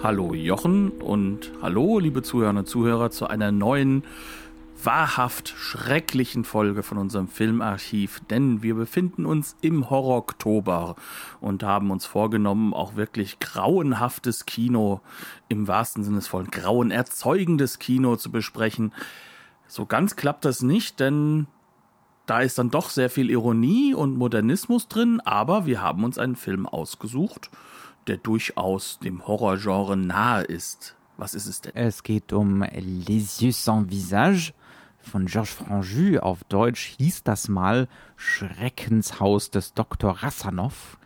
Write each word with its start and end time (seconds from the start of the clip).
Hallo 0.00 0.32
Jochen 0.32 0.90
und 0.90 1.50
hallo 1.60 1.98
liebe 1.98 2.22
Zuhörerinnen 2.22 2.60
und 2.60 2.68
Zuhörer 2.68 3.10
zu 3.10 3.26
einer 3.26 3.50
neuen, 3.50 4.04
wahrhaft 4.80 5.48
schrecklichen 5.48 6.44
Folge 6.44 6.84
von 6.84 6.98
unserem 6.98 7.26
Filmarchiv, 7.26 8.20
denn 8.30 8.62
wir 8.62 8.76
befinden 8.76 9.26
uns 9.26 9.56
im 9.60 9.90
Horror-Oktober 9.90 10.94
und 11.40 11.64
haben 11.64 11.90
uns 11.90 12.06
vorgenommen, 12.06 12.74
auch 12.74 12.94
wirklich 12.94 13.40
grauenhaftes 13.40 14.46
Kino, 14.46 15.00
im 15.48 15.66
wahrsten 15.66 16.04
Sinne 16.04 16.18
des 16.18 16.28
vollen 16.28 16.52
Grauen 16.52 16.92
erzeugendes 16.92 17.80
Kino 17.80 18.14
zu 18.14 18.30
besprechen. 18.30 18.92
So 19.66 19.84
ganz 19.84 20.14
klappt 20.14 20.44
das 20.44 20.62
nicht, 20.62 21.00
denn 21.00 21.48
da 22.26 22.40
ist 22.40 22.56
dann 22.56 22.70
doch 22.70 22.90
sehr 22.90 23.10
viel 23.10 23.30
Ironie 23.30 23.94
und 23.94 24.16
Modernismus 24.16 24.86
drin, 24.86 25.20
aber 25.24 25.66
wir 25.66 25.82
haben 25.82 26.04
uns 26.04 26.18
einen 26.18 26.36
Film 26.36 26.66
ausgesucht, 26.66 27.50
der 28.08 28.16
durchaus 28.16 28.98
dem 28.98 29.26
Horrorgenre 29.26 29.96
nahe 29.96 30.42
ist. 30.42 30.96
Was 31.16 31.34
ist 31.34 31.46
es 31.46 31.60
denn? 31.60 31.72
Es 31.74 32.02
geht 32.02 32.32
um 32.32 32.62
Les 32.62 33.40
Yeux 33.40 33.64
sans 33.64 33.90
Visage 33.90 34.52
von 35.00 35.26
Georges 35.26 35.52
Franju. 35.52 36.18
Auf 36.20 36.44
Deutsch 36.44 36.94
hieß 36.98 37.24
das 37.24 37.48
mal 37.48 37.88
Schreckenshaus 38.16 39.50
des 39.50 39.74
Dr. 39.74 40.12
Rassanov. 40.12 40.98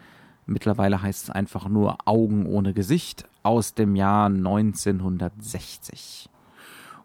Mittlerweile 0.47 1.03
heißt 1.03 1.25
es 1.25 1.30
einfach 1.30 1.69
nur 1.69 1.98
Augen 2.06 2.47
ohne 2.47 2.75
Gesicht 2.75 3.28
aus 3.42 3.75
dem 3.75 3.97
Jahr 3.97 4.27
1960. 4.27 6.28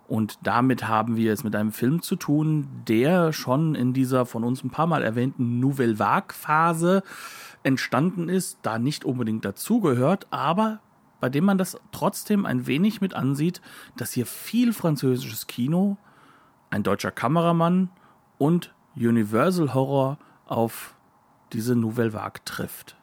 Und 0.08 0.40
damit 0.44 0.88
haben 0.88 1.18
wir 1.18 1.34
es 1.34 1.44
mit 1.44 1.56
einem 1.56 1.74
Film 1.74 2.02
zu 2.02 2.16
tun, 2.16 2.68
der 2.88 3.34
schon 3.34 3.76
in 3.76 3.94
dieser 3.94 4.26
von 4.26 4.44
uns 4.44 4.64
ein 4.64 4.70
paar 4.70 4.88
Mal 4.88 5.04
erwähnten 5.04 5.60
Nouvelle 5.60 6.00
Vague-Phase 6.00 7.04
entstanden 7.68 8.30
ist, 8.30 8.60
da 8.62 8.80
nicht 8.80 9.04
unbedingt 9.04 9.44
dazugehört, 9.44 10.28
aber 10.32 10.80
bei 11.20 11.30
dem 11.30 11.44
man 11.44 11.58
das 11.58 11.78
trotzdem 11.92 12.46
ein 12.46 12.66
wenig 12.66 13.02
mit 13.02 13.14
ansieht, 13.14 13.62
dass 13.98 14.14
hier 14.14 14.26
viel 14.26 14.72
französisches 14.72 15.48
Kino, 15.48 15.98
ein 16.70 16.84
deutscher 16.84 17.12
Kameramann 17.12 17.90
und 18.38 18.74
Universal 18.96 19.74
Horror 19.74 20.18
auf 20.46 20.96
diese 21.52 21.76
Nouvelle 21.76 22.14
Vague 22.14 22.42
trifft. 22.46 22.96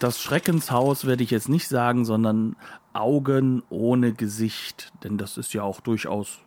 Das 0.00 0.20
Schreckenshaus 0.20 1.06
werde 1.06 1.22
ich 1.22 1.30
jetzt 1.30 1.48
nicht 1.48 1.68
sagen, 1.68 2.04
sondern 2.04 2.56
Augen 2.92 3.62
ohne 3.70 4.12
Gesicht, 4.14 4.92
denn 5.04 5.16
das 5.16 5.38
ist 5.38 5.54
ja 5.54 5.62
auch 5.62 5.80
durchaus 5.80 6.40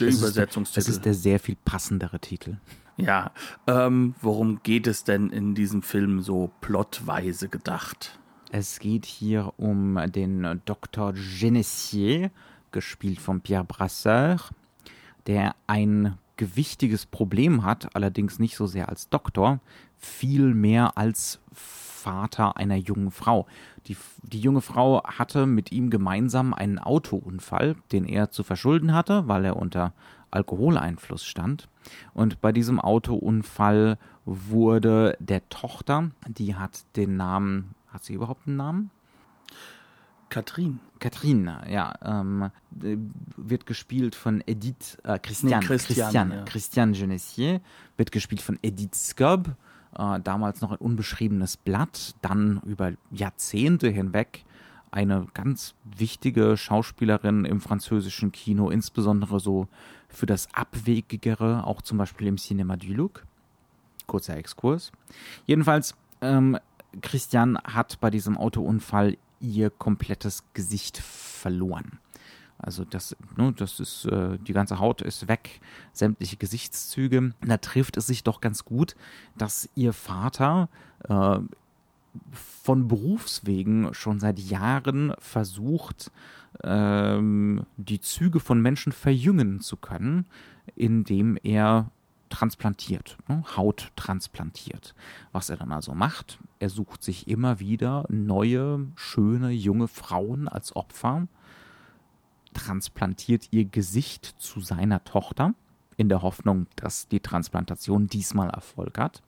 der 0.00 0.06
Das 0.08 0.14
ist 0.16 0.20
der- 0.22 0.28
Übersetzungstitel. 0.30 0.80
Das 0.86 0.88
ist 0.88 1.04
der 1.04 1.14
sehr 1.14 1.38
viel 1.40 1.56
passendere 1.64 2.18
Titel. 2.20 2.56
Ja, 2.96 3.32
ähm, 3.66 4.14
worum 4.20 4.62
geht 4.62 4.86
es 4.86 5.04
denn 5.04 5.30
in 5.30 5.54
diesem 5.54 5.82
Film 5.82 6.20
so 6.20 6.50
plotweise 6.60 7.48
gedacht? 7.48 8.18
Es 8.50 8.78
geht 8.80 9.06
hier 9.06 9.54
um 9.56 9.98
den 10.12 10.60
Dr. 10.66 11.14
Genessier, 11.14 12.30
gespielt 12.70 13.18
von 13.20 13.40
Pierre 13.40 13.64
Brasseur, 13.64 14.36
der 15.26 15.54
ein 15.66 16.18
gewichtiges 16.36 17.06
Problem 17.06 17.64
hat, 17.64 17.94
allerdings 17.96 18.38
nicht 18.38 18.56
so 18.56 18.66
sehr 18.66 18.88
als 18.90 19.08
Doktor, 19.08 19.60
viel 19.98 20.52
mehr 20.54 20.98
als 20.98 21.40
Vater 22.02 22.56
einer 22.56 22.76
jungen 22.76 23.10
Frau. 23.10 23.46
Die, 23.86 23.96
die 24.22 24.40
junge 24.40 24.60
Frau 24.60 25.02
hatte 25.04 25.46
mit 25.46 25.70
ihm 25.70 25.88
gemeinsam 25.88 26.52
einen 26.52 26.78
Autounfall, 26.78 27.76
den 27.92 28.04
er 28.04 28.30
zu 28.30 28.42
verschulden 28.42 28.92
hatte, 28.92 29.28
weil 29.28 29.44
er 29.44 29.56
unter 29.56 29.92
Alkoholeinfluss 30.32 31.24
stand. 31.24 31.68
Und 32.12 32.40
bei 32.40 32.52
diesem 32.52 32.80
Autounfall 32.80 33.98
wurde 34.24 35.16
der 35.20 35.48
Tochter, 35.48 36.10
die 36.26 36.56
hat 36.56 36.84
den 36.96 37.16
Namen, 37.16 37.74
hat 37.88 38.04
sie 38.04 38.14
überhaupt 38.14 38.46
einen 38.46 38.56
Namen? 38.56 38.90
Katrin. 40.28 40.80
Katrin, 40.98 41.50
ja, 41.68 41.92
ähm, 42.02 42.50
äh, 42.82 42.96
wird 43.36 43.66
gespielt 43.66 44.14
von 44.14 44.42
Edith, 44.46 44.96
äh, 45.04 45.18
Christian, 45.18 45.60
Nee, 45.60 45.66
Christian, 45.66 45.96
Christian, 45.96 46.32
ja. 46.32 46.42
Christian 46.44 46.92
Genessier, 46.94 47.60
wird 47.98 48.12
gespielt 48.12 48.40
von 48.40 48.58
Edith 48.62 48.94
Scobb, 48.94 49.54
äh, 49.96 50.20
damals 50.20 50.60
noch 50.60 50.72
ein 50.72 50.78
unbeschriebenes 50.78 51.56
Blatt, 51.56 52.14
dann 52.22 52.60
über 52.64 52.92
Jahrzehnte 53.10 53.88
hinweg 53.88 54.44
eine 54.90 55.26
ganz 55.32 55.74
wichtige 55.84 56.56
Schauspielerin 56.56 57.46
im 57.46 57.60
französischen 57.60 58.30
Kino, 58.30 58.68
insbesondere 58.68 59.40
so 59.40 59.68
für 60.08 60.26
das 60.26 60.48
Abwegigere, 60.54 61.66
auch 61.66 61.80
zum 61.80 61.98
Beispiel 61.98 62.26
im 62.26 62.36
Cinéma 62.36 62.76
du 62.76 62.92
Look. 62.92 63.24
Kurzer 64.06 64.36
Exkurs. 64.36 64.92
Jedenfalls, 65.46 65.94
ähm, 66.20 66.58
Christian 67.00 67.58
hat 67.64 67.98
bei 68.00 68.10
diesem 68.10 68.36
Autounfall 68.36 69.16
ihr 69.40 69.70
komplettes 69.70 70.44
Gesicht 70.52 70.98
verloren. 70.98 71.98
Also 72.62 72.84
das, 72.84 73.16
ne, 73.36 73.52
das 73.52 73.80
ist, 73.80 74.06
äh, 74.06 74.38
die 74.38 74.52
ganze 74.52 74.78
Haut 74.78 75.02
ist 75.02 75.26
weg, 75.28 75.60
sämtliche 75.92 76.36
Gesichtszüge. 76.36 77.34
Da 77.44 77.56
trifft 77.58 77.96
es 77.96 78.06
sich 78.06 78.22
doch 78.22 78.40
ganz 78.40 78.64
gut, 78.64 78.94
dass 79.36 79.68
ihr 79.74 79.92
Vater 79.92 80.68
äh, 81.08 81.38
von 82.30 82.88
Berufswegen 82.88 83.92
schon 83.94 84.20
seit 84.20 84.38
Jahren 84.38 85.12
versucht, 85.18 86.12
ähm, 86.62 87.66
die 87.76 88.00
Züge 88.00 88.38
von 88.38 88.62
Menschen 88.62 88.92
verjüngen 88.92 89.60
zu 89.60 89.76
können, 89.76 90.26
indem 90.76 91.36
er 91.42 91.90
transplantiert, 92.28 93.18
ne, 93.28 93.42
Haut 93.56 93.90
transplantiert. 93.96 94.94
Was 95.32 95.50
er 95.50 95.56
dann 95.56 95.72
also 95.72 95.94
macht, 95.94 96.38
er 96.60 96.70
sucht 96.70 97.02
sich 97.02 97.28
immer 97.28 97.60
wieder 97.60 98.04
neue, 98.08 98.86
schöne, 98.94 99.50
junge 99.50 99.88
Frauen 99.88 100.48
als 100.48 100.74
Opfer, 100.76 101.26
transplantiert 102.54 103.48
ihr 103.50 103.64
Gesicht 103.64 104.34
zu 104.38 104.60
seiner 104.60 105.04
Tochter, 105.04 105.54
in 105.96 106.08
der 106.08 106.22
Hoffnung, 106.22 106.66
dass 106.76 107.08
die 107.08 107.20
Transplantation 107.20 108.06
diesmal 108.06 108.50
Erfolg 108.50 108.98
hat 108.98 109.22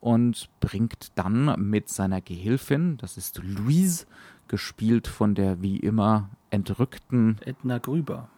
und 0.00 0.48
bringt 0.60 1.12
dann 1.14 1.54
mit 1.58 1.88
seiner 1.88 2.20
Gehilfin, 2.20 2.96
das 2.96 3.16
ist 3.16 3.40
Louise, 3.42 4.06
gespielt 4.48 5.06
von 5.06 5.34
der 5.34 5.62
wie 5.62 5.76
immer 5.76 6.30
entrückten, 6.50 7.38
Edna 7.44 7.78
Grüber. 7.78 8.28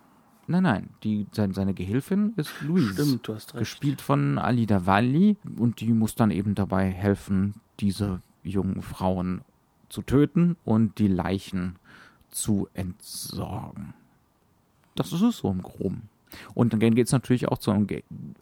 nein, 0.46 0.62
nein, 0.64 0.90
die, 1.02 1.26
seine, 1.32 1.54
seine 1.54 1.72
Gehilfin 1.72 2.34
ist 2.36 2.50
Louise. 2.60 2.92
Stimmt, 2.92 3.28
du 3.28 3.34
hast 3.34 3.54
recht. 3.54 3.60
Gespielt 3.60 4.00
von 4.00 4.38
Alida 4.38 4.86
Valli 4.86 5.36
und 5.56 5.80
die 5.80 5.92
muss 5.92 6.14
dann 6.14 6.30
eben 6.30 6.54
dabei 6.54 6.90
helfen, 6.90 7.54
diese 7.80 8.20
jungen 8.42 8.82
Frauen 8.82 9.42
zu 9.88 10.02
töten 10.02 10.56
und 10.64 10.98
die 10.98 11.08
Leichen 11.08 11.76
zu 12.28 12.68
entsorgen. 12.74 13.94
Das 14.94 15.12
ist 15.12 15.22
es 15.22 15.38
so 15.38 15.50
im 15.50 15.62
Groben. 15.62 16.08
Und 16.54 16.72
dann 16.72 16.80
geht 16.80 17.06
es 17.06 17.12
natürlich 17.12 17.48
auch 17.48 17.58
zu 17.58 17.70
einem 17.70 17.86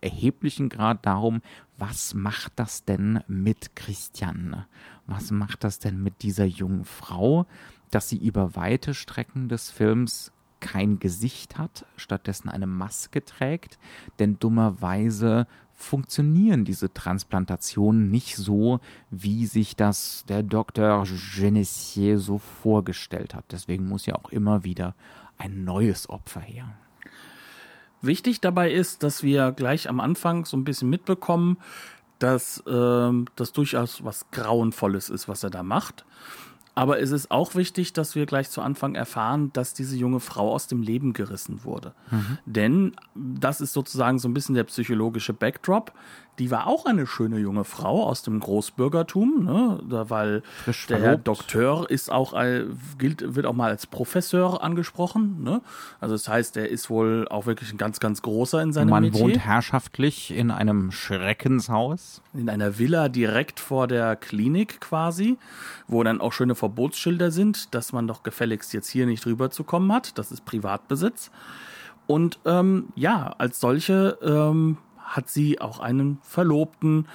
erheblichen 0.01 0.69
Grad 0.69 1.05
darum, 1.07 1.43
was 1.77 2.15
macht 2.15 2.53
das 2.57 2.85
denn 2.85 3.21
mit 3.27 3.75
Christiane? 3.75 4.67
Was 5.07 5.31
macht 5.31 5.65
das 5.65 5.79
denn 5.79 6.03
mit 6.03 6.23
dieser 6.23 6.45
jungen 6.45 6.85
Frau, 6.85 7.47
dass 7.91 8.09
sie 8.09 8.19
über 8.19 8.55
weite 8.55 8.95
Strecken 8.95 9.49
des 9.49 9.71
Films 9.71 10.33
kein 10.61 10.99
Gesicht 10.99 11.59
hat, 11.59 11.87
stattdessen 11.97 12.49
eine 12.49 12.67
Maske 12.67 13.25
trägt? 13.25 13.79
Denn 14.19 14.39
dummerweise 14.39 15.47
funktionieren 15.73 16.67
diese 16.67 16.93
Transplantationen 16.93 18.11
nicht 18.11 18.37
so, 18.37 18.81
wie 19.11 19.47
sich 19.47 19.77
das 19.77 20.25
der 20.29 20.43
Dr. 20.43 21.07
Genessier 21.35 22.19
so 22.19 22.37
vorgestellt 22.37 23.35
hat. 23.35 23.47
Deswegen 23.51 23.89
muss 23.89 24.05
ja 24.05 24.15
auch 24.15 24.29
immer 24.29 24.63
wieder 24.63 24.95
ein 25.41 25.65
neues 25.65 26.09
Opfer 26.09 26.41
her. 26.41 26.75
Wichtig 28.03 28.41
dabei 28.41 28.71
ist, 28.71 29.03
dass 29.03 29.23
wir 29.23 29.53
gleich 29.53 29.89
am 29.89 30.01
Anfang 30.01 30.45
so 30.45 30.57
ein 30.57 30.65
bisschen 30.65 30.89
mitbekommen, 30.89 31.59
dass 32.19 32.63
ähm, 32.67 33.27
das 33.37 33.53
durchaus 33.53 34.05
was 34.05 34.31
Grauenvolles 34.31 35.11
ist, 35.11 35.29
was 35.29 35.43
er 35.43 35.51
da 35.51 35.63
macht. 35.63 36.05
Aber 36.75 37.01
es 37.01 37.11
ist 37.11 37.31
auch 37.31 37.55
wichtig, 37.55 37.93
dass 37.93 38.15
wir 38.15 38.27
gleich 38.27 38.49
zu 38.51 38.63
Anfang 38.63 38.95
erfahren, 38.95 39.53
dass 39.53 39.75
diese 39.75 39.97
junge 39.97 40.21
Frau 40.21 40.53
aus 40.53 40.67
dem 40.67 40.83
Leben 40.83 41.13
gerissen 41.13 41.65
wurde. 41.65 41.95
Denn 42.47 42.93
das 43.15 43.61
ist 43.61 43.73
sozusagen 43.73 44.19
so 44.19 44.29
ein 44.29 44.35
bisschen 44.35 44.55
der 44.55 44.65
psychologische 44.65 45.33
Backdrop. 45.33 45.93
die 46.41 46.51
war 46.51 46.67
auch 46.67 46.87
eine 46.87 47.07
schöne 47.07 47.39
junge 47.39 47.65
Frau 47.65 48.05
aus 48.05 48.23
dem 48.23 48.41
Großbürgertum, 48.41 49.45
ne? 49.45 49.79
da, 49.89 50.09
weil 50.09 50.43
Frisch 50.65 50.87
der 50.87 50.99
Herr. 50.99 51.17
Doktor 51.19 51.91
ist 51.91 52.11
auch, 52.11 52.35
gilt, 52.97 53.35
wird 53.35 53.45
auch 53.45 53.53
mal 53.53 53.71
als 53.71 53.87
Professor 53.87 54.65
angesprochen. 54.65 55.43
Ne? 55.43 55.61
Also 56.01 56.15
das 56.15 56.29
heißt, 56.29 56.57
er 56.57 56.71
ist 56.71 56.89
wohl 56.89 57.29
auch 57.29 57.45
wirklich 57.45 57.73
ein 57.73 57.77
ganz, 57.77 58.01
ganz 58.01 58.23
großer 58.23 58.63
in 58.63 58.73
seinem 58.73 58.89
Man 58.89 59.03
Metier. 59.03 59.21
wohnt 59.21 59.39
herrschaftlich 59.39 60.31
in 60.31 60.51
einem 60.51 60.93
Schreckenshaus. 60.93 62.23
in 62.33 62.49
einer 62.49 62.79
Villa 62.79 63.11
direkt 63.11 63.61
vor 63.61 63.87
der 63.87 64.17
Klinik 64.17 64.81
quasi, 64.81 65.37
wo 65.89 66.03
dann 66.03 66.23
auch 66.23 66.33
schöne 66.33 66.55
Verbotsschilder 66.71 67.31
sind, 67.33 67.75
dass 67.75 67.93
man 67.93 68.07
doch 68.07 68.23
gefälligst 68.23 68.73
jetzt 68.73 68.89
hier 68.89 69.07
nicht 69.07 69.27
rüber 69.27 69.51
zu 69.51 69.65
kommen 69.65 69.93
hat. 69.93 70.17
Das 70.19 70.31
ist 70.31 70.45
Privatbesitz. 70.45 71.31
Und 72.07 72.39
ähm, 72.45 72.89
ja, 72.95 73.35
als 73.39 73.61
solche 73.61 74.19
ähm, 74.23 74.79
hat 74.99 75.29
sie 75.29 75.61
auch 75.61 75.81
einen 75.81 76.19
Verlobten, 76.23 77.07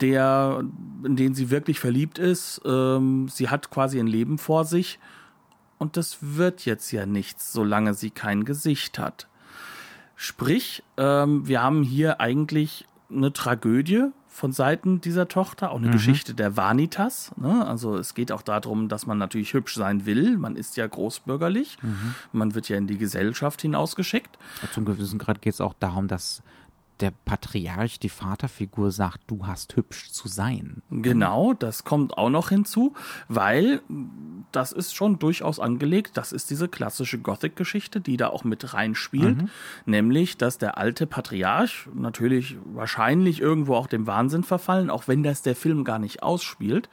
der, 0.00 0.64
in 1.04 1.16
den 1.16 1.34
sie 1.34 1.50
wirklich 1.50 1.80
verliebt 1.80 2.18
ist. 2.18 2.60
Ähm, 2.64 3.28
sie 3.28 3.48
hat 3.48 3.70
quasi 3.70 3.98
ein 3.98 4.06
Leben 4.06 4.38
vor 4.38 4.64
sich. 4.64 4.98
Und 5.78 5.96
das 5.96 6.18
wird 6.20 6.64
jetzt 6.64 6.92
ja 6.92 7.06
nichts, 7.06 7.52
solange 7.52 7.94
sie 7.94 8.10
kein 8.10 8.44
Gesicht 8.44 8.98
hat. 8.98 9.28
Sprich, 10.14 10.84
ähm, 10.96 11.46
wir 11.48 11.62
haben 11.62 11.82
hier 11.82 12.20
eigentlich 12.20 12.86
eine 13.10 13.32
Tragödie 13.32 14.10
von 14.32 14.50
Seiten 14.52 15.00
dieser 15.02 15.28
Tochter, 15.28 15.70
auch 15.70 15.76
eine 15.76 15.90
Geschichte 15.90 16.32
der 16.34 16.56
Vanitas. 16.56 17.32
Ne? 17.36 17.66
Also 17.66 17.96
es 17.96 18.14
geht 18.14 18.32
auch 18.32 18.40
darum, 18.40 18.88
dass 18.88 19.06
man 19.06 19.18
natürlich 19.18 19.52
hübsch 19.52 19.74
sein 19.74 20.06
will. 20.06 20.38
Man 20.38 20.56
ist 20.56 20.76
ja 20.78 20.86
großbürgerlich. 20.86 21.76
Man 22.32 22.54
wird 22.54 22.68
ja 22.70 22.78
in 22.78 22.86
die 22.86 22.96
Gesellschaft 22.96 23.60
hinausgeschickt. 23.60 24.38
Zum 24.72 24.86
gewissen 24.86 25.18
Grad 25.18 25.42
geht 25.42 25.52
es 25.52 25.60
auch 25.60 25.74
darum, 25.78 26.08
dass 26.08 26.42
der 27.02 27.12
Patriarch, 27.24 27.98
die 27.98 28.08
Vaterfigur, 28.08 28.90
sagt, 28.92 29.22
du 29.26 29.46
hast 29.46 29.76
hübsch 29.76 30.10
zu 30.12 30.28
sein. 30.28 30.82
Genau, 30.90 31.52
das 31.52 31.84
kommt 31.84 32.16
auch 32.16 32.30
noch 32.30 32.48
hinzu, 32.48 32.94
weil 33.28 33.82
das 34.52 34.72
ist 34.72 34.94
schon 34.94 35.18
durchaus 35.18 35.58
angelegt. 35.58 36.16
Das 36.16 36.32
ist 36.32 36.50
diese 36.50 36.68
klassische 36.68 37.18
Gothic-Geschichte, 37.18 38.00
die 38.00 38.16
da 38.16 38.28
auch 38.28 38.44
mit 38.44 38.72
reinspielt. 38.72 39.38
Nämlich, 39.84 40.38
dass 40.38 40.58
der 40.58 40.78
alte 40.78 41.06
Patriarch 41.06 41.88
natürlich 41.92 42.56
wahrscheinlich 42.64 43.40
irgendwo 43.40 43.74
auch 43.74 43.88
dem 43.88 44.06
Wahnsinn 44.06 44.44
verfallen, 44.44 44.88
auch 44.88 45.08
wenn 45.08 45.22
das 45.22 45.42
der 45.42 45.56
Film 45.56 45.84
gar 45.84 45.98
nicht 45.98 46.22
ausspielt. 46.22 46.88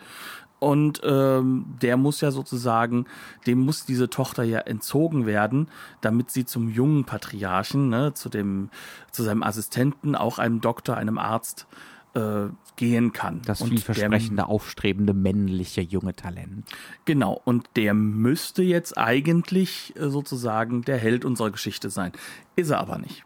Und 0.59 0.99
ähm, 1.03 1.65
der 1.81 1.95
muss 1.95 2.19
ja 2.19 2.31
sozusagen, 2.31 3.05
dem 3.47 3.59
muss 3.59 3.85
diese 3.85 4.09
Tochter 4.09 4.43
ja 4.43 4.59
entzogen 4.59 5.25
werden, 5.25 5.69
damit 6.01 6.31
sie 6.31 6.45
zum 6.45 6.69
jungen 6.69 7.05
Patriarchen, 7.05 7.89
ne, 7.89 8.13
zu 8.13 8.27
dem, 8.27 8.69
zu 9.11 9.23
seinem 9.23 9.41
Assistenten, 9.41 10.15
auch 10.15 10.37
einem 10.37 10.59
Doktor, 10.59 10.97
einem 10.97 11.17
Arzt, 11.17 11.65
äh, 12.13 12.47
gehen 12.79 13.11
kann. 13.11 13.41
Das 13.43 13.61
Und 13.61 13.71
vielversprechende, 13.71 14.47
aufstrebende, 14.47 15.13
männliche 15.13 15.81
junge 15.81 16.15
Talent. 16.15 16.65
Der, 16.65 16.77
genau. 17.03 17.41
Und 17.43 17.69
der 17.75 17.93
müsste 17.93 18.63
jetzt 18.63 18.97
eigentlich 18.97 19.93
äh, 19.97 20.07
sozusagen 20.07 20.83
der 20.83 20.97
Held 20.97 21.25
unserer 21.25 21.51
Geschichte 21.51 21.89
sein. 21.89 22.13
Ist 22.55 22.69
er 22.69 22.79
aber 22.79 22.97
nicht. 22.97 23.25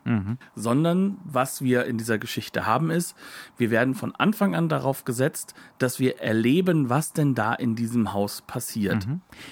Sondern 0.55 1.17
was 1.23 1.61
wir 1.61 1.85
in 1.85 1.99
dieser 1.99 2.17
Geschichte 2.17 2.65
haben 2.65 2.89
ist, 2.89 3.15
wir 3.57 3.69
werden 3.69 3.93
von 3.93 4.15
Anfang 4.15 4.55
an 4.55 4.69
darauf 4.69 5.05
gesetzt, 5.05 5.53
dass 5.77 5.99
wir 5.99 6.19
erleben, 6.19 6.89
was 6.89 7.13
denn 7.13 7.35
da 7.35 7.53
in 7.53 7.75
diesem 7.75 8.13
Haus 8.13 8.41
passiert. 8.41 9.07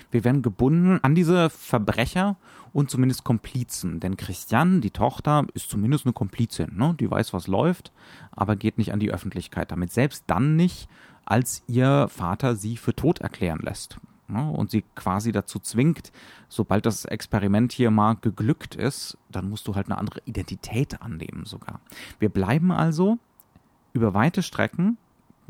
Wir 0.10 0.24
werden 0.24 0.42
gebunden 0.42 1.00
an 1.04 1.14
diese 1.14 1.50
Verbrecher 1.52 2.38
und 2.74 2.90
zumindest 2.90 3.24
Komplizen. 3.24 4.00
Denn 4.00 4.18
Christian, 4.18 4.82
die 4.82 4.92
Tochter, 4.92 5.46
ist 5.54 5.70
zumindest 5.70 6.06
eine 6.06 6.14
Komplizin. 6.14 6.76
Ne? 6.76 6.96
Die 7.00 7.10
weiß, 7.10 7.34
was 7.34 7.48
läuft, 7.48 7.92
aber 8.32 8.56
geht 8.56 8.78
nicht 8.78 8.94
an 8.94 9.00
die 9.00 9.12
Öffentlichkeit 9.12 9.72
damit. 9.72 9.91
Selbst 9.94 10.24
dann 10.28 10.56
nicht, 10.56 10.88
als 11.26 11.64
ihr 11.68 12.08
Vater 12.10 12.56
sie 12.56 12.78
für 12.78 12.96
tot 12.96 13.20
erklären 13.20 13.60
lässt. 13.62 13.98
Ne? 14.28 14.50
Und 14.50 14.72
sie 14.72 14.84
quasi 14.96 15.32
dazu 15.32 15.60
zwingt, 15.60 16.12
sobald 16.50 16.86
das 16.86 17.06
Experiment 17.06 17.72
hier 17.72 17.92
mal 17.92 18.16
geglückt 18.16 18.76
ist, 18.76 19.18
dann 19.30 19.50
musst 19.50 19.68
du 19.68 19.76
halt 19.76 19.88
eine 19.88 19.98
andere 19.98 20.22
Identität 20.26 21.02
annehmen 21.02 21.46
sogar. 21.46 21.80
Wir 22.20 22.30
bleiben 22.30 22.72
also 22.72 23.18
über 23.94 24.14
weite 24.14 24.42
Strecken 24.42 24.98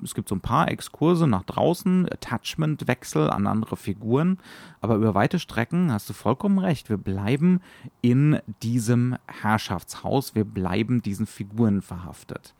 es 0.03 0.15
gibt 0.15 0.29
so 0.29 0.35
ein 0.35 0.41
paar 0.41 0.69
Exkurse 0.69 1.27
nach 1.27 1.44
draußen, 1.44 2.07
Attachment-Wechsel 2.11 3.29
an 3.29 3.47
andere 3.47 3.77
Figuren, 3.77 4.39
aber 4.79 4.95
über 4.95 5.13
weite 5.13 5.39
Strecken 5.39 5.91
hast 5.91 6.09
du 6.09 6.13
vollkommen 6.13 6.59
recht. 6.59 6.89
Wir 6.89 6.97
bleiben 6.97 7.61
in 8.01 8.39
diesem 8.63 9.17
Herrschaftshaus, 9.27 10.35
wir 10.35 10.45
bleiben 10.45 11.01
diesen 11.01 11.27
Figuren 11.27 11.81
verhaftet. 11.81 12.53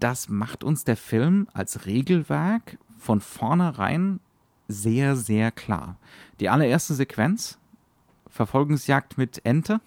Das 0.00 0.30
macht 0.30 0.64
uns 0.64 0.84
der 0.84 0.96
Film 0.96 1.46
als 1.52 1.84
Regelwerk 1.84 2.78
von 2.98 3.20
vornherein 3.20 4.18
sehr, 4.66 5.14
sehr 5.14 5.50
klar. 5.50 5.96
Die 6.40 6.48
allererste 6.48 6.94
Sequenz, 6.94 7.58
Verfolgungsjagd 8.28 9.18
mit 9.18 9.44
Ente. 9.44 9.80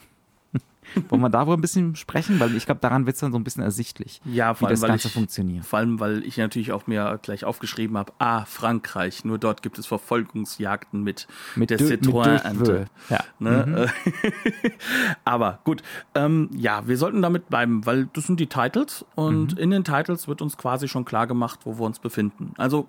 Wollen 1.09 1.21
wir 1.21 1.29
darüber 1.29 1.53
ein 1.55 1.61
bisschen 1.61 1.95
sprechen? 1.95 2.39
Weil 2.39 2.55
ich 2.55 2.65
glaube, 2.65 2.81
daran 2.81 3.05
wird 3.05 3.15
es 3.15 3.19
dann 3.21 3.31
so 3.31 3.37
ein 3.37 3.43
bisschen 3.43 3.63
ersichtlich, 3.63 4.21
Ja, 4.25 4.59
wie 4.59 4.65
das 4.65 4.81
weil 4.81 4.89
Ganze 4.89 5.07
ich, 5.07 5.13
funktioniert. 5.13 5.65
Vor 5.65 5.79
allem, 5.79 5.99
weil 5.99 6.23
ich 6.23 6.37
natürlich 6.37 6.71
auch 6.71 6.87
mir 6.87 7.19
gleich 7.21 7.45
aufgeschrieben 7.45 7.97
habe, 7.97 8.13
ah, 8.19 8.45
Frankreich, 8.45 9.25
nur 9.25 9.37
dort 9.39 9.61
gibt 9.61 9.77
es 9.79 9.85
Verfolgungsjagden 9.85 11.03
mit, 11.03 11.27
Mit 11.55 11.69
der. 11.69 11.79
Dö- 11.79 12.85
Ja. 13.09 13.19
Ne? 13.39 13.87
Aber 15.25 15.59
gut, 15.63 15.81
ähm, 16.15 16.49
ja, 16.55 16.87
wir 16.87 16.97
sollten 16.97 17.21
damit 17.21 17.49
bleiben, 17.49 17.85
weil 17.85 18.07
das 18.13 18.27
sind 18.27 18.39
die 18.39 18.47
Titles 18.47 19.05
und 19.15 19.57
in 19.59 19.71
den 19.71 19.83
Titles 19.83 20.27
wird 20.27 20.41
uns 20.41 20.57
quasi 20.57 20.87
schon 20.87 21.05
klar 21.05 21.27
gemacht, 21.27 21.61
wo 21.63 21.77
wir 21.77 21.85
uns 21.85 21.99
befinden. 21.99 22.53
Also 22.57 22.87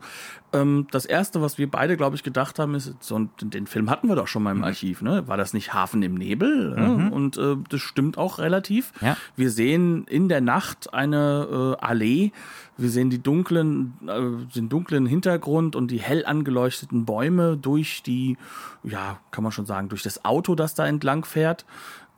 ähm, 0.55 0.87
das 0.91 1.05
erste, 1.05 1.43
was 1.43 1.59
wir 1.59 1.71
beide, 1.71 1.97
glaube 1.97 2.17
ich, 2.17 2.23
gedacht 2.23 2.59
haben, 2.59 2.75
ist, 2.75 2.95
so, 3.01 3.17
und 3.17 3.31
den 3.43 3.67
Film 3.67 3.91
hatten 3.91 4.09
wir 4.09 4.17
doch 4.17 4.29
schon 4.29 4.43
mal 4.43 4.53
im 4.53 4.65
Archiv, 4.65 5.03
ne? 5.03 5.27
War 5.29 5.37
das 5.37 5.53
nicht 5.53 5.75
Hafen 5.75 6.03
im 6.03 6.15
Nebel? 6.15 6.75
Ne? 6.75 7.11
Und 7.11 7.37
äh, 7.37 7.57
das 7.69 7.81
stimmt 7.81 8.17
auch 8.17 8.39
relativ. 8.39 8.93
Ja. 9.01 9.17
Wir 9.37 9.51
sehen 9.51 10.07
in 10.07 10.29
der 10.29 10.41
Nacht 10.41 10.95
eine 10.95 11.77
äh, 11.81 11.85
Allee. 11.85 12.33
Wir 12.77 12.91
sehen 12.91 13.11
die 13.11 13.23
dunklen, 13.23 13.95
äh, 14.07 14.55
den 14.55 14.69
dunklen 14.69 15.07
Hintergrund 15.07 15.77
und 15.77 15.91
die 15.91 16.01
hell 16.01 16.25
angeleuchteten 16.25 17.05
Bäume 17.05 17.57
durch 17.57 18.03
die, 18.03 18.37
ja, 18.83 19.19
kann 19.31 19.45
man 19.45 19.53
schon 19.53 19.67
sagen, 19.67 19.89
durch 19.89 20.03
das 20.03 20.25
Auto, 20.25 20.55
das 20.55 20.75
da 20.75 20.87
entlang 20.87 21.25
fährt. 21.25 21.67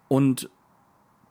Und 0.08 0.50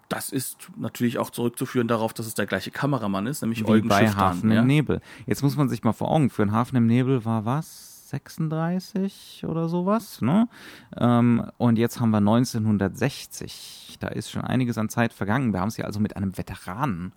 das 0.09 0.29
ist 0.29 0.69
natürlich 0.77 1.17
auch 1.17 1.29
zurückzuführen 1.29 1.87
darauf, 1.87 2.13
dass 2.13 2.27
es 2.27 2.35
der 2.35 2.45
gleiche 2.45 2.71
Kameramann 2.71 3.27
ist, 3.27 3.41
nämlich 3.41 3.61
Wie 3.61 3.71
Eugen 3.71 3.87
bei 3.87 4.05
Schifftan, 4.05 4.17
Hafen 4.17 4.51
ja? 4.51 4.61
im 4.61 4.67
Nebel. 4.67 5.01
Jetzt 5.25 5.43
muss 5.43 5.57
man 5.57 5.69
sich 5.69 5.83
mal 5.83 5.93
vor 5.93 6.11
Augen 6.11 6.29
führen. 6.29 6.51
Hafen 6.51 6.75
im 6.75 6.87
Nebel 6.87 7.25
war 7.25 7.45
was? 7.45 7.95
36 8.09 9.45
oder 9.47 9.67
sowas, 9.67 10.21
ne? 10.21 10.47
Ähm, 10.95 11.49
und 11.57 11.77
jetzt 11.77 11.99
haben 11.99 12.11
wir 12.11 12.17
1960. 12.17 13.97
Da 13.99 14.09
ist 14.09 14.29
schon 14.29 14.43
einiges 14.43 14.77
an 14.77 14.89
Zeit 14.89 15.11
vergangen. 15.11 15.53
Wir 15.53 15.59
haben 15.59 15.69
es 15.69 15.75
hier 15.75 15.85
also 15.85 15.99
mit 15.99 16.15
einem 16.15 16.37
Veteranen 16.37 17.13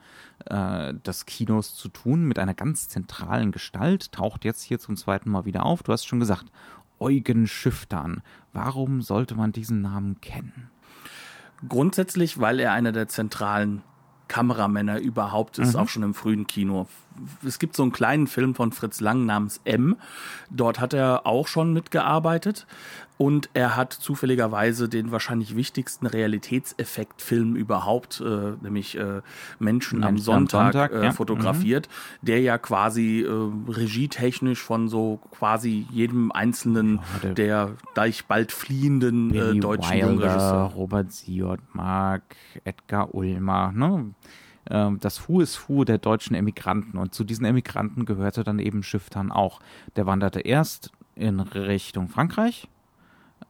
äh, 0.47 0.95
des 0.95 1.27
Kinos 1.27 1.75
zu 1.75 1.89
tun, 1.89 2.25
mit 2.25 2.39
einer 2.39 2.55
ganz 2.55 2.89
zentralen 2.89 3.53
Gestalt, 3.53 4.13
taucht 4.13 4.45
jetzt 4.45 4.63
hier 4.63 4.79
zum 4.79 4.97
zweiten 4.97 5.31
Mal 5.31 5.45
wieder 5.45 5.67
auf. 5.67 5.83
Du 5.83 5.93
hast 5.93 6.07
schon 6.07 6.21
gesagt, 6.21 6.47
Eugen 7.01 7.47
Schifftan. 7.47 8.23
Warum 8.53 9.03
sollte 9.03 9.35
man 9.35 9.53
diesen 9.53 9.83
Namen 9.83 10.21
kennen? 10.21 10.71
Grundsätzlich, 11.67 12.41
weil 12.41 12.61
er 12.61 12.73
einer 12.73 12.93
der 12.93 13.09
zentralen 13.09 13.83
Kameramänner 14.29 14.99
überhaupt 14.99 15.59
ist, 15.59 15.75
Mhm. 15.75 15.81
auch 15.81 15.89
schon 15.89 16.03
im 16.03 16.15
frühen 16.15 16.47
Kino. 16.47 16.87
Es 17.45 17.59
gibt 17.59 17.75
so 17.75 17.83
einen 17.83 17.93
kleinen 17.93 18.27
Film 18.27 18.55
von 18.55 18.73
Fritz 18.73 19.01
Lang 19.01 19.25
namens 19.27 19.61
M. 19.65 19.97
Dort 20.51 20.79
hat 20.79 20.93
er 20.93 21.27
auch 21.27 21.49
schon 21.49 21.73
mitgearbeitet 21.73 22.67
und 23.19 23.51
er 23.53 23.77
hat 23.77 23.93
zufälligerweise 23.93 24.89
den 24.89 25.11
wahrscheinlich 25.11 25.55
wichtigsten 25.57 26.07
Realitätseffektfilm 26.07 27.57
überhaupt, 27.57 28.21
äh, 28.21 28.53
nämlich 28.63 28.97
äh, 28.97 29.21
Menschen, 29.59 30.03
am 30.05 30.05
Menschen 30.05 30.05
am 30.05 30.19
Sonntag, 30.19 30.73
Sonntag, 30.73 30.93
äh, 30.93 31.05
ja. 31.07 31.13
fotografiert, 31.13 31.89
der 32.23 32.41
ja 32.41 32.59
quasi 32.59 33.23
äh, 33.23 33.31
regietechnisch 33.73 34.63
von 34.63 34.89
so 34.89 35.19
quasi 35.33 35.87
jedem 35.91 36.33
einzelnen 36.33 37.01
Ja, 37.23 37.31
der- 37.35 37.73
gleich 37.95 38.25
bald 38.27 38.53
fliehenden 38.53 39.35
äh, 39.35 39.59
deutschen 39.59 39.91
Wilder, 39.93 40.07
Jungregisseure. 40.09 40.73
Robert 40.75 41.13
Siodmark, 41.13 42.37
Edgar 42.65 43.15
Ulmer, 43.15 43.73
ne? 43.73 44.15
Ähm, 44.71 44.99
Das 45.01 45.29
Who 45.29 45.41
is 45.41 45.69
Who 45.69 45.85
der 45.85 45.99
deutschen 45.99 46.37
Emigranten. 46.37 46.99
Und 46.99 47.15
zu 47.15 47.25
diesen 47.25 47.45
Emigranten 47.47 48.05
gehörte 48.05 48.45
dann 48.45 48.59
eben 48.59 48.83
Schifftan 48.83 49.33
auch. 49.33 49.61
Der 49.97 50.07
wanderte 50.07 50.41
erst 50.41 50.93
in 51.15 51.41
Richtung 51.41 52.09
Frankreich 52.09 52.69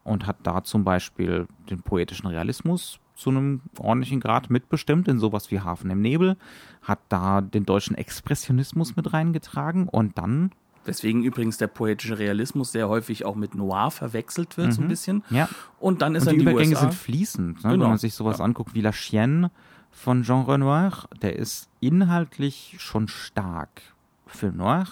und 0.05 0.27
hat 0.27 0.37
da 0.43 0.63
zum 0.63 0.85
Beispiel 0.85 1.47
den 1.71 1.83
poetischen 1.83 2.29
Realismus 2.29 2.99
zu 3.15 3.31
einem 3.31 3.63
ordentlichen 3.79 4.21
Grad 4.21 4.51
mitbestimmt, 4.51 5.09
in 5.09 5.19
sowas 5.19 5.51
wie 5.51 5.61
Hafen 5.61 5.91
im 5.91 6.01
Nebel, 6.01 6.37
hat 6.83 7.01
da 7.09 7.41
den 7.41 7.67
deutschen 7.67 7.97
Expressionismus 7.97 8.97
mit 8.97 9.13
reingetragen 9.13 9.89
und 9.89 10.19
dann 10.19 10.53
Weswegen 10.85 11.23
übrigens 11.23 11.59
der 11.59 11.67
poetische 11.67 12.19
Realismus 12.19 12.73
sehr 12.73 12.89
häufig 12.89 13.27
auch 13.27 13.35
mit 13.35 13.55
Noir 13.55 13.91
verwechselt 13.91 14.57
wird, 14.57 14.73
so 14.73 14.81
ein 14.81 14.89
bisschen. 14.89 15.23
Ja. 15.29 15.47
Und 15.81 16.01
dann 16.01 16.15
ist 16.15 16.23
Und 16.23 16.29
er 16.29 16.33
die 16.33 16.39
die 16.39 16.43
Übergänge 16.45 16.71
USA. 16.71 16.81
sind 16.81 16.95
fließend. 16.95 17.57
Ne? 17.57 17.73
Genau. 17.73 17.83
Wenn 17.83 17.91
man 17.91 17.99
sich 17.99 18.15
sowas 18.15 18.41
anguckt 18.41 18.73
wie 18.73 18.81
La 18.81 18.93
Chienne, 18.93 19.51
von 19.99 20.23
Jean 20.23 20.45
Renoir. 20.45 21.09
Der 21.23 21.37
ist 21.37 21.69
inhaltlich 21.81 22.77
schon 22.79 23.09
stark 23.09 23.83
Film 24.27 24.57
Noir. 24.57 24.87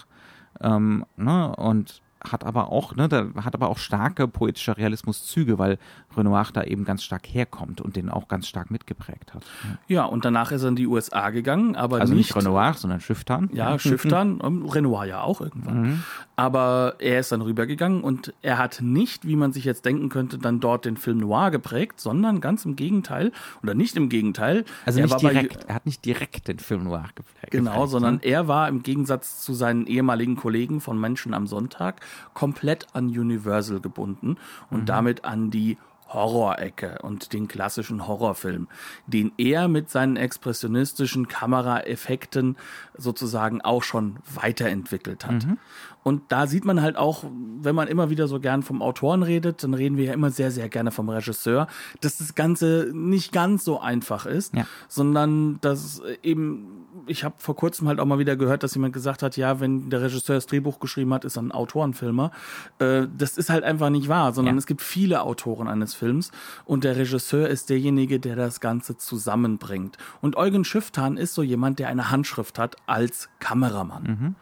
Ähm, 0.60 1.04
ne? 1.16 1.54
Und 1.56 2.02
hat 2.32 2.44
aber 2.44 2.70
auch, 2.72 2.94
ne, 2.94 3.08
da 3.08 3.26
hat 3.42 3.54
aber 3.54 3.68
auch 3.68 3.78
starke 3.78 4.28
poetische 4.28 4.76
Realismuszüge, 4.76 5.58
weil 5.58 5.78
Renoir 6.16 6.46
da 6.52 6.62
eben 6.64 6.84
ganz 6.84 7.02
stark 7.02 7.26
herkommt 7.26 7.80
und 7.80 7.96
den 7.96 8.08
auch 8.08 8.28
ganz 8.28 8.46
stark 8.46 8.70
mitgeprägt 8.70 9.34
hat. 9.34 9.44
Ja, 9.88 10.04
und 10.04 10.24
danach 10.24 10.52
ist 10.52 10.62
er 10.62 10.68
in 10.68 10.76
die 10.76 10.86
USA 10.86 11.30
gegangen, 11.30 11.76
aber 11.76 12.00
also 12.00 12.14
nicht, 12.14 12.34
nicht 12.34 12.36
Renoir, 12.36 12.74
sondern 12.74 13.00
Schifftan. 13.00 13.50
Ja, 13.52 13.78
Schifftan, 13.78 14.40
Renoir 14.40 15.04
ja 15.04 15.22
auch 15.22 15.40
irgendwann. 15.40 15.82
Mhm. 15.82 16.02
Aber 16.36 16.96
er 16.98 17.20
ist 17.20 17.32
dann 17.32 17.40
rübergegangen 17.40 18.02
und 18.02 18.34
er 18.42 18.58
hat 18.58 18.80
nicht, 18.82 19.26
wie 19.26 19.36
man 19.36 19.52
sich 19.52 19.64
jetzt 19.64 19.84
denken 19.84 20.10
könnte, 20.10 20.38
dann 20.38 20.60
dort 20.60 20.84
den 20.84 20.96
Film 20.96 21.18
Noir 21.18 21.50
geprägt, 21.50 22.00
sondern 22.00 22.40
ganz 22.40 22.64
im 22.64 22.76
Gegenteil 22.76 23.32
oder 23.62 23.74
nicht 23.74 23.96
im 23.96 24.08
Gegenteil. 24.08 24.64
Also 24.84 25.00
nicht 25.00 25.20
direkt, 25.20 25.64
er 25.64 25.74
hat 25.74 25.86
nicht 25.86 26.04
direkt 26.04 26.48
den 26.48 26.58
Film 26.58 26.84
Noir 26.84 27.08
geprägt. 27.14 27.50
Genau, 27.50 27.86
sondern 27.86 28.16
ne? 28.16 28.24
er 28.24 28.48
war 28.48 28.68
im 28.68 28.82
Gegensatz 28.82 29.42
zu 29.42 29.54
seinen 29.54 29.86
ehemaligen 29.86 30.36
Kollegen 30.36 30.80
von 30.80 31.00
Menschen 31.00 31.32
am 31.32 31.46
Sonntag 31.46 32.00
komplett 32.34 32.86
an 32.92 33.06
Universal 33.06 33.80
gebunden 33.80 34.36
und 34.70 34.82
mhm. 34.82 34.86
damit 34.86 35.24
an 35.24 35.50
die 35.50 35.78
Horrorecke 36.08 36.98
und 37.02 37.32
den 37.32 37.48
klassischen 37.48 38.06
Horrorfilm, 38.06 38.68
den 39.06 39.32
er 39.38 39.68
mit 39.68 39.90
seinen 39.90 40.16
expressionistischen 40.16 41.28
Kameraeffekten 41.28 42.56
sozusagen 42.96 43.60
auch 43.60 43.82
schon 43.82 44.16
weiterentwickelt 44.34 45.26
hat. 45.26 45.46
Mhm. 45.46 45.58
Und 46.06 46.22
da 46.28 46.46
sieht 46.46 46.64
man 46.64 46.82
halt 46.82 46.96
auch, 46.96 47.24
wenn 47.60 47.74
man 47.74 47.88
immer 47.88 48.10
wieder 48.10 48.28
so 48.28 48.38
gern 48.38 48.62
vom 48.62 48.80
Autoren 48.80 49.24
redet, 49.24 49.64
dann 49.64 49.74
reden 49.74 49.96
wir 49.96 50.04
ja 50.04 50.12
immer 50.12 50.30
sehr, 50.30 50.52
sehr 50.52 50.68
gerne 50.68 50.92
vom 50.92 51.08
Regisseur, 51.08 51.66
dass 52.00 52.18
das 52.18 52.36
Ganze 52.36 52.92
nicht 52.94 53.32
ganz 53.32 53.64
so 53.64 53.80
einfach 53.80 54.24
ist, 54.24 54.54
ja. 54.54 54.66
sondern 54.86 55.60
dass 55.62 56.00
eben, 56.22 56.85
ich 57.06 57.24
habe 57.24 57.34
vor 57.38 57.56
kurzem 57.56 57.88
halt 57.88 58.00
auch 58.00 58.04
mal 58.04 58.18
wieder 58.18 58.36
gehört, 58.36 58.62
dass 58.62 58.74
jemand 58.74 58.92
gesagt 58.92 59.22
hat, 59.22 59.36
ja, 59.36 59.60
wenn 59.60 59.90
der 59.90 60.02
Regisseur 60.02 60.36
das 60.36 60.46
Drehbuch 60.46 60.78
geschrieben 60.78 61.12
hat, 61.14 61.24
ist 61.24 61.36
er 61.36 61.42
ein 61.42 61.52
Autorenfilmer. 61.52 62.30
Äh, 62.78 63.06
das 63.16 63.36
ist 63.36 63.50
halt 63.50 63.64
einfach 63.64 63.90
nicht 63.90 64.08
wahr, 64.08 64.32
sondern 64.32 64.54
ja. 64.56 64.58
es 64.58 64.66
gibt 64.66 64.82
viele 64.82 65.22
Autoren 65.22 65.68
eines 65.68 65.94
Films 65.94 66.30
und 66.64 66.84
der 66.84 66.96
Regisseur 66.96 67.48
ist 67.48 67.70
derjenige, 67.70 68.20
der 68.20 68.36
das 68.36 68.60
Ganze 68.60 68.96
zusammenbringt. 68.96 69.98
Und 70.20 70.36
Eugen 70.36 70.64
Schifftan 70.64 71.16
ist 71.16 71.34
so 71.34 71.42
jemand, 71.42 71.78
der 71.78 71.88
eine 71.88 72.10
Handschrift 72.10 72.58
hat 72.58 72.76
als 72.86 73.28
Kameramann. 73.38 74.02
Mhm 74.02 74.34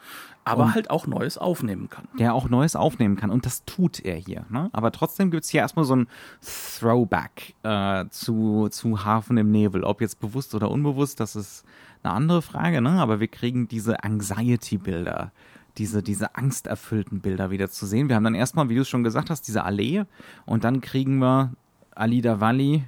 aber 0.44 0.64
und 0.64 0.74
halt 0.74 0.90
auch 0.90 1.06
Neues 1.06 1.38
aufnehmen 1.38 1.88
kann. 1.88 2.06
Der 2.18 2.34
auch 2.34 2.48
Neues 2.48 2.76
aufnehmen 2.76 3.16
kann 3.16 3.30
und 3.30 3.46
das 3.46 3.64
tut 3.64 4.00
er 4.00 4.16
hier. 4.16 4.44
Ne? 4.50 4.68
Aber 4.72 4.92
trotzdem 4.92 5.30
gibt 5.30 5.44
es 5.44 5.50
hier 5.50 5.60
erstmal 5.60 5.84
so 5.84 5.96
ein 5.96 6.06
Throwback 6.42 7.54
äh, 7.62 8.04
zu, 8.10 8.68
zu 8.70 9.04
Hafen 9.04 9.38
im 9.38 9.50
Nebel. 9.50 9.84
Ob 9.84 10.00
jetzt 10.00 10.20
bewusst 10.20 10.54
oder 10.54 10.70
unbewusst, 10.70 11.18
das 11.20 11.34
ist 11.34 11.64
eine 12.04 12.14
andere 12.14 12.42
Frage, 12.42 12.80
ne? 12.80 12.90
aber 12.90 13.20
wir 13.20 13.28
kriegen 13.28 13.68
diese 13.68 14.02
Anxiety-Bilder. 14.04 15.32
Diese, 15.76 16.04
diese 16.04 16.36
angsterfüllten 16.36 17.20
Bilder 17.20 17.50
wieder 17.50 17.68
zu 17.68 17.84
sehen. 17.84 18.08
Wir 18.08 18.14
haben 18.14 18.22
dann 18.22 18.36
erstmal, 18.36 18.68
wie 18.68 18.76
du 18.76 18.82
es 18.82 18.88
schon 18.88 19.02
gesagt 19.02 19.28
hast, 19.28 19.48
diese 19.48 19.64
Allee 19.64 20.04
und 20.46 20.62
dann 20.62 20.80
kriegen 20.80 21.18
wir 21.18 21.52
Alida 21.96 22.38
Valli 22.38 22.84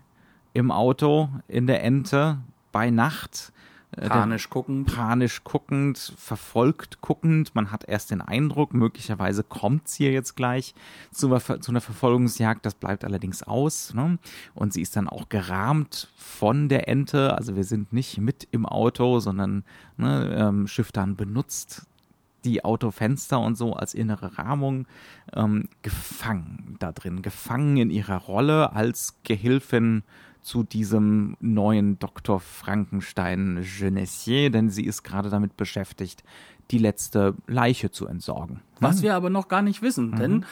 im 0.52 0.70
Auto, 0.70 1.28
in 1.48 1.66
der 1.66 1.82
Ente, 1.82 2.38
bei 2.70 2.90
Nacht 2.90 3.52
panisch 3.96 4.50
guckend. 4.50 4.94
Panisch 4.94 5.42
guckend, 5.44 6.14
verfolgt 6.16 7.00
guckend. 7.00 7.54
Man 7.54 7.70
hat 7.70 7.84
erst 7.88 8.10
den 8.10 8.20
Eindruck, 8.20 8.74
möglicherweise 8.74 9.42
kommt 9.42 9.86
es 9.86 9.94
hier 9.94 10.12
jetzt 10.12 10.36
gleich 10.36 10.74
zu, 11.10 11.36
zu, 11.36 11.70
einer 11.70 11.80
Verfolgungsjagd. 11.80 12.64
Das 12.64 12.74
bleibt 12.74 13.04
allerdings 13.04 13.42
aus. 13.42 13.94
Ne? 13.94 14.18
Und 14.54 14.72
sie 14.72 14.82
ist 14.82 14.96
dann 14.96 15.08
auch 15.08 15.28
gerahmt 15.28 16.08
von 16.16 16.68
der 16.68 16.88
Ente. 16.88 17.36
Also 17.36 17.56
wir 17.56 17.64
sind 17.64 17.92
nicht 17.92 18.18
mit 18.18 18.46
im 18.50 18.66
Auto, 18.66 19.20
sondern 19.20 19.64
ne, 19.96 20.36
ähm, 20.38 20.66
Schiff 20.66 20.92
dann 20.92 21.16
benutzt 21.16 21.86
die 22.46 22.64
Autofenster 22.64 23.40
und 23.40 23.56
so 23.56 23.74
als 23.74 23.92
innere 23.92 24.38
Rahmung 24.38 24.86
ähm, 25.34 25.68
gefangen 25.82 26.76
da 26.78 26.92
drin, 26.92 27.20
gefangen 27.20 27.76
in 27.76 27.90
ihrer 27.90 28.18
Rolle 28.18 28.72
als 28.72 29.18
Gehilfin 29.24 30.04
zu 30.46 30.62
diesem 30.62 31.36
neuen 31.40 31.98
Dr. 31.98 32.38
Frankenstein 32.38 33.66
Genessier, 33.78 34.50
denn 34.50 34.70
sie 34.70 34.84
ist 34.84 35.02
gerade 35.02 35.28
damit 35.28 35.56
beschäftigt, 35.56 36.22
die 36.70 36.78
letzte 36.78 37.34
Leiche 37.46 37.90
zu 37.90 38.06
entsorgen. 38.06 38.60
Was 38.80 39.02
wir 39.02 39.14
aber 39.14 39.30
noch 39.30 39.48
gar 39.48 39.62
nicht 39.62 39.80
wissen, 39.80 40.10
mhm. 40.10 40.16
denn 40.16 40.44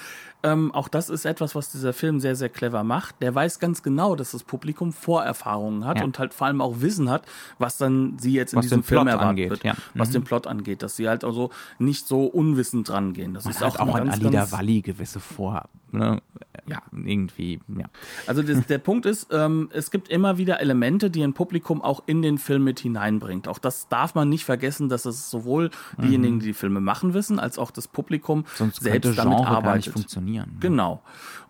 ähm, 0.44 0.72
auch 0.72 0.88
das 0.88 1.08
ist 1.08 1.24
etwas, 1.24 1.54
was 1.54 1.72
dieser 1.72 1.92
Film 1.94 2.20
sehr, 2.20 2.36
sehr 2.36 2.50
clever 2.50 2.84
macht. 2.84 3.22
Der 3.22 3.34
weiß 3.34 3.60
ganz 3.60 3.82
genau, 3.82 4.14
dass 4.14 4.32
das 4.32 4.44
Publikum 4.44 4.92
Vorerfahrungen 4.92 5.86
hat 5.86 5.98
ja. 5.98 6.04
und 6.04 6.18
halt 6.18 6.34
vor 6.34 6.46
allem 6.46 6.60
auch 6.60 6.80
Wissen 6.80 7.08
hat, 7.08 7.24
was 7.58 7.78
dann 7.78 8.18
sie 8.18 8.32
jetzt 8.32 8.52
in 8.52 8.58
was 8.58 8.66
diesem 8.66 8.82
Film 8.82 9.06
erwartet 9.06 9.28
angeht, 9.28 9.50
wird, 9.50 9.64
ja. 9.64 9.74
was 9.94 10.08
mhm. 10.08 10.12
den 10.12 10.24
Plot 10.24 10.46
angeht, 10.46 10.82
dass 10.82 10.96
sie 10.96 11.08
halt 11.08 11.24
also 11.24 11.50
nicht 11.78 12.06
so 12.06 12.26
unwissend 12.26 12.90
rangehen. 12.90 13.32
Das 13.32 13.44
Man 13.44 13.54
ist 13.54 13.62
auch, 13.62 13.78
auch 13.78 13.94
an 13.94 14.10
Alida 14.10 14.52
Walli 14.52 14.82
gewisse 14.82 15.18
Vor, 15.18 15.68
ne? 15.92 16.20
ja, 16.66 16.82
irgendwie, 16.92 17.60
ja. 17.68 17.86
Also 18.26 18.42
das, 18.42 18.66
der 18.66 18.78
Punkt 18.78 19.06
ist, 19.06 19.28
ähm, 19.30 19.68
es 19.72 19.90
gibt 19.90 20.08
immer 20.08 20.38
wieder 20.38 20.60
Elemente, 20.60 21.10
die 21.10 21.22
ein 21.22 21.34
Publikum 21.34 21.82
auch 21.82 22.02
in 22.06 22.22
den 22.22 22.38
Film 22.38 22.64
mit 22.64 22.80
hineinbringt. 22.80 23.48
Auch 23.48 23.58
das 23.58 23.88
darf 23.88 24.14
man 24.14 24.28
nicht 24.28 24.44
vergessen, 24.44 24.88
dass 24.88 25.04
es 25.04 25.30
sowohl 25.30 25.70
diejenigen, 26.04 26.36
mhm. 26.36 26.40
die 26.40 26.46
die 26.46 26.54
Filme 26.54 26.80
machen, 26.80 27.14
wissen, 27.14 27.38
als 27.38 27.58
auch 27.58 27.70
das 27.70 27.88
Publikum 27.88 28.44
Sonst 28.54 28.82
selbst 28.82 29.18
damit 29.18 29.38
Genre 29.38 29.46
arbeitet. 29.46 29.64
Gar 29.64 29.76
nicht 29.76 29.90
funktionieren. 29.90 30.50
Ne? 30.54 30.60
Genau. 30.60 31.02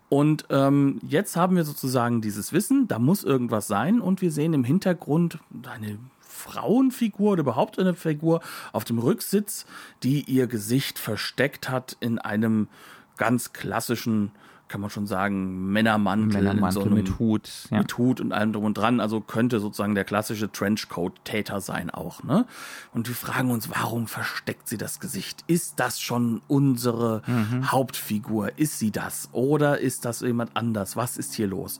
Und 0.09 0.45
ähm, 0.49 0.99
jetzt 1.07 1.35
haben 1.35 1.55
wir 1.55 1.63
sozusagen 1.63 2.21
dieses 2.21 2.53
Wissen, 2.53 2.87
da 2.87 2.99
muss 2.99 3.23
irgendwas 3.23 3.67
sein 3.67 3.99
und 3.99 4.21
wir 4.21 4.31
sehen 4.31 4.53
im 4.53 4.63
Hintergrund 4.63 5.39
eine 5.67 5.97
Frauenfigur 6.21 7.33
oder 7.33 7.41
überhaupt 7.41 7.79
eine 7.79 7.95
Figur 7.95 8.41
auf 8.71 8.83
dem 8.83 8.99
Rücksitz, 8.99 9.65
die 10.03 10.21
ihr 10.21 10.47
Gesicht 10.47 10.99
versteckt 10.99 11.69
hat 11.69 11.97
in 11.99 12.19
einem 12.19 12.67
ganz 13.17 13.53
klassischen 13.53 14.31
kann 14.67 14.81
man 14.81 14.89
schon 14.89 15.05
sagen, 15.05 15.71
Männermantel, 15.71 16.41
Männermantel 16.41 16.83
so 16.83 16.89
mit 16.89 17.19
Hut. 17.19 17.49
Ja. 17.69 17.79
Mit 17.79 17.97
Hut 17.97 18.19
und 18.19 18.31
allem 18.31 18.51
drum 18.51 18.65
und 18.65 18.77
dran. 18.77 18.99
Also 18.99 19.21
könnte 19.21 19.59
sozusagen 19.59 19.93
der 19.93 20.05
klassische 20.05 20.51
Trenchcoat-Täter 20.51 21.61
sein 21.61 21.91
auch. 21.91 22.23
Ne? 22.23 22.45
Und 22.93 23.07
wir 23.07 23.15
fragen 23.15 23.51
uns, 23.51 23.69
warum 23.69 24.07
versteckt 24.07 24.67
sie 24.67 24.77
das 24.77 24.99
Gesicht? 24.99 25.43
Ist 25.47 25.79
das 25.79 26.01
schon 26.01 26.41
unsere 26.47 27.21
mhm. 27.27 27.71
Hauptfigur? 27.71 28.57
Ist 28.57 28.79
sie 28.79 28.91
das? 28.91 29.29
Oder 29.33 29.79
ist 29.79 30.05
das 30.05 30.21
jemand 30.21 30.51
anders? 30.55 30.95
Was 30.95 31.17
ist 31.17 31.35
hier 31.35 31.47
los? 31.47 31.79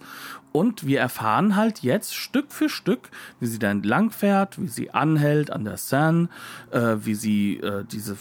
Und 0.51 0.86
wir 0.86 1.00
erfahren 1.00 1.58
halt 1.58 1.80
jetzt 1.80 2.15
Stück 2.15 2.54
für 2.54 2.70
Stück, 2.70 3.10
wie 3.39 3.48
sie 3.48 3.60
da 3.60 3.72
entlang 3.72 4.12
fährt, 4.12 4.62
wie 4.62 4.68
sie 4.68 4.92
anhält 4.92 5.51
an 5.51 5.65
der 5.65 5.75
Seine, 5.75 6.30
äh, 6.72 6.96
wie 7.00 7.15
sie 7.15 7.58
äh, 7.58 7.84
diese 7.84 8.15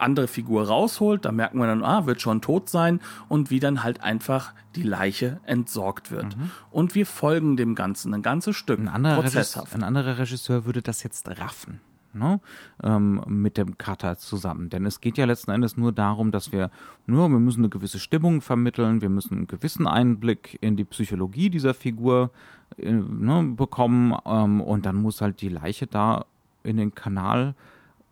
andere 0.00 0.28
Figur 0.28 0.66
rausholt, 0.66 1.24
da 1.24 1.32
merken 1.32 1.58
wir 1.58 1.66
dann, 1.66 1.84
ah, 1.84 2.06
wird 2.06 2.20
schon 2.20 2.40
tot 2.40 2.68
sein 2.68 3.00
und 3.28 3.50
wie 3.50 3.60
dann 3.60 3.82
halt 3.82 4.02
einfach 4.02 4.52
die 4.76 4.82
Leiche 4.82 5.40
entsorgt 5.44 6.10
wird. 6.10 6.36
Mhm. 6.36 6.50
Und 6.70 6.94
wir 6.94 7.06
folgen 7.06 7.56
dem 7.56 7.74
Ganzen 7.74 8.12
ein 8.14 8.22
ganzes 8.22 8.56
Stück. 8.56 8.78
Ein 8.78 8.88
anderer, 8.88 9.24
Regisseur, 9.24 9.64
ein 9.72 9.82
anderer 9.82 10.18
Regisseur 10.18 10.64
würde 10.64 10.82
das 10.82 11.02
jetzt 11.02 11.28
raffen. 11.28 11.80
Ne? 12.12 12.40
Ähm, 12.82 13.22
mit 13.26 13.56
dem 13.56 13.76
Cutter 13.76 14.16
zusammen. 14.16 14.70
Denn 14.70 14.86
es 14.86 15.00
geht 15.00 15.18
ja 15.18 15.24
letzten 15.24 15.50
Endes 15.50 15.76
nur 15.76 15.90
darum, 15.90 16.30
dass 16.30 16.52
wir 16.52 16.70
nur, 17.06 17.28
wir 17.28 17.40
müssen 17.40 17.60
eine 17.60 17.70
gewisse 17.70 17.98
Stimmung 17.98 18.40
vermitteln, 18.40 19.00
wir 19.00 19.08
müssen 19.08 19.34
einen 19.34 19.46
gewissen 19.48 19.88
Einblick 19.88 20.56
in 20.60 20.76
die 20.76 20.84
Psychologie 20.84 21.50
dieser 21.50 21.74
Figur 21.74 22.30
äh, 22.76 22.92
ne, 22.92 23.54
bekommen 23.56 24.16
ähm, 24.26 24.60
und 24.60 24.86
dann 24.86 24.94
muss 24.94 25.20
halt 25.20 25.40
die 25.40 25.48
Leiche 25.48 25.88
da 25.88 26.24
in 26.62 26.76
den 26.76 26.94
Kanal 26.94 27.54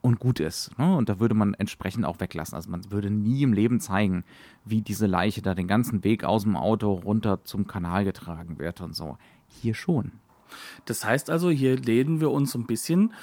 und 0.03 0.19
gut 0.19 0.41
ist. 0.41 0.77
Ne? 0.79 0.95
Und 0.95 1.09
da 1.09 1.19
würde 1.21 1.35
man 1.35 1.55
entsprechend 1.55 2.05
auch 2.05 2.21
weglassen. 2.21 2.55
Also 2.55 2.71
man 2.71 2.91
würde 2.91 3.11
nie 3.11 3.43
im 3.43 3.53
Leben 3.53 3.81
zeigen, 3.81 4.25
wie 4.65 4.83
diese 4.83 5.07
Leiche 5.07 5.41
da 5.41 5.55
den 5.55 5.69
ganzen 5.69 6.05
Weg 6.05 6.25
aus 6.25 6.43
dem 6.43 6.57
Auto 6.57 6.93
runter 6.93 7.45
zum 7.45 7.67
Kanal 7.67 8.05
getragen 8.05 8.59
wird 8.59 8.81
und 8.81 8.95
so. 8.95 9.17
Hier 9.49 9.75
schon. 9.75 10.13
Das 10.85 11.05
heißt 11.05 11.31
also, 11.31 11.51
hier 11.51 11.77
lehnen 11.77 12.21
wir 12.21 12.31
uns 12.31 12.55
ein 12.55 12.67
bisschen 12.67 13.15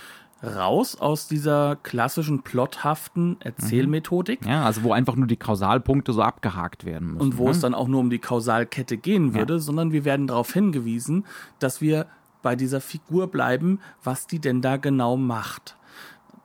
raus 0.42 0.96
aus 0.96 1.28
dieser 1.28 1.76
klassischen 1.76 2.44
plothaften 2.44 3.38
Erzählmethodik. 3.42 4.46
Ja, 4.46 4.66
also 4.66 4.84
wo 4.84 4.94
einfach 4.94 5.16
nur 5.16 5.28
die 5.28 5.36
Kausalpunkte 5.36 6.14
so 6.14 6.22
abgehakt 6.22 6.86
werden 6.86 7.10
müssen. 7.10 7.22
Und 7.22 7.38
wo 7.38 7.46
ne? 7.46 7.52
es 7.52 7.60
dann 7.60 7.76
auch 7.76 7.90
nur 7.90 8.00
um 8.00 8.10
die 8.10 8.20
Kausalkette 8.20 8.98
gehen 8.98 9.34
würde, 9.34 9.56
ja. 9.56 9.60
sondern 9.60 9.92
wir 9.92 10.06
werden 10.06 10.28
darauf 10.28 10.54
hingewiesen, 10.54 11.26
dass 11.60 11.82
wir 11.82 12.06
bei 12.42 12.56
dieser 12.56 12.80
Figur 12.80 13.28
bleiben, 13.28 13.80
was 14.02 14.28
die 14.28 14.40
denn 14.40 14.62
da 14.62 14.78
genau 14.78 15.18
macht. 15.18 15.76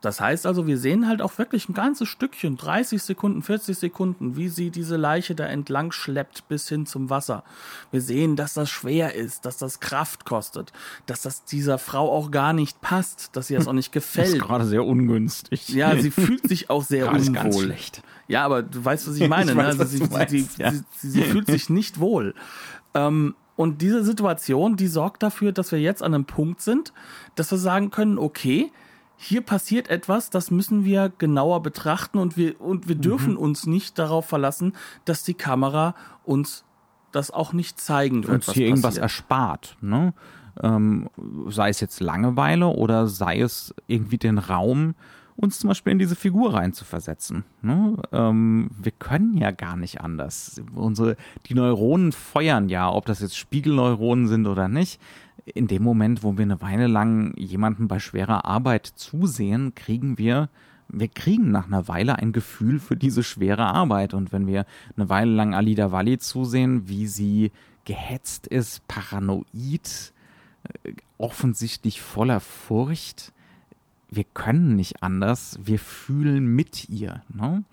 Das 0.05 0.21
heißt 0.21 0.45
also, 0.47 0.67
wir 0.67 0.77
sehen 0.77 1.09
halt 1.09 1.23
auch 1.23 1.39
wirklich 1.39 1.69
ein 1.69 1.75
ganzes 1.75 2.09
Stückchen, 2.09 2.57
30 2.57 3.03
Sekunden, 3.03 3.43
40 3.43 3.79
Sekunden, 3.79 4.37
wie 4.37 4.49
sie 4.49 4.71
diese 4.71 4.97
Leiche 4.97 5.35
da 5.35 5.47
entlang 5.47 5.93
schleppt 5.93 6.47
bis 6.49 6.69
hin 6.69 6.85
zum 6.85 7.09
Wasser. 7.09 7.43
Wir 7.91 8.03
sehen, 8.03 8.37
dass 8.37 8.53
das 8.53 8.69
schwer 8.69 9.15
ist, 9.15 9.47
dass 9.47 9.57
das 9.57 9.81
Kraft 9.81 10.27
kostet, 10.27 10.73
dass 11.07 11.23
das 11.23 11.45
dieser 11.45 11.79
Frau 11.79 12.13
auch 12.13 12.31
gar 12.31 12.53
nicht 12.53 12.83
passt, 12.83 13.35
dass 13.35 13.47
sie 13.47 13.55
das 13.55 13.67
auch 13.67 13.73
nicht 13.73 13.93
gefällt. 13.93 14.25
Das 14.25 14.35
ist 14.35 14.43
gerade 14.43 14.65
sehr 14.65 14.85
ungünstig. 14.85 15.69
Ja, 15.69 15.97
sie 15.97 16.11
fühlt 16.11 16.49
sich 16.49 16.71
auch 16.71 16.83
sehr 16.83 17.09
unwohl. 17.13 17.33
Ganz 17.33 17.61
schlecht. 17.61 18.03
Ja, 18.27 18.45
aber 18.45 18.63
du 18.63 18.85
weißt, 18.85 19.09
was 19.09 19.17
ich 19.17 19.29
meine. 19.29 19.53
Ich 19.53 19.57
ne? 19.57 19.63
weiß, 19.63 19.77
ne? 19.77 19.81
also 19.81 19.97
sie, 19.97 20.05
meinst, 20.11 20.31
sie, 20.31 20.63
ja. 20.63 20.73
sie, 20.73 21.11
sie, 21.11 21.23
fühlt 21.23 21.47
sich 21.47 21.69
nicht 21.69 22.01
wohl. 22.01 22.35
Ähm, 22.95 23.35
Und 23.57 23.83
diese 23.83 24.03
Situation, 24.05 24.77
die 24.77 24.87
sorgt 24.87 25.23
dafür, 25.23 25.53
dass 25.53 25.73
wir 25.73 25.81
jetzt 25.81 26.03
an 26.03 26.15
einem 26.15 26.25
Punkt 26.25 26.61
sind, 26.61 26.93
dass 27.35 27.51
wir 27.51 27.59
sagen 27.59 27.91
können, 27.91 28.19
okay, 28.19 28.73
hier 29.17 29.41
passiert 29.41 29.89
etwas, 29.89 30.31
das 30.31 30.51
müssen 30.51 30.85
wir 30.85 31.13
genauer 31.19 31.63
betrachten 31.63 32.19
und 32.19 32.37
wir, 32.37 32.61
und 32.61 32.89
wir 32.89 32.97
dürfen 32.97 33.33
mhm. 33.33 33.39
uns 33.39 33.67
nicht 33.67 33.99
darauf 33.99 34.27
verlassen, 34.27 34.75
dass 35.05 35.23
die 35.23 35.35
Kamera 35.35 35.95
uns 36.25 36.65
das 37.13 37.31
auch 37.31 37.53
nicht 37.53 37.81
zeigen 37.81 38.27
wird. 38.27 38.47
Uns 38.47 38.53
hier 38.53 38.67
irgendwas 38.67 38.99
erspart, 38.99 39.77
ne? 39.81 40.15
Ähm, 40.63 41.11
sei 41.49 41.69
es 41.69 41.81
jetzt 41.81 42.01
Langeweile 42.01 42.69
oder 42.69 43.09
sei 43.09 43.41
es 43.41 43.75
irgendwie 43.89 44.19
den 44.19 44.39
Raum, 44.39 44.95
uns 45.37 45.59
zum 45.59 45.69
Beispiel 45.69 45.93
in 45.93 45.99
diese 45.99 46.17
Figur 46.17 46.55
reinzuversetzen. 46.55 47.45
Ne? 47.63 47.97
Ähm, 48.13 48.71
wir 48.81 48.93
können 48.93 49.37
ja 49.37 49.51
gar 49.51 49.77
nicht 49.77 50.01
anders. 50.01 50.61
Unsere, 50.75 51.17
die 51.47 51.55
Neuronen 51.55 52.13
feuern 52.13 52.69
ja, 52.69 52.91
ob 52.91 53.07
das 53.07 53.21
jetzt 53.21 53.37
Spiegelneuronen 53.37 54.29
sind 54.29 54.47
oder 54.47 54.69
nicht. 54.69 55.01
In 55.45 55.67
dem 55.67 55.83
Moment, 55.83 56.23
wo 56.23 56.39
wir 56.39 56.43
eine 56.45 56.63
Weile 56.63 56.87
lang 56.87 57.35
jemanden 57.37 57.89
bei 57.89 57.99
schwerer 57.99 58.45
Arbeit 58.45 58.87
zusehen, 58.87 59.75
kriegen 59.75 60.19
wir 60.19 60.49
wir 60.89 61.09
kriegen 61.09 61.51
nach 61.51 61.67
einer 61.67 61.89
Weile 61.89 62.19
ein 62.19 62.33
Gefühl 62.33 62.79
für 62.79 62.97
diese 62.97 63.23
schwere 63.23 63.67
Arbeit. 63.67 64.15
Und 64.15 64.33
wenn 64.33 64.47
wir 64.47 64.67
eine 64.97 65.09
Weile 65.09 65.33
lang 65.33 65.55
Alida 65.55 65.93
Wali 65.93 66.19
zusehen, 66.19 66.89
wie 66.89 67.07
sie 67.07 67.53
gehetzt 67.85 68.47
ist, 68.47 68.87
paranoid, 68.89 70.13
äh, 70.85 70.93
offensichtlich 71.19 72.01
voller 72.01 72.41
Furcht, 72.41 73.33
wir 74.15 74.25
können 74.25 74.77
nicht 74.77 75.03
anders, 75.03 75.59
wir 75.63 75.79
fühlen 75.79 76.47
mit 76.47 76.89
ihr. 76.89 77.23
Ne? 77.33 77.65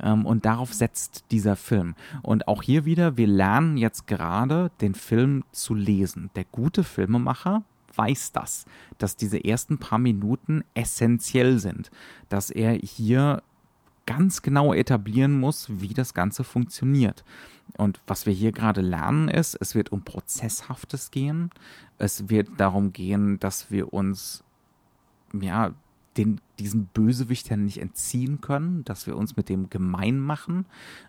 Ähm, 0.00 0.26
und 0.26 0.44
darauf 0.44 0.72
setzt 0.72 1.24
dieser 1.30 1.56
Film. 1.56 1.94
Und 2.22 2.48
auch 2.48 2.62
hier 2.62 2.84
wieder, 2.84 3.16
wir 3.16 3.26
lernen 3.26 3.76
jetzt 3.76 4.06
gerade, 4.06 4.70
den 4.80 4.94
Film 4.94 5.44
zu 5.52 5.74
lesen. 5.74 6.30
Der 6.36 6.44
gute 6.44 6.84
Filmemacher 6.84 7.62
weiß 7.94 8.32
das, 8.32 8.66
dass 8.98 9.16
diese 9.16 9.44
ersten 9.44 9.78
paar 9.78 9.98
Minuten 9.98 10.64
essentiell 10.74 11.58
sind, 11.58 11.90
dass 12.28 12.50
er 12.50 12.72
hier 12.72 13.42
ganz 14.06 14.42
genau 14.42 14.72
etablieren 14.72 15.38
muss, 15.38 15.68
wie 15.80 15.94
das 15.94 16.14
Ganze 16.14 16.44
funktioniert. 16.44 17.24
Und 17.76 18.00
was 18.06 18.26
wir 18.26 18.32
hier 18.32 18.52
gerade 18.52 18.80
lernen 18.80 19.28
ist, 19.28 19.56
es 19.60 19.74
wird 19.74 19.92
um 19.92 20.02
Prozesshaftes 20.02 21.10
gehen. 21.10 21.50
Es 21.98 22.28
wird 22.28 22.48
darum 22.56 22.92
gehen, 22.92 23.38
dass 23.38 23.70
wir 23.70 23.92
uns 23.92 24.42
ja 25.32 25.72
den, 26.16 26.40
diesen 26.58 26.86
Bösewichtern 26.86 27.64
nicht 27.64 27.80
entziehen 27.80 28.40
können, 28.40 28.84
dass 28.84 29.06
wir 29.06 29.16
uns 29.16 29.36
mit 29.36 29.48
dem 29.48 29.70
gemein 29.70 30.18
machen, 30.18 30.66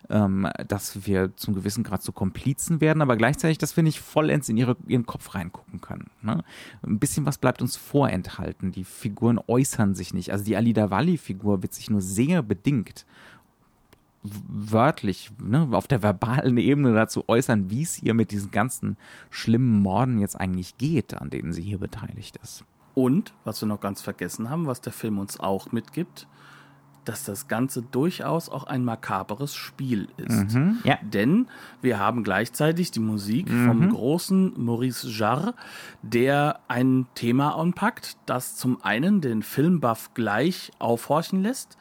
ähm, 0.09 0.47
dass 0.67 1.07
wir 1.07 1.35
zum 1.35 1.55
gewissen 1.55 1.83
Grad 1.83 2.03
zu 2.03 2.11
Komplizen 2.11 2.81
werden, 2.81 3.01
aber 3.01 3.17
gleichzeitig, 3.17 3.57
dass 3.57 3.75
wir 3.75 3.83
nicht 3.83 3.99
vollends 3.99 4.47
in 4.49 4.57
ihre, 4.57 4.77
ihren 4.87 5.05
Kopf 5.05 5.33
reingucken 5.33 5.81
können. 5.81 6.11
Ne? 6.21 6.43
Ein 6.83 6.99
bisschen 6.99 7.25
was 7.25 7.39
bleibt 7.39 7.61
uns 7.61 7.75
vorenthalten. 7.77 8.71
Die 8.71 8.83
Figuren 8.83 9.39
äußern 9.47 9.95
sich 9.95 10.13
nicht. 10.13 10.31
Also 10.31 10.45
die 10.45 10.55
Alida 10.55 10.91
Wali-Figur 10.91 11.63
wird 11.63 11.73
sich 11.73 11.89
nur 11.89 12.01
sehr 12.01 12.43
bedingt 12.43 13.05
wörtlich, 14.23 15.31
ne, 15.41 15.67
auf 15.71 15.87
der 15.87 16.03
verbalen 16.03 16.57
Ebene 16.57 16.93
dazu 16.93 17.27
äußern, 17.27 17.71
wie 17.71 17.81
es 17.81 18.01
ihr 18.03 18.13
mit 18.13 18.29
diesen 18.29 18.51
ganzen 18.51 18.97
schlimmen 19.31 19.81
Morden 19.81 20.19
jetzt 20.19 20.39
eigentlich 20.39 20.77
geht, 20.77 21.19
an 21.19 21.31
denen 21.31 21.53
sie 21.53 21.63
hier 21.63 21.79
beteiligt 21.79 22.37
ist. 22.43 22.63
Und, 22.93 23.33
was 23.43 23.61
wir 23.61 23.67
noch 23.67 23.79
ganz 23.79 24.01
vergessen 24.01 24.49
haben, 24.49 24.67
was 24.67 24.81
der 24.81 24.93
Film 24.93 25.19
uns 25.19 25.39
auch 25.39 25.71
mitgibt, 25.71 26.27
dass 27.05 27.23
das 27.23 27.47
Ganze 27.47 27.81
durchaus 27.81 28.49
auch 28.49 28.65
ein 28.65 28.85
makaberes 28.85 29.55
Spiel 29.55 30.07
ist. 30.17 30.53
Mhm, 30.53 30.79
ja. 30.83 30.97
Denn 31.01 31.47
wir 31.81 31.99
haben 31.99 32.23
gleichzeitig 32.23 32.91
die 32.91 32.99
Musik 32.99 33.49
mhm. 33.49 33.67
vom 33.67 33.89
großen 33.89 34.53
Maurice 34.63 35.09
Jarre, 35.09 35.55
der 36.01 36.59
ein 36.67 37.07
Thema 37.15 37.55
anpackt, 37.57 38.17
das 38.25 38.55
zum 38.55 38.83
einen 38.83 39.21
den 39.21 39.41
Filmbuff 39.41 40.13
gleich 40.13 40.71
aufhorchen 40.79 41.41
lässt 41.41 41.77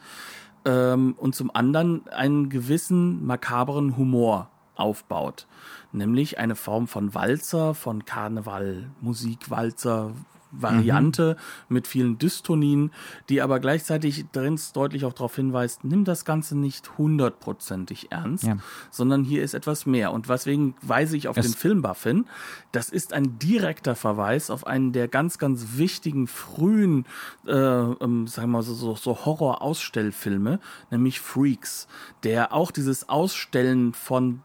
ähm, 0.65 1.15
und 1.19 1.35
zum 1.35 1.55
anderen 1.55 2.09
einen 2.09 2.49
gewissen 2.49 3.25
makaberen 3.27 3.97
Humor 3.97 4.49
aufbaut. 4.75 5.47
Nämlich 5.93 6.39
eine 6.39 6.57
Form 6.57 6.89
von 6.89 7.15
Walzer, 7.15 7.75
von 7.75 8.05
Karneval, 8.07 8.91
Musik, 9.01 9.51
Walzer, 9.51 10.13
Variante 10.53 11.37
mhm. 11.69 11.75
mit 11.75 11.87
vielen 11.87 12.19
Dystonien, 12.19 12.91
die 13.29 13.43
aber 13.43 13.61
gleichzeitig 13.61 14.27
drin 14.33 14.59
deutlich 14.73 15.05
auch 15.05 15.13
darauf 15.13 15.37
hinweist, 15.37 15.85
nimm 15.85 16.05
das 16.05 16.25
Ganze 16.25 16.57
nicht 16.57 16.99
hundertprozentig 16.99 18.11
ernst, 18.11 18.45
ja. 18.45 18.57
sondern 18.91 19.25
hier 19.25 19.43
ist 19.43 19.55
etwas 19.55 19.87
mehr. 19.87 20.13
Und 20.13 20.29
deswegen 20.29 20.75
weise 20.83 21.17
ich 21.17 21.29
auf 21.29 21.37
es 21.37 21.47
den 21.47 21.55
Filmbuff 21.55 22.03
hin. 22.03 22.27
Das 22.73 22.89
ist 22.89 23.13
ein 23.13 23.39
direkter 23.39 23.95
Verweis 23.95 24.51
auf 24.51 24.67
einen 24.67 24.93
der 24.93 25.09
ganz, 25.09 25.39
ganz 25.39 25.77
wichtigen 25.77 26.27
frühen, 26.27 27.07
äh, 27.47 27.53
ähm, 27.53 28.27
sagen 28.27 28.49
wir 28.49 28.59
mal 28.59 28.63
so, 28.63 28.75
so, 28.75 28.95
so 28.95 29.25
Horror-Ausstellfilme, 29.25 30.61
nämlich 30.91 31.21
Freaks, 31.21 31.89
der 32.23 32.53
auch 32.53 32.71
dieses 32.71 33.09
Ausstellen 33.09 33.93
von 33.93 34.43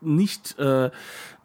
nicht 0.00 0.58
äh, 0.58 0.90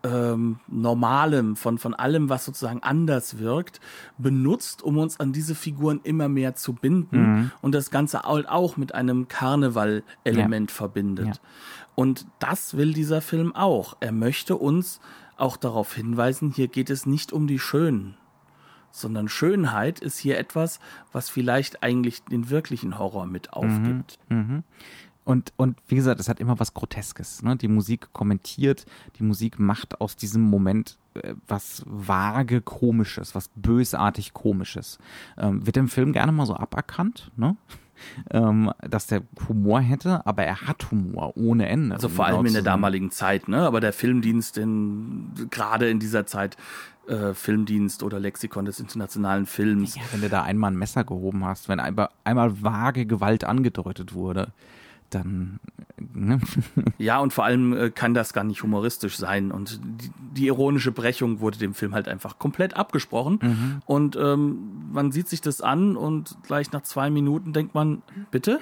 ähm, 0.03 0.59
Normalem, 0.67 1.55
von, 1.55 1.77
von 1.77 1.93
allem, 1.93 2.29
was 2.29 2.45
sozusagen 2.45 2.83
anders 2.83 3.39
wirkt, 3.39 3.79
benutzt, 4.17 4.83
um 4.83 4.97
uns 4.97 5.19
an 5.19 5.33
diese 5.33 5.55
Figuren 5.55 5.99
immer 6.03 6.29
mehr 6.29 6.55
zu 6.55 6.73
binden 6.73 7.17
mhm. 7.17 7.51
und 7.61 7.73
das 7.73 7.91
Ganze 7.91 8.25
auch 8.25 8.77
mit 8.77 8.93
einem 8.93 9.27
Karneval-Element 9.27 10.69
ja. 10.69 10.75
verbindet. 10.75 11.27
Ja. 11.27 11.33
Und 11.95 12.27
das 12.39 12.77
will 12.77 12.93
dieser 12.93 13.21
Film 13.21 13.55
auch. 13.55 13.97
Er 13.99 14.11
möchte 14.11 14.55
uns 14.57 14.99
auch 15.37 15.57
darauf 15.57 15.93
hinweisen, 15.93 16.51
hier 16.51 16.67
geht 16.67 16.89
es 16.89 17.05
nicht 17.05 17.33
um 17.33 17.47
die 17.47 17.59
Schönen, 17.59 18.15
sondern 18.91 19.27
Schönheit 19.27 19.99
ist 19.99 20.17
hier 20.17 20.37
etwas, 20.37 20.79
was 21.11 21.29
vielleicht 21.29 21.83
eigentlich 21.83 22.23
den 22.23 22.49
wirklichen 22.49 22.97
Horror 22.99 23.25
mit 23.25 23.53
aufgibt. 23.53 24.19
Mhm. 24.29 24.37
Mhm. 24.37 24.63
Und, 25.25 25.53
und 25.57 25.77
wie 25.87 25.95
gesagt, 25.95 26.19
es 26.19 26.29
hat 26.29 26.39
immer 26.39 26.59
was 26.59 26.75
Groteskes. 26.75 27.41
Ne? 27.41 27.55
Die 27.55 27.67
Musik 27.67 28.13
kommentiert, 28.13 28.85
die 29.17 29.23
Musik 29.23 29.59
macht 29.59 29.99
aus 29.99 30.15
diesem 30.15 30.43
Moment 30.43 30.97
äh, 31.15 31.33
was 31.47 31.83
vage 31.87 32.61
Komisches, 32.61 33.33
was 33.33 33.49
bösartig 33.55 34.33
Komisches. 34.33 34.99
Ähm, 35.37 35.65
wird 35.65 35.77
im 35.77 35.87
Film 35.87 36.13
gerne 36.13 36.31
mal 36.31 36.45
so 36.45 36.55
aberkannt, 36.55 37.31
ne? 37.35 37.57
ähm, 38.29 38.71
dass 38.87 39.07
der 39.07 39.23
Humor 39.47 39.79
hätte, 39.79 40.25
aber 40.27 40.43
er 40.43 40.61
hat 40.61 40.91
Humor 40.91 41.35
ohne 41.37 41.69
Ende. 41.69 41.95
Also 41.95 42.09
vor 42.09 42.25
allem 42.25 42.45
in 42.45 42.53
der 42.53 42.61
damaligen 42.61 43.09
Zeit, 43.09 43.47
ne? 43.47 43.65
Aber 43.65 43.79
der 43.79 43.93
Filmdienst 43.93 44.59
in 44.59 45.31
gerade 45.49 45.89
in 45.89 45.99
dieser 45.99 46.27
Zeit 46.27 46.55
äh, 47.07 47.33
Filmdienst 47.33 48.03
oder 48.03 48.19
Lexikon 48.19 48.65
des 48.65 48.79
internationalen 48.79 49.47
Films. 49.47 49.95
Ja, 49.95 50.01
wenn 50.11 50.21
du 50.21 50.29
da 50.29 50.43
einmal 50.43 50.71
ein 50.71 50.77
Messer 50.77 51.03
gehoben 51.03 51.45
hast, 51.45 51.67
wenn 51.67 51.79
einmal, 51.79 52.09
einmal 52.23 52.61
vage 52.61 53.07
Gewalt 53.07 53.43
angedeutet 53.43 54.13
wurde 54.13 54.51
dann. 55.09 55.59
Ne? 55.97 56.39
Ja, 56.97 57.19
und 57.19 57.33
vor 57.33 57.45
allem 57.45 57.73
äh, 57.73 57.89
kann 57.89 58.13
das 58.13 58.33
gar 58.33 58.43
nicht 58.43 58.63
humoristisch 58.63 59.17
sein. 59.17 59.51
Und 59.51 59.79
die, 60.01 60.11
die, 60.33 60.47
ironische 60.47 60.91
Brechung 60.91 61.39
wurde 61.39 61.57
dem 61.57 61.73
Film 61.73 61.93
halt 61.93 62.07
einfach 62.07 62.39
komplett 62.39 62.75
abgesprochen. 62.75 63.39
Mhm. 63.41 63.81
Und 63.85 64.15
ähm, 64.15 64.89
man 64.91 65.11
sieht 65.11 65.27
sich 65.27 65.41
das 65.41 65.61
an 65.61 65.95
und 65.95 66.37
gleich 66.43 66.71
nach 66.71 66.81
zwei 66.81 67.09
Minuten 67.09 67.53
denkt 67.53 67.75
man, 67.75 68.01
bitte? 68.31 68.59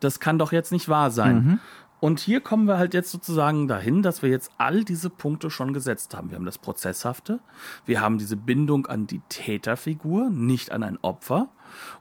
Das 0.00 0.20
kann 0.20 0.38
doch 0.38 0.52
jetzt 0.52 0.72
nicht 0.72 0.88
wahr 0.88 1.10
sein. 1.10 1.36
Mhm. 1.36 1.60
Und 1.98 2.20
hier 2.20 2.40
kommen 2.40 2.66
wir 2.66 2.78
halt 2.78 2.94
jetzt 2.94 3.10
sozusagen 3.10 3.68
dahin, 3.68 4.02
dass 4.02 4.22
wir 4.22 4.28
jetzt 4.28 4.50
all 4.58 4.84
diese 4.84 5.08
Punkte 5.08 5.50
schon 5.50 5.72
gesetzt 5.72 6.14
haben. 6.14 6.30
Wir 6.30 6.36
haben 6.36 6.44
das 6.44 6.58
Prozesshafte, 6.58 7.40
wir 7.86 8.00
haben 8.00 8.18
diese 8.18 8.36
Bindung 8.36 8.86
an 8.86 9.06
die 9.06 9.22
Täterfigur, 9.28 10.28
nicht 10.30 10.72
an 10.72 10.82
ein 10.82 10.98
Opfer. 11.00 11.48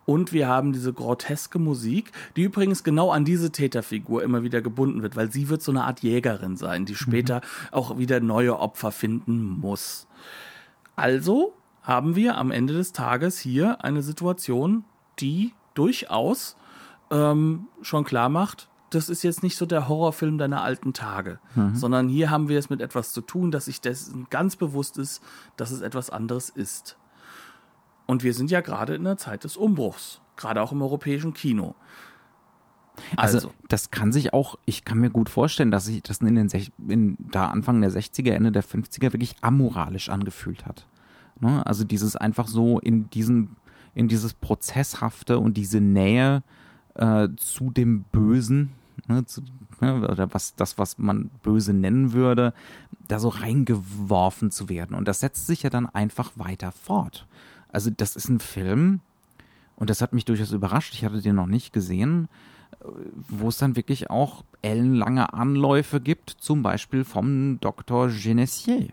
Und 0.05 0.33
wir 0.33 0.47
haben 0.47 0.73
diese 0.73 0.93
groteske 0.93 1.59
Musik, 1.59 2.11
die 2.35 2.43
übrigens 2.43 2.83
genau 2.83 3.11
an 3.11 3.25
diese 3.25 3.51
Täterfigur 3.51 4.23
immer 4.23 4.43
wieder 4.43 4.61
gebunden 4.61 5.01
wird, 5.01 5.15
weil 5.15 5.31
sie 5.31 5.49
wird 5.49 5.61
so 5.61 5.71
eine 5.71 5.83
Art 5.83 6.01
Jägerin 6.01 6.57
sein, 6.57 6.85
die 6.85 6.95
später 6.95 7.37
mhm. 7.37 7.41
auch 7.71 7.97
wieder 7.97 8.19
neue 8.19 8.59
Opfer 8.59 8.91
finden 8.91 9.59
muss. 9.59 10.07
Also 10.95 11.53
haben 11.81 12.15
wir 12.15 12.37
am 12.37 12.51
Ende 12.51 12.73
des 12.73 12.93
Tages 12.93 13.39
hier 13.39 13.83
eine 13.83 14.01
Situation, 14.01 14.85
die 15.19 15.53
durchaus 15.73 16.55
ähm, 17.11 17.67
schon 17.81 18.03
klar 18.03 18.29
macht, 18.29 18.69
das 18.89 19.09
ist 19.09 19.23
jetzt 19.23 19.43
nicht 19.43 19.57
so 19.57 19.65
der 19.65 19.87
Horrorfilm 19.87 20.37
deiner 20.37 20.61
alten 20.61 20.93
Tage, 20.93 21.39
mhm. 21.55 21.75
sondern 21.75 22.07
hier 22.07 22.29
haben 22.29 22.47
wir 22.49 22.57
es 22.57 22.69
mit 22.69 22.81
etwas 22.81 23.11
zu 23.11 23.21
tun, 23.21 23.51
dass 23.51 23.65
sich 23.65 23.81
dessen 23.81 24.27
ganz 24.29 24.55
bewusst 24.55 24.97
ist, 24.97 25.21
dass 25.57 25.71
es 25.71 25.81
etwas 25.81 26.09
anderes 26.09 26.49
ist. 26.49 26.97
Und 28.05 28.23
wir 28.23 28.33
sind 28.33 28.51
ja 28.51 28.61
gerade 28.61 28.95
in 28.95 29.03
der 29.03 29.17
Zeit 29.17 29.43
des 29.43 29.57
Umbruchs, 29.57 30.21
gerade 30.35 30.61
auch 30.61 30.71
im 30.71 30.81
europäischen 30.81 31.33
Kino. 31.33 31.75
Also, 33.15 33.37
also, 33.37 33.53
das 33.67 33.91
kann 33.91 34.11
sich 34.11 34.33
auch, 34.33 34.57
ich 34.65 34.85
kann 34.85 34.99
mir 34.99 35.09
gut 35.09 35.29
vorstellen, 35.29 35.71
dass 35.71 35.85
sich 35.85 36.01
das 36.01 36.19
in 36.19 36.35
den 36.35 36.49
in, 36.87 37.17
da 37.19 37.47
Anfang 37.47 37.81
der 37.81 37.91
60er, 37.91 38.31
Ende 38.31 38.51
der 38.51 38.63
50er 38.63 39.13
wirklich 39.13 39.35
amoralisch 39.41 40.09
angefühlt 40.09 40.65
hat. 40.65 40.87
Ne? 41.39 41.65
Also 41.65 41.83
dieses 41.83 42.15
einfach 42.15 42.47
so 42.47 42.79
in 42.79 43.09
diesen, 43.09 43.57
in 43.93 44.07
dieses 44.07 44.33
Prozesshafte 44.33 45.39
und 45.39 45.57
diese 45.57 45.81
Nähe 45.81 46.43
äh, 46.95 47.29
zu 47.35 47.71
dem 47.71 48.03
Bösen, 48.03 48.71
ne, 49.07 49.25
zu, 49.25 49.41
ne, 49.81 50.07
oder 50.09 50.33
was 50.33 50.55
das, 50.55 50.77
was 50.77 50.97
man 50.97 51.29
böse 51.43 51.73
nennen 51.73 52.13
würde, 52.13 52.53
da 53.07 53.19
so 53.19 53.29
reingeworfen 53.29 54.51
zu 54.51 54.69
werden. 54.69 54.95
Und 54.95 55.07
das 55.07 55.19
setzt 55.19 55.47
sich 55.47 55.63
ja 55.63 55.69
dann 55.69 55.87
einfach 55.87 56.31
weiter 56.35 56.71
fort. 56.71 57.27
Also 57.75 57.89
das 57.89 58.15
ist 58.15 58.29
ein 58.29 58.39
Film, 58.39 59.01
und 59.75 59.89
das 59.89 60.01
hat 60.01 60.13
mich 60.13 60.23
durchaus 60.23 60.53
überrascht, 60.53 60.93
ich 60.93 61.03
hatte 61.03 61.21
den 61.21 61.35
noch 61.35 61.45
nicht 61.45 61.73
gesehen, 61.73 62.29
wo 63.27 63.49
es 63.49 63.57
dann 63.57 63.75
wirklich 63.75 64.09
auch 64.09 64.45
ellenlange 64.61 65.33
Anläufe 65.33 65.99
gibt, 65.99 66.29
zum 66.29 66.63
Beispiel 66.63 67.03
vom 67.03 67.59
Dr. 67.59 68.07
Genessier. 68.07 68.87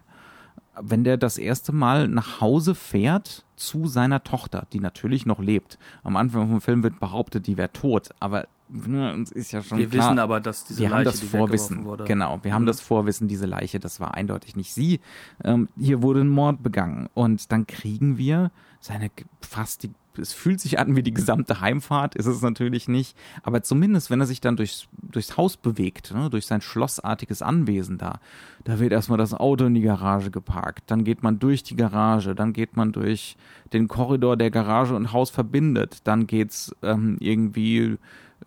Wenn 0.80 1.04
der 1.04 1.16
das 1.16 1.38
erste 1.38 1.70
Mal 1.70 2.08
nach 2.08 2.40
Hause 2.40 2.74
fährt 2.74 3.44
zu 3.54 3.86
seiner 3.86 4.24
Tochter, 4.24 4.66
die 4.72 4.80
natürlich 4.80 5.26
noch 5.26 5.38
lebt. 5.38 5.78
Am 6.02 6.16
Anfang 6.16 6.48
vom 6.48 6.60
Film 6.60 6.82
wird 6.82 6.98
behauptet, 6.98 7.46
die 7.46 7.56
wäre 7.56 7.72
tot, 7.72 8.08
aber 8.18 8.48
ne, 8.72 9.24
ist 9.32 9.52
ja 9.52 9.62
schon 9.62 9.78
Wir 9.78 9.88
klar, 9.88 10.08
wissen 10.10 10.18
aber, 10.18 10.40
dass 10.40 10.64
diese 10.64 10.80
wir 10.80 10.88
Leiche, 10.88 10.98
haben 10.98 11.04
das 11.04 11.20
Vorwissen. 11.20 11.84
wurde. 11.84 12.04
Genau, 12.04 12.38
wir 12.42 12.52
haben 12.54 12.62
Mhm. 12.62 12.66
das 12.66 12.80
Vorwissen, 12.80 13.28
diese 13.28 13.46
Leiche, 13.46 13.78
das 13.80 14.00
war 14.00 14.14
eindeutig 14.14 14.56
nicht 14.56 14.72
sie. 14.72 15.00
Ähm, 15.44 15.68
hier 15.78 16.02
wurde 16.02 16.20
ein 16.20 16.28
Mord 16.28 16.62
begangen 16.62 17.08
und 17.14 17.52
dann 17.52 17.66
kriegen 17.66 18.18
wir 18.18 18.50
seine 18.80 19.10
fast 19.40 19.82
die 19.84 19.90
es 20.18 20.34
fühlt 20.34 20.60
sich 20.60 20.78
an 20.78 20.94
wie 20.94 21.02
die 21.02 21.14
gesamte 21.14 21.62
Heimfahrt, 21.62 22.16
ist 22.16 22.26
es 22.26 22.42
natürlich 22.42 22.86
nicht, 22.86 23.16
aber 23.44 23.62
zumindest, 23.62 24.10
wenn 24.10 24.20
er 24.20 24.26
sich 24.26 24.42
dann 24.42 24.56
durchs, 24.56 24.86
durchs 25.00 25.38
Haus 25.38 25.56
bewegt, 25.56 26.12
ne, 26.12 26.28
durch 26.28 26.44
sein 26.44 26.60
schlossartiges 26.60 27.40
Anwesen 27.40 27.96
da, 27.96 28.20
da 28.64 28.78
wird 28.78 28.92
erstmal 28.92 29.16
das 29.16 29.32
Auto 29.32 29.64
in 29.64 29.72
die 29.72 29.80
Garage 29.80 30.30
geparkt, 30.30 30.90
dann 30.90 31.04
geht 31.04 31.22
man 31.22 31.38
durch 31.38 31.62
die 31.62 31.76
Garage, 31.76 32.34
dann 32.34 32.52
geht 32.52 32.76
man 32.76 32.92
durch 32.92 33.38
den 33.72 33.88
Korridor, 33.88 34.36
der 34.36 34.50
Garage 34.50 34.94
und 34.94 35.14
Haus 35.14 35.30
verbindet, 35.30 36.00
dann 36.04 36.26
geht's 36.26 36.76
ähm, 36.82 37.16
irgendwie 37.18 37.96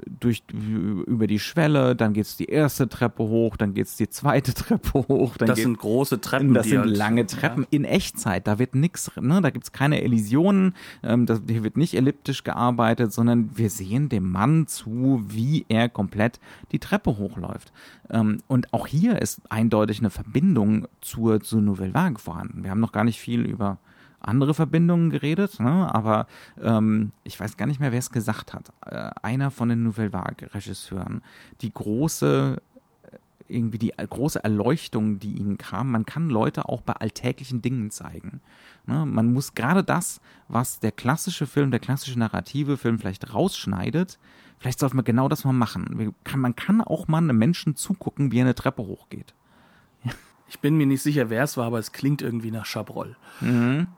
durch 0.05 0.43
über 0.53 1.27
die 1.27 1.39
Schwelle, 1.39 1.95
dann 1.95 2.13
geht's 2.13 2.37
die 2.37 2.45
erste 2.45 2.89
Treppe 2.89 3.23
hoch, 3.23 3.57
dann 3.57 3.73
geht's 3.73 3.97
die 3.97 4.09
zweite 4.09 4.53
Treppe 4.53 5.07
hoch, 5.07 5.37
Das 5.37 5.55
geht, 5.55 5.63
sind 5.63 5.77
große 5.77 6.21
Treppen. 6.21 6.53
das 6.53 6.67
sind 6.67 6.79
halt- 6.79 6.95
lange 6.97 7.25
Treppen 7.25 7.65
in 7.69 7.83
Echtzeit. 7.85 8.47
Da 8.47 8.59
wird 8.59 8.75
nichts, 8.75 9.11
ne, 9.19 9.41
da 9.41 9.49
gibt's 9.49 9.71
keine 9.71 10.01
Elisionen, 10.01 10.73
ähm, 11.03 11.25
das, 11.25 11.41
hier 11.47 11.63
wird 11.63 11.77
nicht 11.77 11.93
elliptisch 11.95 12.43
gearbeitet, 12.43 13.13
sondern 13.13 13.49
wir 13.57 13.69
sehen 13.69 14.09
dem 14.09 14.29
Mann 14.31 14.67
zu, 14.67 15.23
wie 15.27 15.65
er 15.69 15.89
komplett 15.89 16.39
die 16.71 16.79
Treppe 16.79 17.17
hochläuft. 17.17 17.71
Ähm, 18.09 18.37
und 18.47 18.73
auch 18.73 18.87
hier 18.87 19.21
ist 19.21 19.41
eindeutig 19.49 19.99
eine 19.99 20.09
Verbindung 20.09 20.87
zur, 21.01 21.41
zur 21.41 21.61
Nouvelle 21.61 21.93
Vague 21.93 22.19
vorhanden. 22.19 22.63
Wir 22.63 22.71
haben 22.71 22.79
noch 22.79 22.91
gar 22.91 23.03
nicht 23.03 23.19
viel 23.19 23.41
über 23.41 23.77
andere 24.27 24.53
Verbindungen 24.53 25.09
geredet, 25.09 25.59
ne? 25.59 25.93
aber 25.93 26.27
ähm, 26.61 27.11
ich 27.23 27.39
weiß 27.39 27.57
gar 27.57 27.65
nicht 27.65 27.79
mehr, 27.79 27.91
wer 27.91 27.99
es 27.99 28.11
gesagt 28.11 28.53
hat. 28.53 28.71
Äh, 28.85 29.11
einer 29.21 29.51
von 29.51 29.69
den 29.69 29.83
Nouvelle 29.83 30.13
Vague-Regisseuren, 30.13 31.21
die 31.61 31.73
große 31.73 32.61
irgendwie 33.47 33.77
die 33.77 33.93
große 33.95 34.43
Erleuchtung, 34.43 35.19
die 35.19 35.33
ihnen 35.33 35.57
kam. 35.57 35.91
Man 35.91 36.05
kann 36.05 36.29
Leute 36.29 36.67
auch 36.67 36.81
bei 36.81 36.93
alltäglichen 36.93 37.61
Dingen 37.61 37.91
zeigen. 37.91 38.41
Ne? 38.87 39.05
Man 39.05 39.33
muss 39.33 39.53
gerade 39.53 39.83
das, 39.83 40.19
was 40.47 40.79
der 40.79 40.91
klassische 40.91 41.45
Film, 41.45 41.71
der 41.71 41.79
klassische 41.79 42.17
narrative 42.17 42.77
Film 42.77 42.99
vielleicht 42.99 43.33
rausschneidet, 43.33 44.17
vielleicht 44.57 44.79
sollte 44.79 44.95
man 44.95 45.05
genau 45.05 45.29
das 45.29 45.43
mal 45.43 45.53
machen. 45.53 45.97
Wir 45.97 46.13
kann, 46.23 46.39
man 46.39 46.55
kann 46.55 46.81
auch 46.81 47.07
mal 47.07 47.19
einem 47.19 47.37
Menschen 47.37 47.75
zugucken, 47.75 48.31
wie 48.31 48.39
er 48.39 48.45
eine 48.45 48.55
Treppe 48.55 48.83
hochgeht. 48.83 49.33
Ich 50.47 50.59
bin 50.59 50.77
mir 50.77 50.85
nicht 50.85 51.01
sicher, 51.01 51.29
wer 51.31 51.43
es 51.43 51.57
war, 51.57 51.65
aber 51.65 51.79
es 51.79 51.91
klingt 51.91 52.21
irgendwie 52.21 52.51
nach 52.51 52.65
Chabrol. 52.65 53.15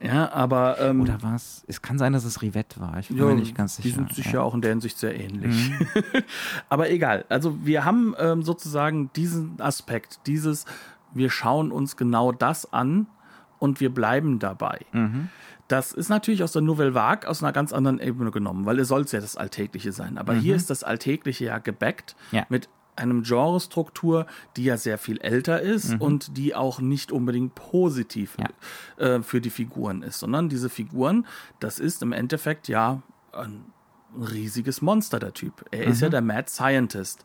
Ja, 0.01 0.31
aber 0.31 0.79
ähm, 0.79 0.97
Mhm. 0.97 1.01
Oder 1.03 1.17
was? 1.21 1.63
Es 1.67 1.81
kann 1.81 1.97
sein, 1.97 2.13
dass 2.13 2.23
es 2.23 2.41
Rivette 2.41 2.79
war. 2.79 2.97
Ich 2.99 3.09
bin 3.09 3.17
ja, 3.17 3.25
mir 3.25 3.35
nicht 3.35 3.53
ganz 3.55 3.75
sicher. 3.75 3.89
die 3.89 3.93
sind 3.95 4.13
sich 4.13 4.31
ja. 4.31 4.41
Auch 4.41 4.53
in 4.55 4.61
der 4.61 4.71
Hinsicht 4.71 4.97
sehr 4.97 5.19
ähnlich. 5.19 5.69
Mhm. 5.71 5.87
aber 6.69 6.89
egal. 6.89 7.25
Also 7.29 7.65
wir 7.65 7.83
haben 7.85 8.15
ähm, 8.17 8.43
sozusagen 8.43 9.11
diesen 9.15 9.59
Aspekt, 9.61 10.21
dieses, 10.25 10.65
wir 11.13 11.29
schauen 11.29 11.71
uns 11.71 11.97
genau 11.97 12.31
das 12.31 12.71
an 12.71 13.07
und 13.59 13.79
wir 13.79 13.93
bleiben 13.93 14.39
dabei. 14.39 14.79
Mhm. 14.93 15.29
Das 15.67 15.91
ist 15.91 16.07
natürlich 16.07 16.43
aus 16.43 16.53
der 16.53 16.61
Nouvelle 16.61 16.93
Vague 16.93 17.27
aus 17.29 17.43
einer 17.43 17.51
ganz 17.51 17.73
anderen 17.73 17.99
Ebene 17.99 18.31
genommen, 18.31 18.65
weil 18.65 18.79
es 18.79 18.87
soll 18.87 19.05
ja 19.09 19.19
das 19.19 19.35
Alltägliche 19.35 19.91
sein. 19.91 20.17
Aber 20.17 20.33
hier 20.33 20.55
ist 20.55 20.69
das 20.69 20.83
Alltägliche 20.85 21.45
ja 21.45 21.57
gebackt 21.59 22.15
Mhm. 22.31 22.37
Ja. 22.37 22.45
mit 22.47 22.69
einem 22.97 23.23
Genrestruktur, 23.23 24.25
die 24.55 24.63
ja 24.65 24.77
sehr 24.77 24.97
viel 24.97 25.19
älter 25.21 25.61
ist 25.61 25.93
Mhm. 25.93 26.01
und 26.01 26.37
die 26.37 26.55
auch 26.55 26.79
nicht 26.79 27.11
unbedingt 27.11 27.55
positiv 27.55 28.37
äh, 28.97 29.21
für 29.21 29.39
die 29.41 29.49
Figuren 29.49 30.01
ist, 30.03 30.19
sondern 30.19 30.49
diese 30.49 30.69
Figuren, 30.69 31.25
das 31.59 31.79
ist 31.79 32.01
im 32.01 32.11
Endeffekt 32.11 32.67
ja 32.67 33.01
ein 33.33 33.65
riesiges 34.19 34.81
Monster, 34.81 35.19
der 35.19 35.33
Typ. 35.33 35.65
Er 35.71 35.83
ist 35.85 35.97
Mhm. 35.97 36.03
ja 36.03 36.09
der 36.09 36.21
Mad 36.21 36.49
Scientist. 36.49 37.23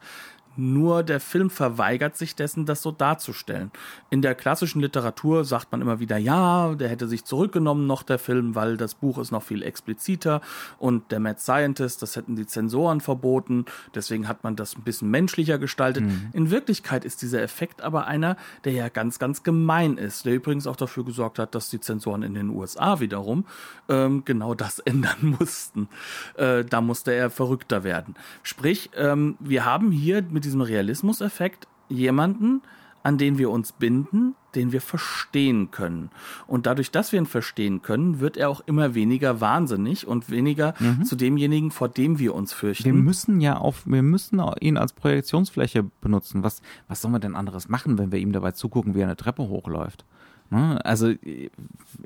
Nur 0.57 1.03
der 1.03 1.21
Film 1.21 1.51
verweigert 1.51 2.17
sich 2.17 2.35
dessen, 2.35 2.67
das 2.67 2.83
so 2.83 2.93
darzustellen. 2.93 3.71
In 4.11 4.23
der 4.23 4.35
klassischen 4.35 4.81
Literatur 4.81 5.45
sagt 5.45 5.73
man 5.73 5.81
immer 5.81 6.01
wieder, 6.01 6.19
ja, 6.19 6.75
der 6.75 6.89
hätte 6.89 7.09
sich 7.09 7.25
zurückgenommen 7.25 7.87
noch, 7.87 8.03
der 8.03 8.19
Film, 8.19 8.55
weil 8.55 8.77
das 8.77 8.95
Buch 8.95 9.19
ist 9.19 9.31
noch 9.31 9.43
viel 9.43 9.63
expliziter 9.63 10.41
und 10.79 11.11
der 11.11 11.21
Mad 11.21 11.41
Scientist, 11.41 12.03
das 12.03 12.17
hätten 12.17 12.37
die 12.37 12.47
Zensoren 12.47 13.01
verboten, 13.01 13.65
deswegen 13.95 14.29
hat 14.29 14.45
man 14.45 14.57
das 14.57 14.77
ein 14.77 14.83
bisschen 14.83 15.11
menschlicher 15.11 15.59
gestaltet. 15.59 16.05
In 16.33 16.51
Wirklichkeit 16.51 17.05
ist 17.05 17.23
dieser 17.23 17.43
Effekt 17.43 17.83
aber 17.83 18.07
einer, 18.07 18.37
der 18.65 18.73
ja 18.73 18.89
ganz, 18.89 19.19
ganz 19.19 19.43
gemein 19.43 19.97
ist, 19.97 20.27
der 20.27 20.35
übrigens 20.35 20.67
auch 20.67 20.77
dafür 20.77 21.05
gesorgt 21.05 21.39
hat, 21.39 21.55
dass 21.55 21.71
die 21.71 21.81
Zensoren 21.81 22.23
in 22.23 22.35
den 22.35 22.51
USA 22.51 23.01
wiederum 23.01 23.45
ähm, 23.89 24.25
genau 24.25 24.55
das 24.55 24.79
ändern 24.85 25.37
mussten. 25.39 25.89
Äh, 26.37 26.65
da 26.65 26.81
musste 26.81 27.13
er 27.13 27.31
verrückter 27.31 27.85
werden. 27.85 28.15
Sprich, 28.43 28.91
ähm, 28.97 29.37
wir 29.41 29.65
haben 29.65 29.91
hier 29.91 30.23
mit 30.23 30.42
diesem 30.45 30.61
Realismuseffekt 30.61 31.67
jemanden, 31.89 32.63
an 33.03 33.19
den 33.19 33.39
wir 33.39 33.51
uns 33.51 33.73
binden, 33.73 34.35
den 34.55 34.71
wir 34.73 34.81
verstehen 34.81 35.71
können. 35.71 36.11
Und 36.47 36.67
dadurch, 36.67 36.91
dass 36.91 37.11
wir 37.11 37.19
ihn 37.19 37.27
verstehen 37.27 37.83
können, 37.83 38.21
wird 38.21 38.37
er 38.37 38.49
auch 38.49 38.61
immer 38.67 38.95
weniger 38.95 39.41
wahnsinnig 39.41 40.07
und 40.07 40.31
weniger 40.31 40.75
zu 41.05 41.17
demjenigen, 41.17 41.71
vor 41.71 41.89
dem 41.89 42.19
wir 42.19 42.35
uns 42.35 42.53
fürchten. 42.53 42.85
Wir 42.85 42.93
müssen 42.93 43.41
ja 43.41 43.57
auf, 43.57 43.87
wir 43.87 44.03
müssen 44.03 44.41
ihn 44.61 44.77
als 44.77 44.93
Projektionsfläche 44.93 45.85
benutzen. 46.01 46.43
Was, 46.45 46.63
was 46.87 47.01
soll 47.01 47.11
man 47.11 47.21
denn 47.21 47.35
anderes 47.35 47.69
machen, 47.69 47.99
wenn 47.99 48.13
wir 48.13 48.19
ihm 48.19 48.33
dabei 48.33 48.53
zugucken, 48.53 48.95
wie 48.95 49.01
er 49.01 49.07
eine 49.07 49.17
Treppe 49.17 49.49
hochläuft? 49.49 50.05
Ne? 50.51 50.85
Also 50.85 51.09
äh, 51.09 51.51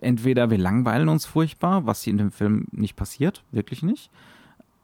entweder 0.00 0.50
wir 0.50 0.58
langweilen 0.58 1.08
uns 1.08 1.26
furchtbar, 1.26 1.84
was 1.84 2.02
hier 2.02 2.12
in 2.12 2.18
dem 2.18 2.30
Film 2.30 2.66
nicht 2.70 2.94
passiert, 2.94 3.42
wirklich 3.50 3.82
nicht. 3.82 4.10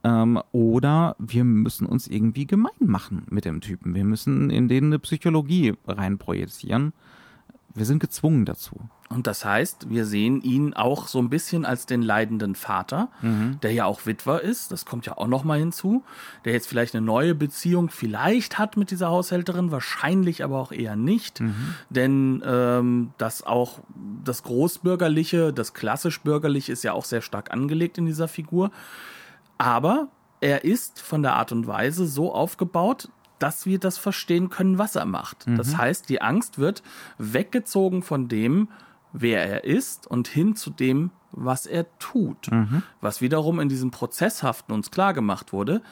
Ähm, 0.04 0.40
oder 0.52 1.16
wir 1.18 1.44
müssen 1.44 1.86
uns 1.86 2.06
irgendwie 2.08 2.46
gemein 2.46 2.72
machen 2.80 3.26
mit 3.30 3.44
dem 3.44 3.60
Typen. 3.60 3.94
Wir 3.94 4.04
müssen 4.04 4.50
in 4.50 4.68
den 4.68 4.86
eine 4.86 4.98
Psychologie 4.98 5.74
reinprojizieren. 5.86 6.92
Wir 7.74 7.86
sind 7.86 8.00
gezwungen 8.00 8.44
dazu. 8.44 8.80
Und 9.12 9.26
das 9.26 9.44
heißt, 9.44 9.90
wir 9.90 10.06
sehen 10.06 10.40
ihn 10.40 10.72
auch 10.74 11.06
so 11.06 11.18
ein 11.18 11.28
bisschen 11.28 11.64
als 11.64 11.84
den 11.86 12.00
leidenden 12.02 12.54
Vater, 12.54 13.08
der 13.62 13.72
ja 13.72 13.84
auch 13.84 14.06
Witwer 14.06 14.40
ist, 14.40 14.72
das 14.72 14.86
kommt 14.86 15.04
ja 15.04 15.18
auch 15.18 15.26
noch 15.26 15.44
mal 15.44 15.58
hinzu, 15.58 16.02
der 16.44 16.54
jetzt 16.54 16.66
vielleicht 16.66 16.94
eine 16.94 17.04
neue 17.04 17.34
Beziehung 17.34 17.90
vielleicht 17.90 18.58
hat 18.58 18.78
mit 18.78 18.90
dieser 18.90 19.10
Haushälterin, 19.10 19.70
wahrscheinlich 19.70 20.42
aber 20.42 20.58
auch 20.58 20.72
eher 20.72 20.96
nicht, 20.96 21.42
denn 21.90 22.42
ähm, 22.46 23.10
das 23.18 23.42
auch 23.42 23.80
das 24.24 24.42
Großbürgerliche, 24.44 25.52
das 25.52 25.74
klassisch-bürgerliche 25.74 26.72
ist 26.72 26.82
ja 26.82 26.94
auch 26.94 27.04
sehr 27.04 27.20
stark 27.20 27.52
angelegt 27.52 27.98
in 27.98 28.06
dieser 28.06 28.28
Figur, 28.28 28.70
aber 29.58 30.08
er 30.40 30.64
ist 30.64 31.00
von 31.00 31.22
der 31.22 31.34
Art 31.34 31.52
und 31.52 31.66
Weise 31.66 32.06
so 32.06 32.32
aufgebaut, 32.34 33.08
dass 33.38 33.66
wir 33.66 33.78
das 33.78 33.98
verstehen 33.98 34.50
können, 34.50 34.78
was 34.78 34.94
er 34.96 35.04
macht. 35.04 35.46
Das 35.56 35.76
heißt, 35.76 36.08
die 36.08 36.22
Angst 36.22 36.58
wird 36.58 36.82
weggezogen 37.18 38.02
von 38.02 38.28
dem, 38.28 38.68
wer 39.12 39.44
er 39.44 39.64
ist 39.64 40.06
und 40.06 40.28
hin 40.28 40.54
zu 40.56 40.70
dem, 40.70 41.10
was 41.32 41.66
er 41.66 41.86
tut. 41.98 42.48
Was 43.00 43.20
wiederum 43.20 43.58
in 43.58 43.68
diesem 43.68 43.90
Prozesshaften 43.90 44.74
uns 44.74 44.90
klar 44.90 45.12
gemacht 45.12 45.52
wurde, 45.52 45.82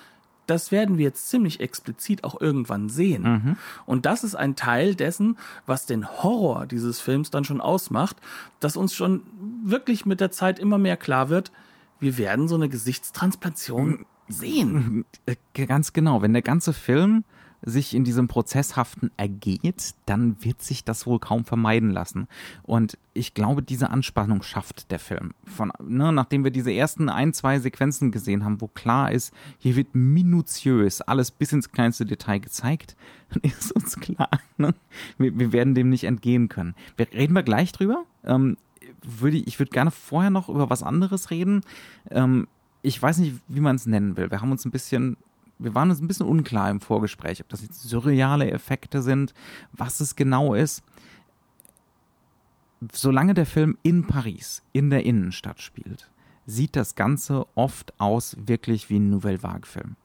das 0.46 0.72
werden 0.72 0.98
wir 0.98 1.04
jetzt 1.04 1.28
ziemlich 1.28 1.60
explizit 1.60 2.24
auch 2.24 2.40
irgendwann 2.40 2.88
sehen. 2.88 3.56
Und 3.86 4.06
das 4.06 4.24
ist 4.24 4.34
ein 4.34 4.56
Teil 4.56 4.94
dessen, 4.94 5.38
was 5.66 5.86
den 5.86 6.08
Horror 6.08 6.66
dieses 6.66 7.00
Films 7.00 7.30
dann 7.30 7.44
schon 7.44 7.60
ausmacht, 7.60 8.16
dass 8.58 8.76
uns 8.76 8.94
schon 8.94 9.22
wirklich 9.64 10.06
mit 10.06 10.20
der 10.20 10.30
Zeit 10.30 10.58
immer 10.58 10.78
mehr 10.78 10.96
klar 10.96 11.28
wird, 11.28 11.52
wir 12.00 12.18
werden 12.18 12.48
so 12.48 12.54
eine 12.54 12.68
Gesichtstransplantation 12.68 14.06
sehen. 14.28 15.04
Äh, 15.26 15.36
Ganz 15.66 15.92
genau. 15.92 16.22
Wenn 16.22 16.32
der 16.32 16.42
ganze 16.42 16.72
Film 16.72 17.24
sich 17.62 17.94
in 17.94 18.04
diesem 18.04 18.28
Prozesshaften 18.28 19.10
ergeht, 19.16 19.94
dann 20.06 20.42
wird 20.42 20.62
sich 20.62 20.84
das 20.84 21.06
wohl 21.06 21.18
kaum 21.18 21.44
vermeiden 21.44 21.90
lassen. 21.90 22.26
Und 22.62 22.96
ich 23.12 23.34
glaube, 23.34 23.62
diese 23.62 23.90
Anspannung 23.90 24.42
schafft 24.42 24.90
der 24.90 24.98
Film. 24.98 25.34
Von, 25.44 25.72
ne, 25.82 26.12
nachdem 26.12 26.44
wir 26.44 26.50
diese 26.50 26.72
ersten 26.72 27.08
ein, 27.08 27.34
zwei 27.34 27.58
Sequenzen 27.58 28.12
gesehen 28.12 28.44
haben, 28.44 28.60
wo 28.60 28.68
klar 28.68 29.12
ist, 29.12 29.34
hier 29.58 29.76
wird 29.76 29.94
minutiös 29.94 31.02
alles 31.02 31.30
bis 31.30 31.52
ins 31.52 31.70
kleinste 31.70 32.06
Detail 32.06 32.38
gezeigt, 32.38 32.96
dann 33.30 33.42
ist 33.42 33.72
uns 33.72 33.96
klar, 33.96 34.30
ne? 34.56 34.74
wir, 35.18 35.38
wir 35.38 35.52
werden 35.52 35.74
dem 35.74 35.90
nicht 35.90 36.04
entgehen 36.04 36.48
können. 36.48 36.74
Wir, 36.96 37.12
reden 37.12 37.34
wir 37.34 37.42
gleich 37.42 37.72
drüber. 37.72 38.04
Ähm, 38.24 38.56
würde, 39.02 39.38
ich 39.38 39.58
würde 39.58 39.70
gerne 39.70 39.90
vorher 39.90 40.30
noch 40.30 40.48
über 40.48 40.70
was 40.70 40.82
anderes 40.82 41.30
reden. 41.30 41.62
Ähm, 42.10 42.48
ich 42.82 43.00
weiß 43.00 43.18
nicht, 43.18 43.36
wie 43.48 43.60
man 43.60 43.76
es 43.76 43.86
nennen 43.86 44.16
will. 44.16 44.30
Wir 44.30 44.40
haben 44.40 44.52
uns 44.52 44.64
ein 44.64 44.70
bisschen 44.70 45.16
wir 45.60 45.74
waren 45.74 45.90
uns 45.90 46.00
ein 46.00 46.08
bisschen 46.08 46.26
unklar 46.26 46.70
im 46.70 46.80
Vorgespräch, 46.80 47.40
ob 47.40 47.48
das 47.48 47.62
jetzt 47.62 47.82
surreale 47.82 48.50
Effekte 48.50 49.02
sind, 49.02 49.34
was 49.72 50.00
es 50.00 50.16
genau 50.16 50.54
ist. 50.54 50.82
Solange 52.92 53.34
der 53.34 53.46
Film 53.46 53.76
in 53.82 54.06
Paris, 54.06 54.62
in 54.72 54.88
der 54.88 55.04
Innenstadt 55.04 55.60
spielt, 55.60 56.10
sieht 56.46 56.76
das 56.76 56.94
Ganze 56.94 57.46
oft 57.54 57.92
aus 57.98 58.36
wirklich 58.46 58.88
wie 58.88 58.98
ein 58.98 59.10
Nouvelle 59.10 59.42
Vague-Film. 59.42 59.96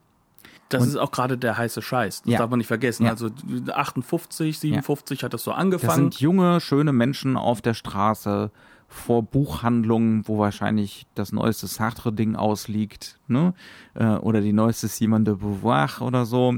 Das 0.68 0.84
und, 0.84 0.90
ist 0.90 0.98
auch 0.98 1.12
gerade 1.12 1.38
der 1.38 1.58
heiße 1.58 1.82
Scheiß. 1.82 2.24
Das 2.24 2.32
ja. 2.34 2.40
darf 2.40 2.50
man 2.50 2.58
nicht 2.58 2.68
vergessen. 2.68 3.06
Ja. 3.06 3.12
Also 3.12 3.30
58, 3.74 4.60
57 4.60 5.22
ja. 5.22 5.26
hat 5.26 5.34
das 5.34 5.44
so 5.44 5.54
angefangen. 5.54 5.88
Das 5.88 5.96
sind 5.96 6.22
junge, 6.22 6.60
schöne 6.60 6.92
Menschen 6.92 7.38
auf 7.38 7.62
der 7.62 7.76
Straße 7.76 8.52
vor 8.96 9.24
Buchhandlungen, 9.24 10.28
wo 10.28 10.38
wahrscheinlich 10.40 11.06
das 11.16 11.32
neueste 11.32 11.68
Sartre-Ding 11.68 12.36
ausliegt, 12.36 13.20
ne? 13.28 13.54
Äh, 13.94 14.06
oder 14.06 14.42
die 14.42 14.54
neueste 14.54 14.88
Simone 14.88 15.26
de 15.26 15.36
Beauvoir 15.36 16.02
oder 16.02 16.26
so. 16.26 16.56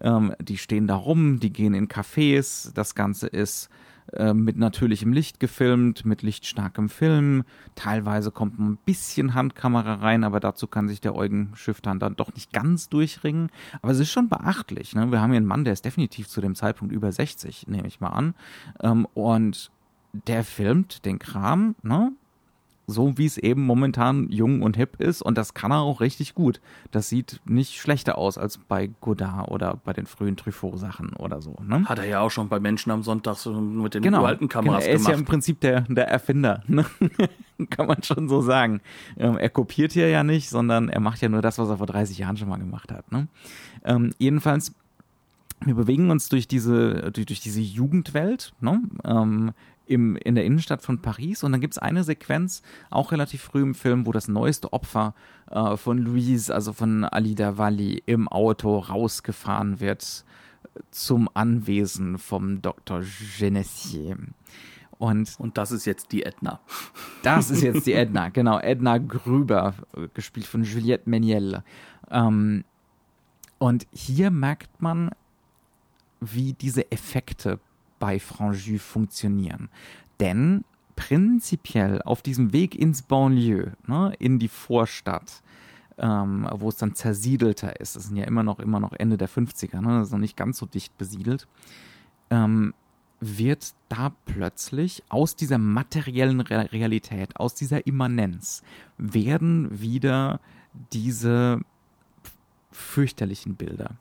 Ähm, 0.00 0.34
die 0.40 0.58
stehen 0.58 0.86
da 0.86 0.94
rum, 0.94 1.40
die 1.40 1.52
gehen 1.52 1.74
in 1.74 1.88
Cafés. 1.88 2.72
Das 2.74 2.94
Ganze 2.94 3.26
ist 3.26 3.70
äh, 4.12 4.34
mit 4.34 4.56
natürlichem 4.56 5.12
Licht 5.12 5.40
gefilmt, 5.40 6.04
mit 6.04 6.22
lichtstarkem 6.22 6.88
Film. 6.88 7.44
Teilweise 7.76 8.30
kommt 8.30 8.58
ein 8.58 8.76
bisschen 8.84 9.34
Handkamera 9.34 9.94
rein, 9.94 10.22
aber 10.24 10.40
dazu 10.40 10.66
kann 10.66 10.88
sich 10.88 11.00
der 11.00 11.14
Eugen 11.14 11.52
Schifftan 11.54 11.98
dann 11.98 12.16
doch 12.16 12.34
nicht 12.34 12.52
ganz 12.52 12.88
durchringen. 12.88 13.50
Aber 13.82 13.92
es 13.92 14.00
ist 14.00 14.10
schon 14.10 14.28
beachtlich. 14.28 14.94
Ne? 14.94 15.10
Wir 15.10 15.20
haben 15.20 15.30
hier 15.30 15.38
einen 15.38 15.46
Mann, 15.46 15.64
der 15.64 15.72
ist 15.72 15.84
definitiv 15.84 16.28
zu 16.28 16.40
dem 16.40 16.54
Zeitpunkt 16.54 16.92
über 16.92 17.10
60, 17.10 17.68
nehme 17.68 17.88
ich 17.88 18.00
mal 18.00 18.10
an. 18.10 18.34
Ähm, 18.82 19.06
und 19.14 19.70
der 20.12 20.44
filmt 20.44 21.04
den 21.04 21.18
Kram, 21.18 21.74
ne? 21.82 22.12
so 22.90 23.16
wie 23.16 23.26
es 23.26 23.38
eben 23.38 23.64
momentan 23.64 24.28
jung 24.30 24.62
und 24.62 24.76
hip 24.76 25.00
ist 25.00 25.22
und 25.22 25.38
das 25.38 25.54
kann 25.54 25.70
er 25.70 25.80
auch 25.80 26.00
richtig 26.00 26.34
gut. 26.34 26.60
Das 26.90 27.08
sieht 27.08 27.40
nicht 27.44 27.78
schlechter 27.78 28.18
aus 28.18 28.36
als 28.36 28.58
bei 28.58 28.90
Godard 29.00 29.48
oder 29.50 29.78
bei 29.84 29.92
den 29.92 30.06
frühen 30.06 30.36
Truffaut-Sachen 30.36 31.14
oder 31.14 31.40
so. 31.40 31.56
Ne? 31.62 31.84
Hat 31.88 31.98
er 31.98 32.06
ja 32.06 32.20
auch 32.20 32.30
schon 32.30 32.48
bei 32.48 32.60
Menschen 32.60 32.90
am 32.90 33.02
Sonntag 33.02 33.36
so 33.36 33.52
mit 33.52 33.94
den 33.94 34.02
genau, 34.02 34.24
alten 34.24 34.48
Kameras 34.48 34.80
genau. 34.80 34.90
Er 34.90 34.94
ist 34.96 35.02
gemacht. 35.02 35.12
ja 35.12 35.18
im 35.18 35.24
Prinzip 35.24 35.60
der, 35.60 35.82
der 35.82 36.08
Erfinder, 36.08 36.62
ne? 36.66 36.84
kann 37.70 37.86
man 37.86 38.02
schon 38.02 38.28
so 38.28 38.40
sagen. 38.40 38.80
Ähm, 39.16 39.36
er 39.36 39.50
kopiert 39.50 39.92
hier 39.92 40.08
ja 40.08 40.24
nicht, 40.24 40.48
sondern 40.48 40.88
er 40.88 41.00
macht 41.00 41.20
ja 41.20 41.28
nur 41.28 41.42
das, 41.42 41.58
was 41.58 41.68
er 41.68 41.78
vor 41.78 41.86
30 41.86 42.18
Jahren 42.18 42.36
schon 42.36 42.48
mal 42.48 42.58
gemacht 42.58 42.90
hat. 42.90 43.10
Ne? 43.12 43.28
Ähm, 43.84 44.12
jedenfalls 44.18 44.74
wir 45.64 45.74
bewegen 45.74 46.10
uns 46.10 46.28
durch 46.28 46.48
diese, 46.48 47.12
durch, 47.12 47.26
durch 47.26 47.40
diese 47.40 47.60
Jugendwelt, 47.60 48.54
ne? 48.60 48.82
ähm, 49.04 49.52
im, 49.90 50.16
in 50.16 50.36
der 50.36 50.44
Innenstadt 50.44 50.82
von 50.82 51.02
Paris. 51.02 51.42
Und 51.42 51.52
dann 51.52 51.60
gibt 51.60 51.74
es 51.74 51.78
eine 51.78 52.04
Sequenz, 52.04 52.62
auch 52.90 53.12
relativ 53.12 53.42
früh 53.42 53.62
im 53.62 53.74
Film, 53.74 54.06
wo 54.06 54.12
das 54.12 54.28
neueste 54.28 54.72
Opfer 54.72 55.14
äh, 55.50 55.76
von 55.76 55.98
Louise, 55.98 56.54
also 56.54 56.72
von 56.72 57.04
Alida 57.04 57.58
Valli, 57.58 58.02
im 58.06 58.28
Auto 58.28 58.78
rausgefahren 58.78 59.80
wird 59.80 60.24
zum 60.92 61.28
Anwesen 61.34 62.18
vom 62.18 62.62
Dr. 62.62 63.02
Genessier. 63.38 64.16
Und, 64.98 65.34
und 65.38 65.58
das 65.58 65.72
ist 65.72 65.86
jetzt 65.86 66.12
die 66.12 66.22
Edna. 66.22 66.60
Das 67.22 67.50
ist 67.50 67.62
jetzt 67.62 67.86
die 67.86 67.92
Edna, 67.92 68.28
genau. 68.28 68.58
Edna 68.58 68.96
Grüber, 68.98 69.74
gespielt 70.14 70.46
von 70.46 70.62
Juliette 70.62 71.10
Meniel. 71.10 71.62
Ähm, 72.10 72.64
und 73.58 73.86
hier 73.92 74.30
merkt 74.30 74.80
man, 74.80 75.10
wie 76.20 76.52
diese 76.52 76.90
Effekte 76.92 77.58
bei 78.00 78.18
Franjus 78.18 78.82
funktionieren. 78.82 79.68
Denn 80.18 80.64
prinzipiell 80.96 82.02
auf 82.02 82.22
diesem 82.22 82.52
Weg 82.52 82.74
ins 82.74 83.02
Banlieue, 83.02 83.74
ne, 83.86 84.12
in 84.18 84.40
die 84.40 84.48
Vorstadt, 84.48 85.42
ähm, 85.98 86.48
wo 86.52 86.68
es 86.68 86.76
dann 86.76 86.94
zersiedelter 86.94 87.78
ist, 87.78 87.94
das 87.94 88.06
sind 88.06 88.16
ja 88.16 88.24
immer 88.24 88.42
noch, 88.42 88.58
immer 88.58 88.80
noch 88.80 88.92
Ende 88.92 89.16
der 89.16 89.28
50er, 89.28 89.80
ne, 89.80 89.98
das 89.98 90.08
ist 90.08 90.12
noch 90.12 90.18
nicht 90.18 90.36
ganz 90.36 90.58
so 90.58 90.66
dicht 90.66 90.98
besiedelt, 90.98 91.46
ähm, 92.30 92.74
wird 93.20 93.74
da 93.88 94.12
plötzlich 94.24 95.02
aus 95.10 95.36
dieser 95.36 95.58
materiellen 95.58 96.40
Re 96.40 96.72
Realität, 96.72 97.36
aus 97.36 97.54
dieser 97.54 97.86
Immanenz, 97.86 98.62
werden 98.96 99.80
wieder 99.80 100.40
diese 100.92 101.60
fürchterlichen 102.72 103.56
Bilder 103.56 103.96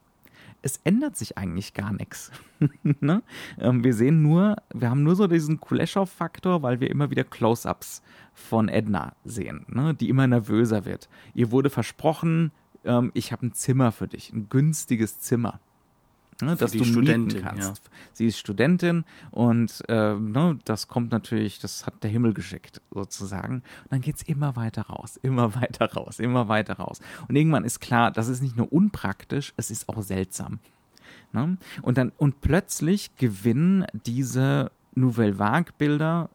es 0.62 0.78
ändert 0.84 1.16
sich 1.16 1.38
eigentlich 1.38 1.74
gar 1.74 1.94
nichts. 1.94 2.32
ne? 2.84 3.24
ähm, 3.60 3.84
wir 3.84 3.94
sehen 3.94 4.22
nur, 4.22 4.58
wir 4.74 4.90
haben 4.90 5.04
nur 5.04 5.16
so 5.16 5.28
diesen 5.28 5.60
Kuleshov-Faktor, 5.60 6.62
weil 6.62 6.80
wir 6.80 6.90
immer 6.90 7.10
wieder 7.10 7.24
Close-ups 7.24 8.02
von 8.34 8.68
Edna 8.68 9.14
sehen, 9.24 9.66
ne? 9.68 9.94
die 9.94 10.10
immer 10.10 10.28
nervöser 10.28 10.86
wird. 10.86 11.10
Ihr 11.34 11.52
wurde 11.52 11.70
versprochen, 11.70 12.52
ähm, 12.84 13.12
ich 13.14 13.32
habe 13.32 13.48
ein 13.48 13.54
Zimmer 13.54 13.92
für 13.92 14.08
dich, 14.08 14.34
ein 14.34 14.50
günstiges 14.50 15.20
Zimmer 15.20 15.60
ne, 16.42 16.56
dass 16.56 16.72
du 16.72 16.84
Studentin 16.84 17.42
kannst. 17.42 17.84
Ja. 17.86 17.92
Sie 18.14 18.28
ist 18.28 18.38
Studentin 18.38 19.06
und 19.32 19.84
äh, 19.88 20.16
ne, 20.16 20.60
das 20.66 20.88
kommt 20.88 21.12
natürlich, 21.12 21.60
das 21.60 21.86
hat 21.86 22.04
der 22.04 22.10
Himmel 22.10 22.34
geschickt 22.34 22.82
sozusagen. 22.92 23.56
Und 23.56 23.92
dann 23.92 24.02
geht 24.02 24.18
es 24.18 24.22
immer 24.24 24.56
weiter 24.56 24.84
raus, 24.84 25.20
immer 25.22 25.56
weiter 25.62 25.94
raus, 25.94 26.20
immer 26.20 26.48
weiter 26.48 26.76
raus. 26.76 27.00
Und 27.28 27.36
irgendwann 27.36 27.64
ist 27.64 27.80
klar, 27.80 28.12
das 28.12 28.28
ist 28.28 28.42
nicht 28.42 28.58
nur 28.58 28.72
unpraktisch, 28.72 29.54
es 29.58 29.72
ist 29.72 29.90
auch 29.90 30.02
seltsam. 30.02 30.60
Ne? 31.32 31.58
Und 31.82 31.98
dann 31.98 32.12
und 32.18 32.42
plötzlich 32.42 33.16
gewinnen 33.16 33.86
diese 34.06 34.72
Nouvelle 34.96 35.38
Vague 35.38 35.74
Bilder 35.78 36.30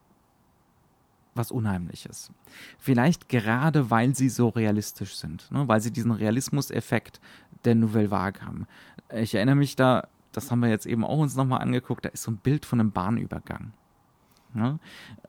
was 1.35 1.51
Unheimliches. 1.51 2.31
Vielleicht 2.79 3.27
gerade, 3.27 3.91
weil 3.91 4.15
sie 4.15 4.29
so 4.29 4.47
realistisch 4.49 5.15
sind, 5.17 5.51
ne? 5.51 5.67
weil 5.67 5.81
sie 5.81 5.91
diesen 5.91 6.11
Realismuseffekt 6.11 7.19
der 7.65 7.75
Nouvelle 7.75 8.11
Vague 8.11 8.45
haben. 8.45 8.67
Ich 9.13 9.35
erinnere 9.35 9.55
mich 9.55 9.75
da, 9.75 10.07
das 10.31 10.51
haben 10.51 10.61
wir 10.61 10.69
jetzt 10.69 10.85
eben 10.85 11.03
auch 11.03 11.19
uns 11.19 11.35
nochmal 11.35 11.61
angeguckt, 11.61 12.05
da 12.05 12.09
ist 12.09 12.23
so 12.23 12.31
ein 12.31 12.37
Bild 12.37 12.65
von 12.65 12.79
einem 12.79 12.91
Bahnübergang. 12.91 13.73
Ne? 14.53 14.79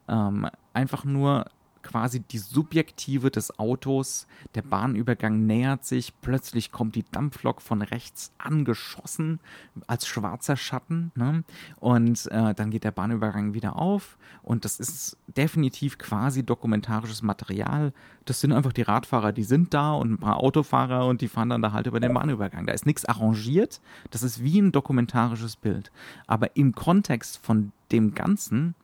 Ähm, 0.08 0.48
einfach 0.72 1.04
nur 1.04 1.46
quasi 1.86 2.20
die 2.20 2.38
Subjektive 2.38 3.30
des 3.30 3.58
Autos. 3.58 4.26
Der 4.54 4.62
Bahnübergang 4.62 5.46
nähert 5.46 5.84
sich, 5.84 6.12
plötzlich 6.20 6.72
kommt 6.72 6.96
die 6.96 7.04
Dampflok 7.10 7.62
von 7.62 7.80
rechts 7.80 8.32
angeschossen 8.38 9.40
als 9.86 10.06
schwarzer 10.06 10.56
Schatten. 10.56 11.12
Ne? 11.14 11.44
Und 11.76 12.26
äh, 12.32 12.54
dann 12.54 12.70
geht 12.70 12.84
der 12.84 12.90
Bahnübergang 12.90 13.54
wieder 13.54 13.76
auf 13.76 14.18
und 14.42 14.64
das 14.64 14.80
ist 14.80 15.16
definitiv 15.28 15.98
quasi 15.98 16.42
dokumentarisches 16.44 17.22
Material. 17.22 17.92
Das 18.24 18.40
sind 18.40 18.52
einfach 18.52 18.72
die 18.72 18.82
Radfahrer, 18.82 19.32
die 19.32 19.44
sind 19.44 19.72
da 19.72 19.92
und 19.92 20.12
ein 20.12 20.18
paar 20.18 20.38
Autofahrer 20.38 21.06
und 21.06 21.20
die 21.20 21.28
fahren 21.28 21.50
dann 21.50 21.62
da 21.62 21.72
halt 21.72 21.86
über 21.86 22.00
den 22.00 22.12
Bahnübergang. 22.12 22.66
Da 22.66 22.72
ist 22.72 22.86
nichts 22.86 23.04
arrangiert. 23.04 23.80
Das 24.10 24.22
ist 24.22 24.42
wie 24.42 24.60
ein 24.60 24.72
dokumentarisches 24.72 25.56
Bild. 25.56 25.92
Aber 26.26 26.56
im 26.56 26.74
Kontext 26.74 27.38
von 27.38 27.72
dem 27.92 28.14
Ganzen 28.14 28.74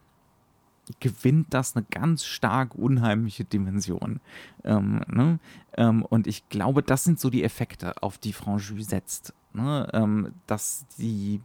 gewinnt 1.00 1.48
das 1.50 1.76
eine 1.76 1.84
ganz 1.90 2.24
stark 2.24 2.74
unheimliche 2.74 3.44
Dimension. 3.44 4.20
Ähm, 4.64 5.02
ne? 5.08 5.38
ähm, 5.76 6.04
und 6.04 6.26
ich 6.26 6.48
glaube, 6.48 6.82
das 6.82 7.04
sind 7.04 7.20
so 7.20 7.30
die 7.30 7.44
Effekte, 7.44 8.02
auf 8.02 8.18
die 8.18 8.32
Franjus 8.32 8.86
setzt. 8.86 9.32
Ne? 9.52 9.88
Ähm, 9.92 10.32
dass, 10.46 10.86
die, 10.98 11.40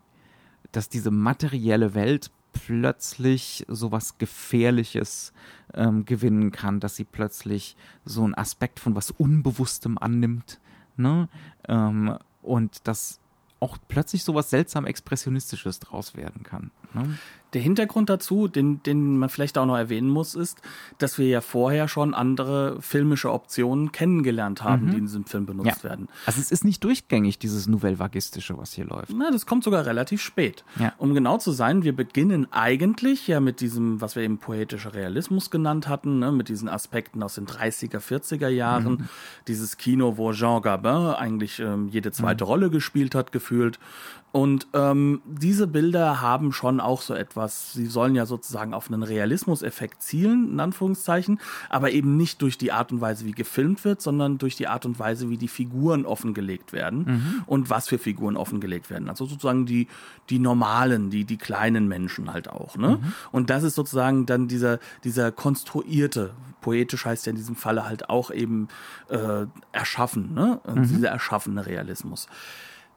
dass 0.72 0.90
diese 0.90 1.12
materielle 1.12 1.94
Welt 1.94 2.32
plötzlich 2.54 3.66
so 3.68 3.92
was 3.92 4.18
Gefährliches 4.18 5.34
ähm, 5.74 6.06
gewinnen 6.06 6.52
kann, 6.52 6.80
dass 6.80 6.96
sie 6.96 7.04
plötzlich 7.04 7.76
so 8.06 8.24
einen 8.24 8.34
Aspekt 8.36 8.80
von 8.80 8.96
was 8.96 9.12
Unbewusstem 9.12 9.98
annimmt. 9.98 10.60
Ne? 10.96 11.30
Ähm, 11.68 12.18
und 12.42 12.88
dass 12.88 13.20
auch 13.60 13.78
plötzlich 13.88 14.24
so 14.24 14.36
was 14.36 14.50
seltsam 14.50 14.86
Expressionistisches 14.86 15.80
draus 15.80 16.16
werden 16.16 16.44
kann. 16.44 16.72
Ne? 16.98 17.18
Der 17.54 17.62
Hintergrund 17.62 18.10
dazu, 18.10 18.50
den, 18.50 18.84
den 18.84 19.18
man 19.18 19.30
vielleicht 19.30 19.58
auch 19.58 19.66
noch 19.66 19.78
erwähnen 19.78 20.10
muss, 20.10 20.36
ist, 20.36 20.62
dass 20.98 21.18
wir 21.18 21.28
ja 21.28 21.40
vorher 21.40 21.88
schon 21.88 22.14
andere 22.14 22.82
filmische 22.82 23.32
Optionen 23.32 23.94
kennengelernt 23.94 24.66
haben, 24.66 24.88
mhm. 24.88 24.92
die 24.92 24.98
in 24.98 25.06
diesem 25.06 25.26
Film 25.26 25.46
benutzt 25.46 25.84
ja. 25.84 25.90
werden. 25.90 26.10
Also 26.26 26.42
es 26.42 26.52
ist 26.52 26.66
nicht 26.66 26.84
durchgängig, 26.84 27.40
dieses 27.40 27.68
Nouvelle-Vagistische, 27.68 28.58
was 28.58 28.74
hier 28.74 28.86
läuft. 28.86 29.14
Na, 29.16 29.32
das 29.32 29.46
kommt 29.46 29.64
sogar 29.64 29.86
relativ 29.86 30.22
spät. 30.22 30.66
Ja. 30.78 30.94
Um 30.98 31.14
genau 31.14 31.38
zu 31.38 31.52
sein, 31.52 31.84
wir 31.84 31.96
beginnen 31.96 32.52
eigentlich 32.52 33.28
ja 33.28 33.40
mit 33.40 33.62
diesem, 33.62 34.02
was 34.02 34.18
wir 34.18 34.24
eben 34.24 34.40
poetischer 34.40 34.94
Realismus 34.94 35.50
genannt 35.50 35.88
hatten, 35.88 36.20
ne, 36.20 36.34
mit 36.34 36.50
diesen 36.50 36.68
Aspekten 36.68 37.24
aus 37.24 37.36
den 37.36 37.48
30er, 37.48 38.00
40er 38.00 38.50
Jahren. 38.50 38.92
Mhm. 38.92 39.10
Dieses 39.48 39.78
Kino, 39.78 40.18
wo 40.18 40.34
Jean 40.34 40.62
Gabin 40.62 41.16
eigentlich 41.16 41.60
ähm, 41.60 41.88
jede 41.88 42.12
zweite 42.12 42.44
mhm. 42.44 42.50
Rolle 42.50 42.70
gespielt 42.70 43.16
hat, 43.16 43.32
gefühlt. 43.32 43.80
Und 44.32 44.68
ähm, 44.74 45.22
diese 45.26 45.68
Bilder 45.68 46.22
haben 46.22 46.52
schon 46.52 46.80
auch 46.80 47.02
so 47.02 47.14
etwas 47.14 47.48
was, 47.48 47.72
sie 47.72 47.86
sollen 47.86 48.14
ja 48.14 48.26
sozusagen 48.26 48.74
auf 48.74 48.92
einen 48.92 49.02
Realismuseffekt 49.02 50.02
zielen, 50.04 50.52
in 50.52 50.60
Anführungszeichen, 50.60 51.40
aber 51.70 51.92
eben 51.92 52.18
nicht 52.18 52.42
durch 52.42 52.58
die 52.58 52.74
Art 52.74 52.92
und 52.92 53.00
Weise, 53.00 53.26
wie 53.26 53.32
gefilmt 53.32 53.86
wird, 53.86 54.02
sondern 54.02 54.38
durch 54.38 54.58
die 54.58 54.68
Art 54.68 54.86
und 54.86 55.00
Weise, 55.00 55.30
wie 55.30 55.38
die 55.38 55.48
Figuren 55.48 56.06
offengelegt 56.06 56.74
werden 56.74 57.06
mhm. 57.08 57.44
und 57.46 57.70
was 57.70 57.88
für 57.88 57.98
Figuren 57.98 58.36
offengelegt 58.36 58.90
werden. 58.90 59.08
Also 59.08 59.26
sozusagen 59.26 59.66
die, 59.66 59.88
die 60.30 60.40
normalen, 60.40 61.10
die, 61.10 61.24
die 61.24 61.38
kleinen 61.38 61.88
Menschen 61.88 62.34
halt 62.34 62.50
auch. 62.50 62.76
Ne? 62.76 63.00
Mhm. 63.02 63.14
Und 63.32 63.50
das 63.50 63.64
ist 63.64 63.76
sozusagen 63.76 64.26
dann 64.26 64.50
dieser, 64.50 64.80
dieser 65.06 65.32
konstruierte, 65.32 66.32
poetisch 66.60 67.06
heißt 67.06 67.28
ja 67.28 67.30
in 67.30 67.38
diesem 67.38 67.56
Falle 67.56 67.86
halt 67.86 68.10
auch 68.10 68.30
eben 68.32 68.68
äh, 69.10 69.46
erschaffen, 69.72 70.34
ne? 70.34 70.60
Mhm. 70.68 70.88
dieser 70.88 71.10
erschaffene 71.10 71.66
Realismus. 71.66 72.28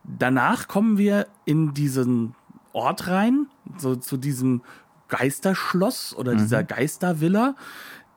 Danach 0.05 0.69
kommen 0.69 0.99
wir 0.99 1.27
in 1.45 1.75
diesen 1.75 2.35
Ort 2.73 3.09
rein, 3.09 3.47
so 3.77 3.97
zu 3.97 4.17
diesem 4.17 4.63
Geisterschloss 5.09 6.15
oder 6.15 6.35
mhm. 6.35 6.39
dieser 6.39 6.63
Geistervilla. 6.63 7.55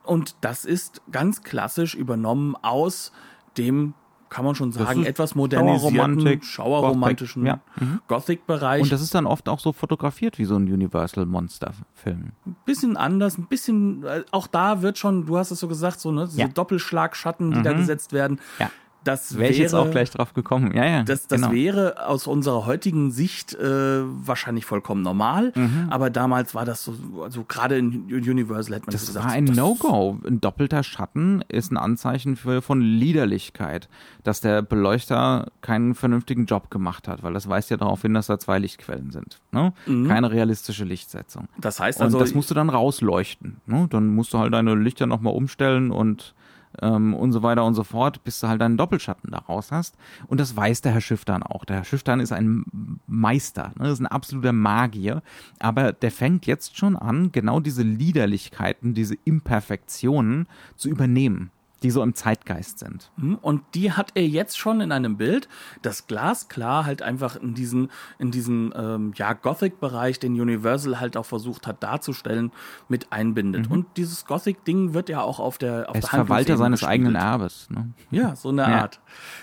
Und 0.04 0.36
das 0.42 0.66
ist 0.66 1.02
ganz 1.12 1.44
klassisch 1.44 1.96
übernommen 1.96 2.56
aus 2.62 3.12
dem 3.58 3.94
kann 4.34 4.46
man 4.46 4.56
schon 4.56 4.72
sagen, 4.72 5.06
etwas 5.06 5.36
modernisierten, 5.36 6.42
schauerromantischen 6.42 7.46
ja. 7.46 7.60
mhm. 7.80 8.02
Gothic-Bereich. 8.08 8.82
Und 8.82 8.92
das 8.92 9.00
ist 9.00 9.14
dann 9.14 9.28
oft 9.28 9.48
auch 9.48 9.60
so 9.60 9.74
fotografiert 9.74 10.40
wie 10.40 10.46
so 10.46 10.56
ein 10.56 10.64
Universal 10.64 11.28
Monster-Film. 11.28 12.32
Ein 12.48 12.56
bisschen 12.66 12.98
anders, 12.98 13.38
ein 13.38 13.46
bisschen, 13.46 14.04
äh, 14.04 14.24
auch 14.32 14.48
da 14.48 14.82
wird 14.82 14.98
schon, 14.98 15.28
du 15.28 15.38
hast 15.38 15.52
es 15.52 15.60
so 15.60 15.68
gesagt, 15.68 16.00
so, 16.00 16.12
ne, 16.12 16.26
diese 16.26 16.42
ja. 16.42 16.48
Doppelschlagschatten, 16.48 17.52
die 17.52 17.60
mhm. 17.60 17.64
da 17.64 17.74
gesetzt 17.74 18.12
werden. 18.12 18.40
Ja 18.58 18.72
das 19.04 19.38
wäre 19.38 19.52
ich 19.52 19.58
jetzt 19.58 19.74
auch 19.74 19.92
gleich 19.92 20.10
drauf 20.12 20.34
gekommen. 20.34 20.74
Ja, 20.76 20.86
ja. 20.86 21.04
Das, 21.04 21.28
das 21.28 21.42
genau. 21.42 21.54
wäre 21.54 22.08
aus 22.08 22.28
unserer 22.28 22.66
heutigen 22.66 23.12
Sicht 23.12 23.54
äh, 23.54 24.02
wahrscheinlich 24.04 24.66
vollkommen 24.66 25.02
normal, 25.02 25.52
mhm. 25.56 25.88
aber 25.90 26.10
damals 26.10 26.56
war 26.56 26.66
das 26.66 26.84
so, 26.84 26.96
also 27.22 27.44
gerade 27.44 27.78
in 27.78 28.06
Universal 28.06 28.76
hätte 28.76 28.86
man 28.88 28.94
das 28.94 29.06
gesagt. 29.08 29.26
Das 29.26 29.32
war 29.32 29.38
ein 29.38 29.46
No-Go. 29.46 30.20
Ein 30.26 30.42
doppelter 30.42 30.84
Schatten 30.84 31.44
ist 31.48 31.72
ein 31.72 31.78
Anzeichen 31.78 32.36
für, 32.36 32.62
von 32.62 32.82
Liederlichkeit, 32.82 33.90
dass 34.24 34.42
der 34.42 34.62
Beleuchter 34.62 35.52
keinen 35.62 35.96
vernünftigen 35.96 36.46
Job 36.46 36.70
gemacht 36.70 37.08
hat, 37.08 37.24
weil 37.24 37.34
das 37.34 37.50
weist 37.50 37.70
ja 37.70 37.78
darauf 37.78 38.02
hin, 38.02 38.14
dass 38.14 38.28
da 38.28 38.40
zwei 38.40 38.60
Lichtquellen 38.60 39.12
sind. 39.12 39.40
Ne? 39.52 39.74
Mhm. 39.86 40.08
Keine 40.08 40.32
realistische 40.32 40.86
Lichtsetzung. 40.86 41.48
Das 41.58 41.80
heißt 41.80 42.02
also. 42.02 42.18
Und 42.18 42.22
das 42.22 42.34
musst 42.34 42.50
du 42.50 42.56
dann 42.56 42.70
rausleuchten. 42.70 43.58
Ne? 43.66 43.88
Dann 43.90 44.08
musst 44.08 44.34
du 44.34 44.40
halt 44.40 44.54
deine 44.54 44.76
Lichter 44.76 45.06
nochmal 45.06 45.34
umstellen 45.34 45.92
und 45.92 46.34
ähm, 46.82 47.14
und 47.14 47.32
so 47.32 47.44
weiter 47.44 47.66
und 47.66 47.76
so 47.76 47.84
fort, 47.84 48.24
bis 48.24 48.40
du 48.40 48.48
halt 48.48 48.62
einen 48.62 48.78
Doppelschatten 48.78 49.32
daraus 49.32 49.72
hast. 49.72 49.96
Und 50.28 50.40
das 50.40 50.56
weiß 50.56 50.82
der 50.82 50.94
Herr 50.94 51.02
Schiff 51.02 51.26
dann 51.26 51.44
auch. 51.44 51.66
Der 51.66 51.78
Herr 51.78 51.84
Schiff 51.84 52.04
dann 52.04 52.20
ist 52.20 52.32
ein 52.32 52.66
Meister, 53.08 53.74
ne? 53.78 53.90
ist 53.90 54.00
ein 54.00 54.08
absoluter 54.08 54.54
Magier, 54.54 55.22
aber 55.60 55.94
der 55.94 56.12
fängt 56.12 56.46
jetzt 56.46 56.78
schon 56.78 56.96
an, 56.96 57.32
genau 57.32 57.60
diese 57.60 57.84
Liederlichkeiten, 57.84 58.94
diese 58.94 59.16
Imperfektionen 59.24 60.48
zu 60.76 60.90
übernehmen 60.90 61.52
die 61.84 61.92
so 61.92 62.02
im 62.02 62.16
Zeitgeist 62.16 62.80
sind. 62.80 63.12
Hm, 63.20 63.38
und 63.42 63.62
die 63.76 63.92
hat 63.92 64.12
er 64.16 64.26
jetzt 64.26 64.58
schon 64.58 64.82
in 64.82 64.92
einem 64.92 65.18
Bild, 65.18 65.50
das 65.82 66.08
glasklar 66.08 66.86
halt 66.86 67.02
einfach 67.02 67.36
in 67.36 67.54
diesen, 67.54 67.92
in 68.18 68.32
diesen 68.32 68.74
ähm, 68.76 69.12
ja, 69.16 69.34
Gothic-Bereich, 69.34 70.20
den 70.20 70.40
Universal 70.40 71.00
halt 71.00 71.18
auch 71.18 71.26
versucht 71.26 71.68
hat 71.68 71.84
darzustellen, 71.84 72.52
mit 72.88 73.12
einbindet. 73.12 73.68
Mhm. 73.68 73.72
Und 73.72 73.86
dieses 73.98 74.26
Gothic-Ding 74.26 74.94
wird 74.94 75.10
ja 75.10 75.22
auch 75.22 75.40
auf 75.40 75.58
der 75.58 75.90
auf 75.90 75.96
Er 75.96 76.00
ist 76.00 76.10
Verwalter 76.10 76.58
seines 76.58 76.80
gespielt. 76.80 76.94
eigenen 76.94 77.16
Erbes. 77.16 77.70
Ne? 77.70 77.90
Ja, 78.12 78.36
so 78.36 78.50
eine 78.50 78.62
ja. 78.62 78.82
Art. 78.82 79.02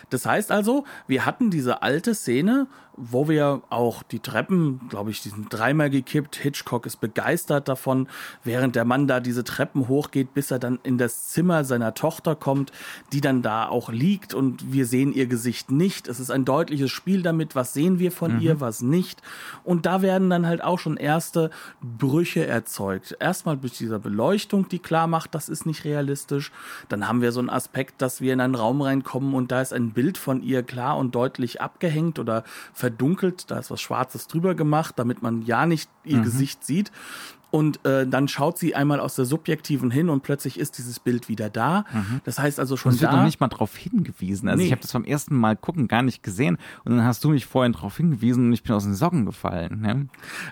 Das 0.08 0.24
heißt 0.26 0.50
also, 0.50 0.84
wir 1.06 1.26
hatten 1.26 1.50
diese 1.50 1.82
alte 1.82 2.14
Szene, 2.14 2.66
wo 2.96 3.28
wir 3.28 3.62
auch 3.70 4.02
die 4.02 4.20
Treppen, 4.20 4.80
glaube 4.88 5.10
ich, 5.10 5.22
die 5.22 5.30
sind 5.30 5.46
dreimal 5.50 5.88
gekippt. 5.90 6.36
Hitchcock 6.36 6.86
ist 6.86 7.00
begeistert 7.00 7.68
davon, 7.68 8.08
während 8.44 8.76
der 8.76 8.84
Mann 8.84 9.06
da 9.06 9.20
diese 9.20 9.44
Treppen 9.44 9.88
hochgeht, 9.88 10.34
bis 10.34 10.50
er 10.50 10.58
dann 10.58 10.78
in 10.82 10.98
das 10.98 11.28
Zimmer 11.28 11.64
seiner 11.64 11.94
Tochter 11.94 12.29
kommt, 12.36 12.72
die 13.12 13.20
dann 13.20 13.42
da 13.42 13.68
auch 13.68 13.90
liegt 13.90 14.34
und 14.34 14.72
wir 14.72 14.86
sehen 14.86 15.12
ihr 15.12 15.26
Gesicht 15.26 15.70
nicht. 15.70 16.08
Es 16.08 16.20
ist 16.20 16.30
ein 16.30 16.44
deutliches 16.44 16.90
Spiel 16.90 17.22
damit, 17.22 17.54
was 17.54 17.72
sehen 17.74 17.98
wir 17.98 18.12
von 18.12 18.36
mhm. 18.36 18.40
ihr, 18.40 18.60
was 18.60 18.82
nicht. 18.82 19.22
Und 19.64 19.86
da 19.86 20.02
werden 20.02 20.30
dann 20.30 20.46
halt 20.46 20.62
auch 20.62 20.78
schon 20.78 20.96
erste 20.96 21.50
Brüche 21.80 22.46
erzeugt. 22.46 23.16
Erstmal 23.20 23.56
durch 23.56 23.76
diese 23.76 23.98
Beleuchtung, 23.98 24.68
die 24.68 24.78
klar 24.78 25.06
macht, 25.06 25.34
das 25.34 25.48
ist 25.48 25.66
nicht 25.66 25.84
realistisch. 25.84 26.52
Dann 26.88 27.06
haben 27.06 27.22
wir 27.22 27.32
so 27.32 27.40
einen 27.40 27.50
Aspekt, 27.50 28.02
dass 28.02 28.20
wir 28.20 28.32
in 28.32 28.40
einen 28.40 28.54
Raum 28.54 28.82
reinkommen 28.82 29.34
und 29.34 29.52
da 29.52 29.60
ist 29.60 29.72
ein 29.72 29.90
Bild 29.90 30.18
von 30.18 30.42
ihr 30.42 30.62
klar 30.62 30.98
und 30.98 31.14
deutlich 31.14 31.60
abgehängt 31.60 32.18
oder 32.18 32.44
verdunkelt, 32.72 33.50
da 33.50 33.58
ist 33.58 33.70
was 33.70 33.80
Schwarzes 33.80 34.26
drüber 34.26 34.54
gemacht, 34.54 34.94
damit 34.98 35.22
man 35.22 35.42
ja 35.42 35.66
nicht 35.66 35.90
ihr 36.04 36.18
mhm. 36.18 36.24
Gesicht 36.24 36.64
sieht. 36.64 36.90
Und 37.50 37.84
äh, 37.84 38.06
dann 38.06 38.28
schaut 38.28 38.58
sie 38.58 38.74
einmal 38.74 39.00
aus 39.00 39.16
der 39.16 39.24
subjektiven 39.24 39.90
hin 39.90 40.08
und 40.08 40.22
plötzlich 40.22 40.58
ist 40.58 40.78
dieses 40.78 41.00
Bild 41.00 41.28
wieder 41.28 41.50
da. 41.50 41.84
Mhm. 41.92 42.20
Das 42.24 42.38
heißt 42.38 42.60
also 42.60 42.76
schon 42.76 42.94
da. 42.94 43.00
wird 43.00 43.12
noch 43.12 43.24
nicht 43.24 43.40
mal 43.40 43.48
darauf 43.48 43.76
hingewiesen. 43.76 44.48
Also 44.48 44.60
nee. 44.60 44.66
ich 44.66 44.72
habe 44.72 44.82
das 44.82 44.92
beim 44.92 45.04
ersten 45.04 45.34
Mal 45.34 45.56
gucken 45.56 45.88
gar 45.88 46.02
nicht 46.02 46.22
gesehen 46.22 46.58
und 46.84 46.96
dann 46.96 47.04
hast 47.04 47.24
du 47.24 47.30
mich 47.30 47.46
vorhin 47.46 47.72
darauf 47.72 47.96
hingewiesen 47.96 48.46
und 48.46 48.52
ich 48.52 48.62
bin 48.62 48.72
aus 48.72 48.84
den 48.84 48.94
Socken 48.94 49.26
gefallen. 49.26 49.84
Ja? 49.84 49.96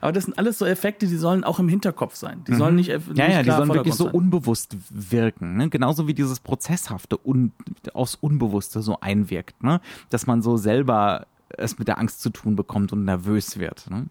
Aber 0.01 0.13
das 0.13 0.25
sind 0.25 0.39
alles 0.39 0.59
so 0.59 0.67
Effekte, 0.67 1.07
die 1.07 1.17
sollen 1.17 1.45
auch 1.45 1.59
im 1.59 1.69
Hinterkopf 1.69 2.17
sein. 2.17 2.43
Die 2.47 2.53
mhm. 2.53 2.57
sollen 2.57 2.75
nicht, 2.75 2.89
nicht 2.89 3.19
ja 3.19 3.29
ja, 3.29 3.43
die 3.43 3.51
sollen 3.51 3.73
wirklich 3.73 3.95
so 3.95 4.05
sein. 4.05 4.15
unbewusst 4.15 4.77
wirken. 4.91 5.57
Ne? 5.57 5.69
Genauso 5.69 6.09
wie 6.09 6.15
dieses 6.15 6.41
Prozesshafte 6.41 7.19
un, 7.25 7.53
aufs 7.95 8.17
Unbewusste 8.17 8.83
so 8.83 8.99
einwirkt, 9.01 9.63
ne? 9.63 9.81
dass 10.11 10.27
man 10.27 10.43
so 10.43 10.57
selber 10.57 11.27
es 11.57 11.79
mit 11.79 11.89
der 11.89 11.99
Angst 11.99 12.21
zu 12.21 12.31
tun 12.31 12.57
bekommt 12.57 12.93
und 12.93 13.05
nervös 13.05 13.59
wird. 13.59 13.91
Ne? 13.91 14.07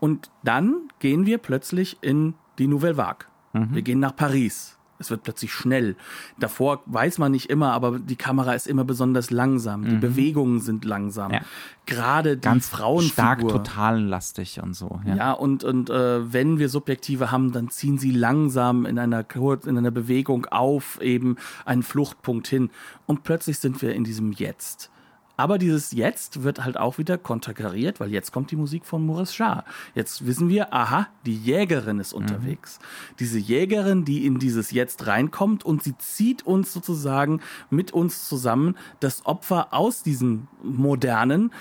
Und 0.00 0.30
dann 0.42 0.88
gehen 0.98 1.26
wir 1.26 1.38
plötzlich 1.38 1.98
in 2.00 2.34
die 2.58 2.66
Nouvelle 2.66 2.96
Vague. 2.96 3.26
Mhm. 3.52 3.74
Wir 3.74 3.82
gehen 3.82 4.00
nach 4.00 4.16
Paris. 4.16 4.76
Es 5.00 5.10
wird 5.10 5.22
plötzlich 5.22 5.50
schnell. 5.50 5.96
Davor 6.38 6.82
weiß 6.84 7.16
man 7.16 7.32
nicht 7.32 7.48
immer, 7.48 7.72
aber 7.72 7.98
die 7.98 8.16
Kamera 8.16 8.52
ist 8.52 8.66
immer 8.66 8.84
besonders 8.84 9.30
langsam. 9.30 9.86
Die 9.86 9.94
mhm. 9.94 10.00
Bewegungen 10.00 10.60
sind 10.60 10.84
langsam. 10.84 11.32
Ja. 11.32 11.40
Gerade 11.86 12.36
die 12.36 12.42
Ganz 12.42 12.68
Frauenfigur. 12.68 13.12
stark 13.12 13.48
totalenlastig 13.48 14.60
und 14.62 14.74
so. 14.74 15.00
Ja, 15.06 15.14
ja 15.16 15.32
und, 15.32 15.64
und 15.64 15.88
äh, 15.88 16.32
wenn 16.32 16.58
wir 16.58 16.68
Subjektive 16.68 17.30
haben, 17.30 17.50
dann 17.50 17.70
ziehen 17.70 17.96
sie 17.96 18.10
langsam 18.10 18.84
in 18.84 18.98
einer, 18.98 19.24
in 19.64 19.78
einer 19.78 19.90
Bewegung 19.90 20.44
auf 20.46 21.00
eben 21.00 21.36
einen 21.64 21.82
Fluchtpunkt 21.82 22.46
hin. 22.46 22.68
Und 23.06 23.24
plötzlich 23.24 23.58
sind 23.58 23.80
wir 23.80 23.94
in 23.94 24.04
diesem 24.04 24.32
Jetzt. 24.32 24.90
Aber 25.40 25.56
dieses 25.56 25.92
Jetzt 25.92 26.42
wird 26.42 26.62
halt 26.62 26.76
auch 26.76 26.98
wieder 26.98 27.16
konterkariert, 27.16 27.98
weil 27.98 28.10
jetzt 28.10 28.30
kommt 28.30 28.50
die 28.50 28.56
Musik 28.56 28.84
von 28.84 29.06
Maurice 29.06 29.38
Jarre. 29.38 29.64
Jetzt 29.94 30.26
wissen 30.26 30.50
wir, 30.50 30.74
aha, 30.74 31.06
die 31.24 31.34
Jägerin 31.34 31.98
ist 31.98 32.12
unterwegs. 32.12 32.78
Mhm. 32.78 33.16
Diese 33.20 33.38
Jägerin, 33.38 34.04
die 34.04 34.26
in 34.26 34.38
dieses 34.38 34.70
Jetzt 34.70 35.06
reinkommt 35.06 35.64
und 35.64 35.82
sie 35.82 35.96
zieht 35.96 36.44
uns 36.44 36.74
sozusagen 36.74 37.40
mit 37.70 37.92
uns 37.92 38.28
zusammen, 38.28 38.76
das 39.00 39.24
Opfer 39.24 39.72
aus 39.72 40.02
diesem 40.02 40.46
Modernen 40.62 41.52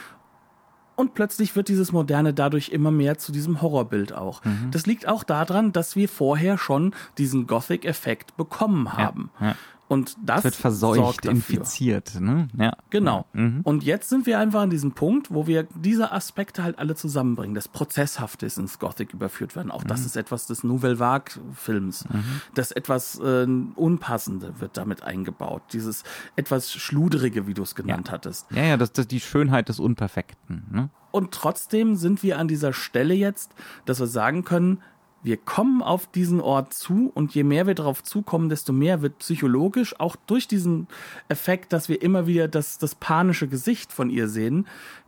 und 0.97 1.13
plötzlich 1.13 1.55
wird 1.55 1.69
dieses 1.69 1.93
Moderne 1.93 2.33
dadurch 2.33 2.67
immer 2.69 2.91
mehr 2.91 3.17
zu 3.17 3.31
diesem 3.31 3.61
Horrorbild 3.61 4.11
auch. 4.11 4.43
Mhm. 4.43 4.71
Das 4.71 4.85
liegt 4.85 5.07
auch 5.07 5.23
daran, 5.23 5.71
dass 5.71 5.95
wir 5.95 6.09
vorher 6.09 6.57
schon 6.57 6.93
diesen 7.17 7.47
Gothic-Effekt 7.47 8.35
bekommen 8.35 8.97
haben. 8.97 9.29
Ja, 9.39 9.47
ja. 9.47 9.55
Und 9.89 10.15
das 10.23 10.43
wird 10.43 10.55
verseucht, 10.55 11.25
infiziert. 11.25 12.21
Ne? 12.21 12.47
Ja. 12.55 12.77
Genau. 12.91 13.25
Mhm. 13.33 13.61
Und 13.63 13.83
jetzt 13.83 14.07
sind 14.09 14.27
wir 14.27 14.37
einfach 14.37 14.61
an 14.61 14.69
diesem 14.69 14.91
Punkt, 14.91 15.33
wo 15.33 15.47
wir 15.47 15.63
diese 15.75 16.11
Aspekte 16.11 16.61
halt 16.61 16.77
alle 16.77 16.93
zusammenbringen. 16.93 17.55
Das 17.55 17.67
Prozesshafte 17.67 18.45
ist 18.45 18.59
ins 18.59 18.77
Gothic 18.77 19.15
überführt 19.15 19.55
werden. 19.55 19.71
Auch 19.71 19.83
mhm. 19.83 19.87
das 19.87 20.05
ist 20.05 20.15
etwas 20.15 20.45
des 20.45 20.63
Nouvelle 20.63 20.99
Vague-Films. 20.99 22.07
Mhm. 22.07 22.23
Das 22.53 22.71
etwas 22.71 23.19
äh, 23.19 23.47
Unpassende 23.75 24.53
wird 24.59 24.77
damit 24.77 25.01
eingebaut. 25.01 25.63
Dieses 25.73 26.03
etwas 26.35 26.71
Schludrige, 26.71 27.47
wie 27.47 27.55
du 27.55 27.63
es 27.63 27.73
genannt 27.73 28.09
ja. 28.09 28.13
hattest. 28.13 28.45
Ja, 28.51 28.63
ja, 28.63 28.77
das, 28.77 28.91
das 28.91 29.07
die 29.07 29.19
Schönheit 29.19 29.69
des 29.69 29.79
Unperfekten. 29.79 30.67
Ne? 30.71 30.89
Und 31.09 31.31
trotzdem 31.31 31.95
sind 31.95 32.21
wir 32.21 32.37
an 32.37 32.47
dieser 32.47 32.73
Stelle 32.73 33.15
jetzt, 33.15 33.55
dass 33.85 33.99
wir 33.99 34.05
sagen 34.05 34.43
können, 34.43 34.83
wir 35.21 35.37
kommen 35.37 35.81
auf 35.81 36.07
diesen 36.07 36.39
Ort 36.39 36.73
zu 36.73 37.11
und 37.13 37.35
je 37.35 37.43
mehr 37.43 37.67
wir 37.67 37.75
darauf 37.75 38.03
zukommen, 38.03 38.49
desto 38.49 38.71
mehr 38.71 39.01
wird 39.01 39.19
psychologisch, 39.19 39.99
auch 39.99 40.15
durch 40.15 40.47
diesen 40.47 40.87
Effekt, 41.27 41.73
dass 41.73 41.89
wir 41.89 42.01
immer 42.01 42.25
wieder 42.25 42.47
das, 42.47 42.77
das 42.77 42.95
panische 42.95 43.47
Gesicht 43.47 43.91
von 43.91 44.09
ihr 44.09 44.29
sehen, 44.29 44.65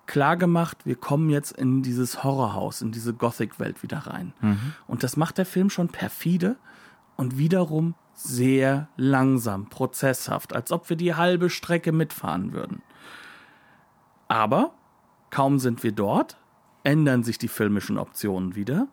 klar 0.07 0.35
gemacht, 0.35 0.85
wir 0.85 0.95
kommen 0.95 1.29
jetzt 1.29 1.53
in 1.53 1.81
dieses 1.81 2.23
Horrorhaus, 2.23 2.81
in 2.81 2.91
diese 2.91 3.13
Gothic-Welt 3.13 3.83
wieder 3.83 3.99
rein. 3.99 4.33
Mhm. 4.41 4.73
Und 4.87 5.03
das 5.03 5.15
macht 5.15 5.37
der 5.37 5.45
Film 5.45 5.69
schon 5.69 5.87
perfide 5.87 6.57
und 7.15 7.37
wiederum 7.37 7.95
sehr 8.13 8.89
langsam, 8.97 9.67
prozesshaft, 9.67 10.53
als 10.53 10.71
ob 10.71 10.89
wir 10.89 10.97
die 10.97 11.15
halbe 11.15 11.49
Strecke 11.49 11.91
mitfahren 11.91 12.51
würden. 12.51 12.81
Aber 14.27 14.73
kaum 15.29 15.59
sind 15.59 15.83
wir 15.83 15.93
dort, 15.93 16.37
ändern 16.83 17.23
sich 17.23 17.37
die 17.37 17.47
filmischen 17.47 17.97
Optionen 17.97 18.55
wieder 18.55 18.87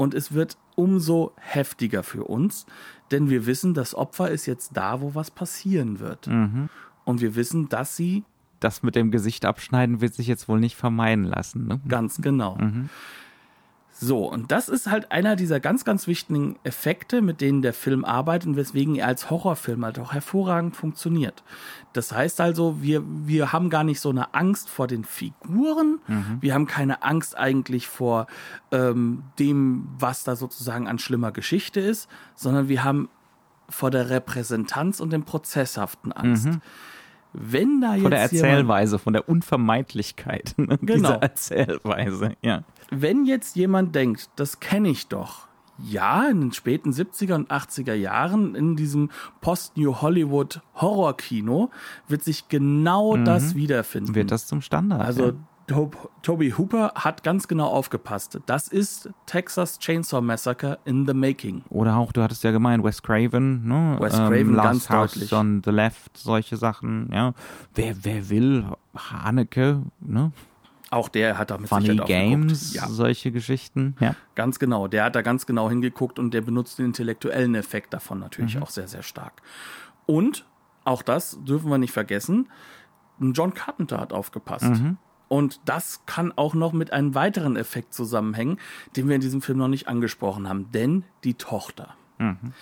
und 0.00 0.14
es 0.14 0.32
wird 0.32 0.56
umso 0.76 1.34
heftiger 1.36 2.02
für 2.02 2.24
uns, 2.24 2.64
denn 3.10 3.28
wir 3.28 3.44
wissen, 3.44 3.74
das 3.74 3.94
Opfer 3.94 4.30
ist 4.30 4.46
jetzt 4.46 4.74
da, 4.74 5.02
wo 5.02 5.14
was 5.14 5.30
passieren 5.30 6.00
wird. 6.00 6.26
Mhm. 6.26 6.70
Und 7.04 7.20
wir 7.20 7.34
wissen, 7.34 7.68
dass 7.68 7.96
sie. 7.96 8.24
Das 8.60 8.82
mit 8.82 8.94
dem 8.94 9.10
Gesicht 9.10 9.44
abschneiden 9.44 10.00
wird 10.00 10.14
sich 10.14 10.26
jetzt 10.26 10.48
wohl 10.48 10.58
nicht 10.58 10.74
vermeiden 10.74 11.24
lassen. 11.24 11.66
Ne? 11.66 11.80
Ganz 11.86 12.22
genau. 12.22 12.56
Mhm. 12.56 12.88
So, 14.02 14.24
und 14.26 14.50
das 14.50 14.70
ist 14.70 14.90
halt 14.90 15.12
einer 15.12 15.36
dieser 15.36 15.60
ganz, 15.60 15.84
ganz 15.84 16.06
wichtigen 16.06 16.58
Effekte, 16.64 17.20
mit 17.20 17.42
denen 17.42 17.60
der 17.60 17.74
Film 17.74 18.06
arbeitet 18.06 18.48
und 18.48 18.56
weswegen 18.56 18.96
er 18.96 19.06
als 19.06 19.28
Horrorfilm 19.28 19.84
halt 19.84 19.98
auch 19.98 20.14
hervorragend 20.14 20.74
funktioniert. 20.74 21.44
Das 21.92 22.10
heißt 22.10 22.40
also, 22.40 22.80
wir, 22.80 23.02
wir 23.04 23.52
haben 23.52 23.68
gar 23.68 23.84
nicht 23.84 24.00
so 24.00 24.08
eine 24.08 24.32
Angst 24.32 24.70
vor 24.70 24.86
den 24.86 25.04
Figuren, 25.04 25.98
mhm. 26.06 26.38
wir 26.40 26.54
haben 26.54 26.66
keine 26.66 27.02
Angst 27.02 27.36
eigentlich 27.36 27.88
vor 27.88 28.26
ähm, 28.72 29.24
dem, 29.38 29.86
was 29.98 30.24
da 30.24 30.34
sozusagen 30.34 30.88
an 30.88 30.98
schlimmer 30.98 31.30
Geschichte 31.30 31.80
ist, 31.80 32.08
sondern 32.34 32.68
wir 32.68 32.82
haben 32.82 33.10
vor 33.68 33.90
der 33.90 34.08
Repräsentanz 34.08 35.00
und 35.00 35.10
dem 35.12 35.24
Prozesshaften 35.24 36.12
Angst. 36.12 36.46
Mhm. 36.46 36.62
Wenn 37.32 37.80
da 37.80 37.94
jetzt 37.94 38.02
von 38.02 38.10
der 38.10 38.20
Erzählweise, 38.20 38.92
jemand, 38.92 39.02
von 39.02 39.12
der 39.12 39.28
Unvermeidlichkeit 39.28 40.54
ne, 40.56 40.78
genau. 40.82 40.94
dieser 40.94 41.22
Erzählweise, 41.22 42.36
ja. 42.42 42.64
Wenn 42.90 43.24
jetzt 43.24 43.56
jemand 43.56 43.94
denkt, 43.94 44.30
das 44.36 44.60
kenne 44.60 44.88
ich 44.88 45.06
doch, 45.08 45.48
ja, 45.82 46.26
in 46.28 46.40
den 46.40 46.52
späten 46.52 46.90
70er 46.90 47.34
und 47.34 47.50
80er 47.50 47.94
Jahren 47.94 48.54
in 48.54 48.76
diesem 48.76 49.10
Post-New 49.40 50.00
Hollywood 50.00 50.60
Horror-Kino 50.74 51.70
wird 52.08 52.22
sich 52.22 52.48
genau 52.48 53.16
mhm. 53.16 53.24
das 53.24 53.54
wiederfinden. 53.54 54.14
Wird 54.14 54.30
das 54.30 54.46
zum 54.46 54.60
Standard. 54.60 55.00
Also 55.00 55.26
ja. 55.28 55.32
Toby 56.22 56.50
Hooper 56.56 56.92
hat 56.94 57.22
ganz 57.22 57.48
genau 57.48 57.68
aufgepasst. 57.68 58.40
Das 58.46 58.68
ist 58.68 59.10
Texas 59.26 59.78
Chainsaw 59.78 60.20
Massacre 60.20 60.78
in 60.84 61.06
the 61.06 61.14
Making. 61.14 61.62
Oder 61.68 61.96
auch, 61.96 62.12
du 62.12 62.22
hattest 62.22 62.42
ja 62.44 62.50
gemeint, 62.50 62.82
Wes 62.84 63.02
Craven, 63.02 63.66
ne? 63.66 63.96
Wes 64.00 64.14
Craven 64.14 64.48
ähm, 64.48 64.56
ganz 64.56 64.90
House 64.90 65.12
deutlich. 65.12 65.32
on 65.32 65.62
the 65.64 65.70
Left, 65.70 66.16
solche 66.16 66.56
Sachen, 66.56 67.10
ja. 67.12 67.34
Wer, 67.74 68.04
wer 68.04 68.28
will, 68.28 68.64
Haneke, 68.96 69.82
ne? 70.00 70.32
Auch 70.90 71.08
der 71.08 71.38
hat 71.38 71.52
da 71.52 71.58
mit 71.58 71.68
Funny 71.68 71.86
Sicherheit 71.86 72.08
Games, 72.08 72.74
ja. 72.74 72.88
solche 72.88 73.30
Geschichten. 73.30 73.94
Ja. 74.00 74.16
Ganz 74.34 74.58
genau. 74.58 74.88
Der 74.88 75.04
hat 75.04 75.14
da 75.14 75.22
ganz 75.22 75.46
genau 75.46 75.68
hingeguckt 75.68 76.18
und 76.18 76.34
der 76.34 76.40
benutzt 76.40 76.80
den 76.80 76.86
intellektuellen 76.86 77.54
Effekt 77.54 77.94
davon 77.94 78.18
natürlich 78.18 78.56
mhm. 78.56 78.64
auch 78.64 78.70
sehr, 78.70 78.88
sehr 78.88 79.04
stark. 79.04 79.40
Und 80.06 80.46
auch 80.84 81.02
das 81.02 81.38
dürfen 81.44 81.70
wir 81.70 81.78
nicht 81.78 81.92
vergessen. 81.92 82.48
John 83.20 83.54
Carpenter 83.54 84.00
hat 84.00 84.12
aufgepasst. 84.12 84.64
Mhm. 84.64 84.98
Und 85.30 85.60
das 85.64 86.02
kann 86.06 86.32
auch 86.34 86.54
noch 86.54 86.72
mit 86.72 86.92
einem 86.92 87.14
weiteren 87.14 87.54
Effekt 87.54 87.94
zusammenhängen, 87.94 88.58
den 88.96 89.06
wir 89.06 89.14
in 89.14 89.20
diesem 89.20 89.42
Film 89.42 89.58
noch 89.58 89.68
nicht 89.68 89.86
angesprochen 89.86 90.48
haben. 90.48 90.72
Denn 90.72 91.04
die 91.22 91.34
Tochter. 91.34 91.94
Mhm. 92.18 92.52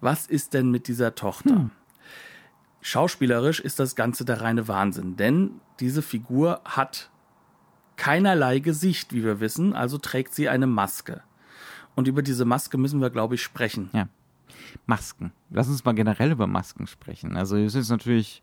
Was 0.00 0.26
ist 0.26 0.52
denn 0.52 0.72
mit 0.72 0.88
dieser 0.88 1.14
Tochter? 1.14 1.54
Mhm. 1.54 1.70
Schauspielerisch 2.80 3.60
ist 3.60 3.78
das 3.78 3.94
Ganze 3.94 4.24
der 4.24 4.40
reine 4.40 4.66
Wahnsinn, 4.66 5.16
denn 5.16 5.60
diese 5.78 6.02
Figur 6.02 6.60
hat 6.64 7.10
keinerlei 7.94 8.58
Gesicht, 8.58 9.12
wie 9.12 9.22
wir 9.22 9.38
wissen, 9.38 9.72
also 9.72 9.96
trägt 9.96 10.34
sie 10.34 10.48
eine 10.48 10.66
Maske. 10.66 11.22
Und 11.94 12.08
über 12.08 12.22
diese 12.22 12.44
Maske 12.44 12.76
müssen 12.76 13.00
wir, 13.00 13.10
glaube 13.10 13.36
ich, 13.36 13.42
sprechen. 13.42 13.88
Ja. 13.92 14.08
Masken. 14.84 15.32
Lass 15.50 15.68
uns 15.68 15.84
mal 15.84 15.94
generell 15.94 16.32
über 16.32 16.48
Masken 16.48 16.88
sprechen. 16.88 17.36
Also 17.36 17.56
es 17.56 17.76
ist 17.76 17.88
natürlich 17.88 18.42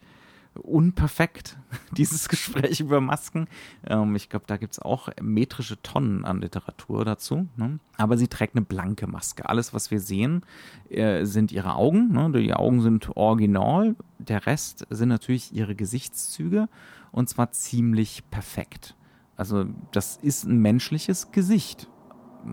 unperfekt, 0.61 1.57
dieses 1.91 2.29
Gespräch 2.29 2.79
über 2.79 3.01
Masken. 3.01 3.47
Ähm, 3.85 4.15
ich 4.15 4.29
glaube, 4.29 4.45
da 4.47 4.57
gibt 4.57 4.73
es 4.73 4.79
auch 4.79 5.09
metrische 5.21 5.81
Tonnen 5.81 6.25
an 6.25 6.41
Literatur 6.41 7.05
dazu. 7.05 7.47
Ne? 7.55 7.79
Aber 7.97 8.17
sie 8.17 8.27
trägt 8.27 8.55
eine 8.55 8.65
blanke 8.65 9.07
Maske. 9.07 9.47
Alles, 9.47 9.73
was 9.73 9.91
wir 9.91 9.99
sehen, 9.99 10.45
äh, 10.89 11.25
sind 11.25 11.51
ihre 11.51 11.75
Augen. 11.75 12.11
Ne? 12.11 12.31
Die 12.31 12.53
Augen 12.53 12.81
sind 12.81 13.15
original. 13.15 13.95
Der 14.19 14.45
Rest 14.45 14.85
sind 14.89 15.09
natürlich 15.09 15.53
ihre 15.53 15.75
Gesichtszüge 15.75 16.69
und 17.11 17.29
zwar 17.29 17.51
ziemlich 17.51 18.23
perfekt. 18.29 18.95
Also 19.35 19.65
das 19.91 20.17
ist 20.17 20.45
ein 20.45 20.59
menschliches 20.59 21.31
Gesicht 21.31 21.89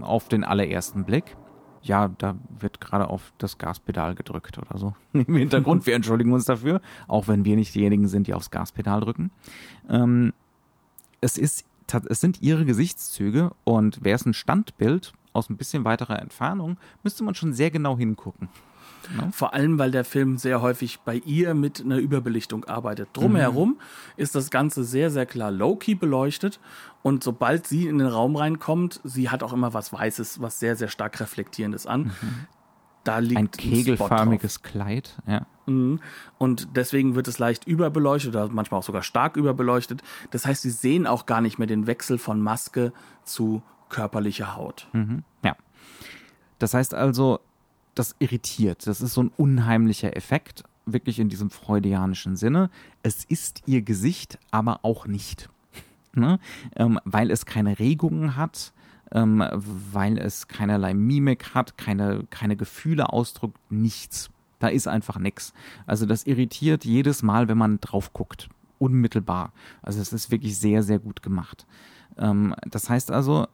auf 0.00 0.28
den 0.28 0.44
allerersten 0.44 1.04
Blick 1.04 1.36
ja, 1.82 2.08
da 2.08 2.36
wird 2.58 2.80
gerade 2.80 3.08
auf 3.08 3.32
das 3.38 3.58
Gaspedal 3.58 4.14
gedrückt 4.14 4.58
oder 4.58 4.78
so. 4.78 4.94
Im 5.12 5.36
Hintergrund, 5.36 5.86
wir 5.86 5.94
entschuldigen 5.94 6.32
uns 6.32 6.44
dafür, 6.44 6.80
auch 7.08 7.28
wenn 7.28 7.44
wir 7.44 7.56
nicht 7.56 7.74
diejenigen 7.74 8.08
sind, 8.08 8.26
die 8.26 8.34
aufs 8.34 8.50
Gaspedal 8.50 9.00
drücken. 9.00 9.30
Ähm, 9.88 10.32
es, 11.20 11.38
ist, 11.38 11.64
es 12.08 12.20
sind 12.20 12.42
ihre 12.42 12.64
Gesichtszüge 12.64 13.52
und 13.64 14.04
wäre 14.04 14.16
es 14.16 14.26
ein 14.26 14.34
Standbild 14.34 15.12
aus 15.32 15.48
ein 15.48 15.56
bisschen 15.56 15.84
weiterer 15.84 16.20
Entfernung, 16.20 16.76
müsste 17.02 17.24
man 17.24 17.34
schon 17.34 17.52
sehr 17.52 17.70
genau 17.70 17.96
hingucken. 17.96 18.48
Ne? 19.16 19.30
Vor 19.32 19.54
allem, 19.54 19.78
weil 19.78 19.90
der 19.90 20.04
Film 20.04 20.38
sehr 20.38 20.62
häufig 20.62 21.00
bei 21.00 21.16
ihr 21.16 21.54
mit 21.54 21.80
einer 21.80 21.98
Überbelichtung 21.98 22.64
arbeitet. 22.64 23.08
Drumherum 23.12 23.70
mhm. 23.70 23.78
ist 24.16 24.34
das 24.34 24.50
Ganze 24.50 24.84
sehr, 24.84 25.10
sehr 25.10 25.26
klar 25.26 25.50
low-key 25.50 25.94
beleuchtet. 25.94 26.60
Und 27.02 27.24
sobald 27.24 27.66
sie 27.66 27.86
in 27.86 27.98
den 27.98 28.08
Raum 28.08 28.36
reinkommt, 28.36 29.00
sie 29.04 29.30
hat 29.30 29.42
auch 29.42 29.52
immer 29.52 29.72
was 29.74 29.92
Weißes, 29.92 30.40
was 30.40 30.60
sehr, 30.60 30.76
sehr 30.76 30.88
stark 30.88 31.18
reflektierendes 31.20 31.86
an. 31.86 32.02
Mhm. 32.02 32.46
Da 33.04 33.18
liegt 33.18 33.38
ein 33.38 33.50
kegelförmiges 33.50 34.62
Kleid, 34.62 35.16
ja. 35.26 35.46
Mhm. 35.66 36.00
Und 36.36 36.76
deswegen 36.76 37.14
wird 37.14 37.28
es 37.28 37.38
leicht 37.38 37.66
überbeleuchtet 37.66 38.34
oder 38.34 38.48
manchmal 38.48 38.80
auch 38.80 38.84
sogar 38.84 39.02
stark 39.02 39.36
überbeleuchtet. 39.36 40.02
Das 40.30 40.44
heißt, 40.44 40.62
sie 40.62 40.70
sehen 40.70 41.06
auch 41.06 41.24
gar 41.24 41.40
nicht 41.40 41.58
mehr 41.58 41.66
den 41.66 41.86
Wechsel 41.86 42.18
von 42.18 42.40
Maske 42.40 42.92
zu 43.24 43.62
körperlicher 43.88 44.56
Haut. 44.56 44.88
Mhm. 44.92 45.24
Ja. 45.42 45.56
Das 46.58 46.74
heißt 46.74 46.92
also, 46.92 47.40
das 47.94 48.14
irritiert. 48.18 48.86
Das 48.86 49.00
ist 49.00 49.14
so 49.14 49.22
ein 49.22 49.32
unheimlicher 49.36 50.16
Effekt, 50.16 50.64
wirklich 50.86 51.18
in 51.18 51.28
diesem 51.28 51.50
freudianischen 51.50 52.36
Sinne. 52.36 52.70
Es 53.02 53.24
ist 53.24 53.62
ihr 53.66 53.82
Gesicht, 53.82 54.38
aber 54.50 54.80
auch 54.82 55.06
nicht. 55.06 55.48
ne? 56.14 56.38
ähm, 56.76 56.98
weil 57.04 57.30
es 57.30 57.46
keine 57.46 57.78
Regungen 57.78 58.36
hat, 58.36 58.72
ähm, 59.12 59.44
weil 59.52 60.18
es 60.18 60.48
keinerlei 60.48 60.94
Mimik 60.94 61.54
hat, 61.54 61.76
keine, 61.76 62.24
keine 62.30 62.56
Gefühle 62.56 63.12
ausdrückt, 63.12 63.58
nichts. 63.70 64.30
Da 64.58 64.68
ist 64.68 64.86
einfach 64.86 65.18
nichts. 65.18 65.52
Also 65.86 66.06
das 66.06 66.26
irritiert 66.26 66.84
jedes 66.84 67.22
Mal, 67.22 67.48
wenn 67.48 67.58
man 67.58 67.80
drauf 67.80 68.12
guckt. 68.12 68.48
Unmittelbar. 68.78 69.52
Also 69.82 70.00
es 70.00 70.12
ist 70.12 70.30
wirklich 70.30 70.58
sehr, 70.58 70.82
sehr 70.82 70.98
gut 70.98 71.22
gemacht. 71.22 71.66
Ähm, 72.18 72.54
das 72.70 72.88
heißt 72.88 73.10
also, 73.10 73.46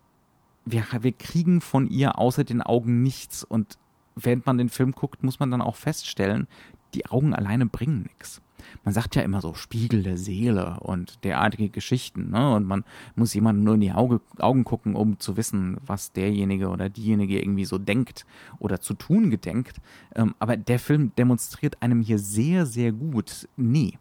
wir, 0.64 0.84
wir 1.00 1.12
kriegen 1.12 1.60
von 1.60 1.88
ihr 1.88 2.18
außer 2.18 2.44
den 2.44 2.60
Augen 2.60 3.02
nichts 3.02 3.44
und 3.44 3.78
während 4.16 4.46
man 4.46 4.58
den 4.58 4.68
Film 4.68 4.92
guckt, 4.92 5.22
muss 5.22 5.38
man 5.38 5.50
dann 5.50 5.62
auch 5.62 5.76
feststellen, 5.76 6.48
die 6.94 7.06
Augen 7.06 7.34
alleine 7.34 7.66
bringen 7.66 8.02
nichts. 8.02 8.40
Man 8.84 8.94
sagt 8.94 9.14
ja 9.14 9.22
immer 9.22 9.40
so 9.40 9.54
Spiegel 9.54 10.02
der 10.02 10.16
Seele 10.16 10.78
und 10.80 11.22
derartige 11.24 11.68
Geschichten, 11.68 12.30
ne? 12.30 12.54
Und 12.54 12.66
man 12.66 12.84
muss 13.14 13.34
jemandem 13.34 13.64
nur 13.64 13.74
in 13.74 13.80
die 13.80 13.92
Auge, 13.92 14.20
Augen 14.38 14.64
gucken, 14.64 14.96
um 14.96 15.20
zu 15.20 15.36
wissen, 15.36 15.76
was 15.84 16.12
derjenige 16.12 16.68
oder 16.68 16.88
diejenige 16.88 17.40
irgendwie 17.40 17.64
so 17.64 17.78
denkt 17.78 18.26
oder 18.58 18.80
zu 18.80 18.94
tun 18.94 19.30
gedenkt. 19.30 19.80
Ähm, 20.14 20.34
aber 20.38 20.56
der 20.56 20.78
Film 20.78 21.12
demonstriert 21.16 21.82
einem 21.82 22.00
hier 22.00 22.18
sehr, 22.18 22.66
sehr 22.66 22.92
gut, 22.92 23.48
nee. 23.56 23.98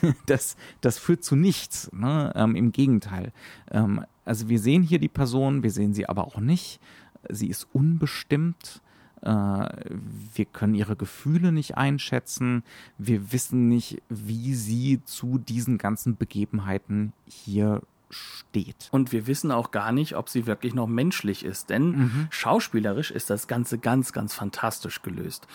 das, 0.26 0.56
das 0.80 0.98
führt 0.98 1.24
zu 1.24 1.36
nichts. 1.36 1.90
Ne? 1.92 2.32
Ähm, 2.34 2.54
Im 2.54 2.72
Gegenteil. 2.72 3.32
Ähm, 3.70 4.04
also 4.24 4.48
wir 4.48 4.60
sehen 4.60 4.82
hier 4.82 4.98
die 4.98 5.08
Person, 5.08 5.62
wir 5.62 5.70
sehen 5.70 5.94
sie 5.94 6.08
aber 6.08 6.26
auch 6.26 6.38
nicht. 6.38 6.80
Sie 7.28 7.48
ist 7.48 7.66
unbestimmt 7.72 8.82
wir 9.24 10.44
können 10.46 10.74
ihre 10.74 10.96
Gefühle 10.96 11.52
nicht 11.52 11.76
einschätzen. 11.76 12.64
Wir 12.98 13.32
wissen 13.32 13.68
nicht, 13.68 14.02
wie 14.08 14.54
sie 14.54 15.00
zu 15.04 15.38
diesen 15.38 15.78
ganzen 15.78 16.16
Begebenheiten 16.16 17.12
hier 17.26 17.82
steht. 18.10 18.88
Und 18.90 19.12
wir 19.12 19.26
wissen 19.26 19.50
auch 19.50 19.70
gar 19.70 19.92
nicht, 19.92 20.16
ob 20.16 20.28
sie 20.28 20.46
wirklich 20.46 20.74
noch 20.74 20.86
menschlich 20.86 21.44
ist, 21.44 21.70
denn 21.70 21.90
mhm. 21.90 22.28
schauspielerisch 22.30 23.10
ist 23.10 23.30
das 23.30 23.46
Ganze 23.46 23.78
ganz, 23.78 24.12
ganz 24.12 24.34
fantastisch 24.34 25.02
gelöst. 25.02 25.46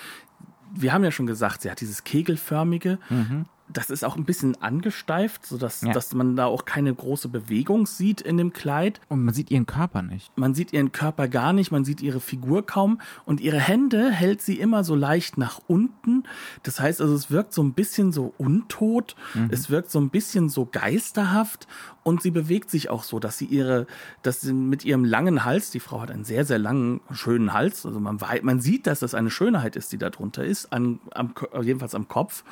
Wir 0.73 0.91
haben 0.91 1.03
ja 1.03 1.11
schon 1.11 1.27
gesagt, 1.27 1.61
sie 1.61 1.69
hat 1.69 1.81
dieses 1.81 2.03
kegelförmige. 2.03 2.99
Mhm 3.09 3.45
das 3.69 3.89
ist 3.89 4.05
auch 4.05 4.15
ein 4.15 4.23
bisschen 4.23 4.61
angesteift, 4.61 5.45
sodass 5.45 5.81
ja. 5.81 5.91
dass 5.91 6.13
man 6.13 6.35
da 6.35 6.45
auch 6.45 6.65
keine 6.65 6.93
große 6.93 7.27
Bewegung 7.27 7.85
sieht 7.85 8.21
in 8.21 8.37
dem 8.37 8.53
Kleid. 8.53 9.01
Und 9.09 9.25
man 9.25 9.33
sieht 9.33 9.51
ihren 9.51 9.65
Körper 9.65 10.01
nicht. 10.01 10.35
Man 10.37 10.53
sieht 10.53 10.73
ihren 10.73 10.91
Körper 10.91 11.27
gar 11.27 11.53
nicht, 11.53 11.71
man 11.71 11.83
sieht 11.83 12.01
ihre 12.01 12.19
Figur 12.19 12.65
kaum 12.65 13.01
und 13.25 13.41
ihre 13.41 13.59
Hände 13.59 14.11
hält 14.11 14.41
sie 14.41 14.59
immer 14.59 14.83
so 14.83 14.95
leicht 14.95 15.37
nach 15.37 15.59
unten. 15.67 16.23
Das 16.63 16.79
heißt 16.79 17.01
also, 17.01 17.13
es 17.13 17.29
wirkt 17.29 17.53
so 17.53 17.61
ein 17.61 17.73
bisschen 17.73 18.11
so 18.11 18.33
untot, 18.37 19.15
mhm. 19.33 19.49
es 19.51 19.69
wirkt 19.69 19.91
so 19.91 19.99
ein 19.99 20.09
bisschen 20.09 20.49
so 20.49 20.65
geisterhaft 20.65 21.67
und 22.07 22.21
sie 22.21 22.31
bewegt 22.31 22.71
sich 22.71 22.89
auch 22.89 23.03
so, 23.03 23.19
dass 23.19 23.37
sie 23.37 23.43
ihre, 23.43 23.85
dass 24.21 24.39
sie 24.39 24.53
mit 24.53 24.85
ihrem 24.85 25.03
langen 25.03 25.43
Hals, 25.43 25.71
die 25.71 25.81
Frau 25.81 25.99
hat 25.99 26.09
einen 26.09 26.23
sehr, 26.23 26.45
sehr 26.45 26.57
langen, 26.57 27.01
schönen 27.11 27.51
Hals, 27.51 27.85
also 27.85 27.99
man, 27.99 28.17
man 28.43 28.61
sieht, 28.61 28.87
dass 28.87 29.01
das 29.01 29.13
eine 29.13 29.29
Schönheit 29.29 29.75
ist, 29.75 29.91
die 29.91 29.97
da 29.97 30.09
drunter 30.09 30.45
ist, 30.45 30.71
an, 30.71 31.01
am, 31.11 31.33
jedenfalls 31.61 31.95
am 31.95 32.07
Kopf 32.07 32.45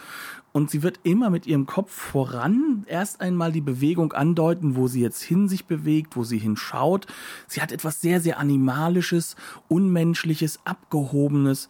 und 0.52 0.70
sie 0.70 0.84
wird 0.84 1.00
immer 1.04 1.30
mit 1.30 1.48
ihrem 1.48 1.68
Kopf 1.68 1.94
voran 1.94 2.84
erst 2.88 3.22
einmal 3.22 3.54
die 3.54 3.62
Bewegung 3.62 4.12
andeuten, 4.12 4.76
wo 4.76 4.90
sie 4.90 5.00
jetzt 5.00 5.22
hin 5.22 5.48
sich 5.48 5.64
bewegt, 5.64 6.18
wo 6.18 6.26
sie 6.26 6.38
hinschaut. 6.38 7.08
Sie 7.48 7.62
hat 7.62 7.72
etwas 7.72 8.02
sehr, 8.02 8.20
sehr 8.20 8.40
Animalisches, 8.40 9.38
Unmenschliches, 9.70 10.60
Abgehobenes. 10.66 11.70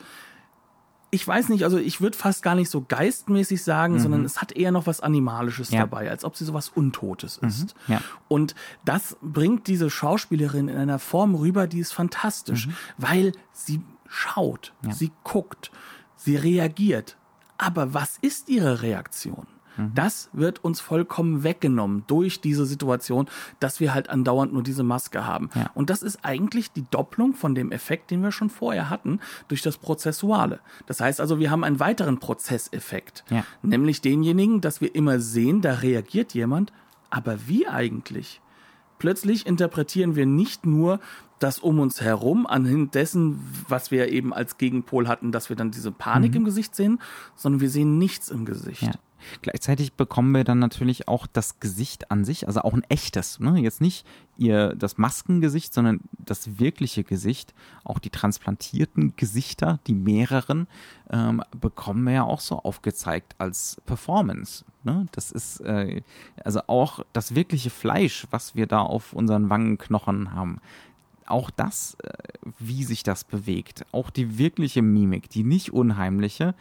Ich 1.16 1.26
weiß 1.26 1.48
nicht, 1.48 1.64
also 1.64 1.78
ich 1.78 2.02
würde 2.02 2.18
fast 2.18 2.44
gar 2.44 2.56
nicht 2.56 2.70
so 2.70 2.82
geistmäßig 2.86 3.64
sagen, 3.64 3.96
mhm. 3.96 4.00
sondern 4.00 4.26
es 4.26 4.42
hat 4.42 4.52
eher 4.52 4.72
noch 4.72 4.86
was 4.86 5.00
Animalisches 5.00 5.72
ja. 5.72 5.80
dabei, 5.80 6.10
als 6.10 6.26
ob 6.26 6.36
sie 6.36 6.44
sowas 6.44 6.70
Untotes 6.70 7.42
mhm. 7.42 7.48
ist. 7.48 7.76
Ja. 7.88 8.02
Und 8.28 8.54
das 8.84 9.16
bringt 9.22 9.68
diese 9.68 9.90
Schauspielerin 9.90 10.68
in 10.68 10.76
einer 10.76 11.00
Form 11.00 11.34
rüber, 11.36 11.68
die 11.68 11.80
ist 11.80 11.94
fantastisch, 11.94 12.68
mhm. 12.68 12.74
weil 12.98 13.32
sie 13.54 13.82
schaut, 14.08 14.74
ja. 14.84 14.92
sie 14.92 15.12
guckt, 15.24 15.72
sie 16.18 16.36
reagiert. 16.36 17.16
Aber 17.58 17.94
was 17.94 18.18
ist 18.20 18.50
ihre 18.50 18.82
Reaktion? 18.82 19.48
Mhm. 19.78 19.92
Das 19.94 20.30
wird 20.34 20.64
uns 20.64 20.82
vollkommen 20.82 21.44
weggenommen 21.44 22.04
durch 22.08 22.42
diese 22.42 22.66
Situation, 22.66 23.28
dass 23.60 23.80
wir 23.80 23.94
halt 23.94 24.10
andauernd 24.10 24.54
nur 24.54 24.64
diese 24.64 24.84
Maske 24.84 25.26
haben. 25.26 25.50
Ja. 25.56 25.70
Und 25.74 25.90
das 25.90 26.04
ist 26.04 26.20
eigentlich 26.24 26.72
die 26.72 26.86
Doppelung 26.90 27.34
von 27.34 27.56
dem 27.56 27.72
Effekt, 27.72 28.12
den 28.12 28.22
wir 28.22 28.32
schon 28.32 28.50
vorher 28.50 28.90
hatten, 28.90 29.20
durch 29.48 29.62
das 29.62 29.78
Prozessuale. 29.78 30.60
Das 30.86 31.00
heißt 31.00 31.22
also, 31.22 31.40
wir 31.40 31.52
haben 31.52 31.64
einen 31.64 31.80
weiteren 31.80 32.20
Prozesseffekt, 32.20 33.24
ja. 33.30 33.44
nämlich 33.62 34.02
denjenigen, 34.02 34.62
dass 34.62 34.82
wir 34.82 34.96
immer 34.96 35.20
sehen, 35.20 35.62
da 35.62 35.76
reagiert 35.76 36.34
jemand, 36.34 36.72
aber 37.10 37.48
wie 37.48 37.68
eigentlich? 37.68 38.42
Plötzlich 38.98 39.46
interpretieren 39.46 40.16
wir 40.16 40.26
nicht 40.26 40.66
nur 40.66 41.00
das 41.40 41.60
um 41.60 41.80
uns 41.80 42.02
herum, 42.02 42.48
anhand 42.48 42.96
dessen, 42.96 43.40
was 43.68 43.92
wir 43.92 44.10
eben 44.12 44.34
als 44.34 44.58
Gegenpol 44.58 45.08
hatten, 45.08 45.32
dass 45.32 45.50
wir 45.50 45.56
dann 45.56 45.72
diese 45.72 45.92
Panik 45.92 46.32
mhm. 46.32 46.38
im 46.38 46.46
Gesicht 46.46 46.76
sehen, 46.76 47.00
sondern 47.36 47.62
wir 47.62 47.70
sehen 47.70 47.98
nichts 47.98 48.30
im 48.30 48.46
Gesicht. 48.46 48.84
Ja. 48.84 48.94
Gleichzeitig 49.42 49.94
bekommen 49.94 50.34
wir 50.34 50.44
dann 50.44 50.60
natürlich 50.60 51.08
auch 51.08 51.28
das 51.28 51.60
Gesicht 51.60 52.12
an 52.12 52.26
sich, 52.26 52.48
also 52.48 52.62
auch 52.62 52.74
ein 52.74 52.84
echtes, 52.90 53.40
ne? 53.40 53.60
jetzt 53.60 53.82
nicht 53.82 54.06
ihr 54.38 54.76
das 54.76 54.98
Maskengesicht, 54.98 55.74
sondern 55.74 56.02
das 56.18 56.60
wirkliche 56.60 57.04
Gesicht, 57.04 57.54
auch 57.84 58.00
die 58.00 58.10
transplantierten 58.10 59.16
Gesichter, 59.16 59.80
die 59.88 59.94
mehreren, 59.94 60.68
ähm, 61.10 61.42
bekommen 61.60 62.04
wir 62.04 62.14
ja 62.14 62.24
auch 62.24 62.42
so 62.42 62.60
aufgezeigt 62.60 63.36
als 63.38 63.82
Performance. 63.86 64.66
Ne? 64.84 65.06
Das 65.14 65.32
ist 65.32 65.62
äh, 65.62 66.02
also 66.44 66.62
auch 66.68 67.06
das 67.14 67.36
wirkliche 67.36 67.70
Fleisch, 67.70 68.28
was 68.32 68.56
wir 68.56 68.68
da 68.68 68.82
auf 68.82 69.14
unseren 69.14 69.50
Wangenknochen 69.50 70.34
haben 70.34 70.60
auch 71.28 71.50
das, 71.50 71.98
äh, 72.04 72.12
wie 72.60 72.84
sich 72.84 73.04
das 73.04 73.24
bewegt, 73.24 73.86
auch 73.92 74.10
die 74.10 74.38
wirkliche 74.38 74.82
Mimik, 74.82 75.30
die 75.30 75.44
nicht 75.44 75.74
unheimliche, 75.74 76.54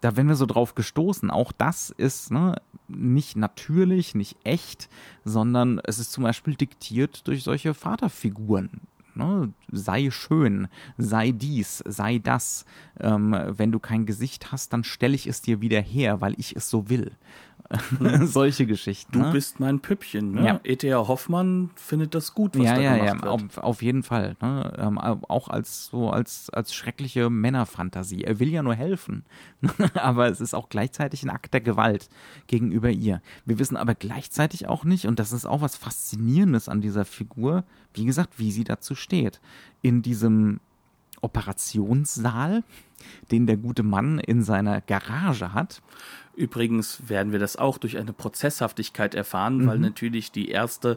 da 0.00 0.16
werden 0.16 0.28
wir 0.28 0.36
so 0.36 0.46
drauf 0.46 0.74
gestoßen. 0.74 1.30
Auch 1.30 1.52
das 1.52 1.90
ist 1.90 2.30
ne, 2.30 2.56
nicht 2.88 3.36
natürlich, 3.36 4.14
nicht 4.14 4.36
echt, 4.44 4.88
sondern 5.24 5.80
es 5.84 5.98
ist 5.98 6.12
zum 6.12 6.24
Beispiel 6.24 6.54
diktiert 6.54 7.26
durch 7.26 7.42
solche 7.42 7.74
Vaterfiguren. 7.74 8.80
Ne? 9.14 9.52
Sei 9.70 10.10
schön, 10.10 10.68
sei 10.96 11.32
dies, 11.32 11.82
sei 11.86 12.18
das. 12.18 12.64
Ähm, 12.98 13.36
wenn 13.48 13.72
du 13.72 13.78
kein 13.78 14.06
Gesicht 14.06 14.52
hast, 14.52 14.72
dann 14.72 14.84
stelle 14.84 15.14
ich 15.14 15.26
es 15.26 15.42
dir 15.42 15.60
wieder 15.60 15.80
her, 15.80 16.20
weil 16.20 16.34
ich 16.38 16.56
es 16.56 16.70
so 16.70 16.88
will. 16.88 17.12
Solche 18.24 18.66
Geschichten. 18.66 19.12
Du 19.12 19.20
ne? 19.20 19.30
bist 19.30 19.60
mein 19.60 19.80
Püppchen. 19.80 20.32
Ne? 20.32 20.44
Ja. 20.44 20.60
E.T.A. 20.64 21.06
Hoffmann 21.06 21.70
findet 21.76 22.14
das 22.14 22.34
gut, 22.34 22.58
was 22.58 22.64
ja, 22.64 22.74
da 22.74 22.80
ja, 22.80 22.96
gemacht 22.96 23.14
ja, 23.14 23.22
wird. 23.22 23.32
Auf, 23.32 23.58
auf 23.58 23.82
jeden 23.82 24.02
Fall. 24.02 24.36
Ne? 24.40 24.72
Ähm, 24.76 24.98
auch 24.98 25.48
als 25.48 25.86
so 25.86 26.10
als 26.10 26.50
als 26.50 26.74
schreckliche 26.74 27.30
Männerfantasie. 27.30 28.24
Er 28.24 28.40
will 28.40 28.48
ja 28.48 28.62
nur 28.62 28.74
helfen, 28.74 29.24
aber 29.94 30.28
es 30.28 30.40
ist 30.40 30.54
auch 30.54 30.68
gleichzeitig 30.68 31.22
ein 31.22 31.30
Akt 31.30 31.54
der 31.54 31.60
Gewalt 31.60 32.08
gegenüber 32.48 32.90
ihr. 32.90 33.22
Wir 33.44 33.58
wissen 33.60 33.76
aber 33.76 33.94
gleichzeitig 33.94 34.66
auch 34.66 34.84
nicht, 34.84 35.06
und 35.06 35.18
das 35.20 35.32
ist 35.32 35.46
auch 35.46 35.60
was 35.60 35.76
Faszinierendes 35.76 36.68
an 36.68 36.80
dieser 36.80 37.04
Figur, 37.04 37.64
wie 37.94 38.04
gesagt, 38.04 38.38
wie 38.38 38.50
sie 38.50 38.64
dazu 38.64 38.94
steht. 38.96 39.40
In 39.82 40.02
diesem 40.02 40.60
Operationssaal, 41.20 42.62
den 43.30 43.46
der 43.46 43.56
gute 43.56 43.82
Mann 43.82 44.18
in 44.18 44.42
seiner 44.42 44.80
Garage 44.80 45.54
hat. 45.54 45.82
Übrigens 46.34 47.08
werden 47.08 47.32
wir 47.32 47.38
das 47.38 47.56
auch 47.56 47.76
durch 47.76 47.98
eine 47.98 48.12
Prozesshaftigkeit 48.12 49.14
erfahren, 49.14 49.58
mhm. 49.58 49.66
weil 49.66 49.78
natürlich 49.78 50.32
die 50.32 50.48
erste 50.48 50.96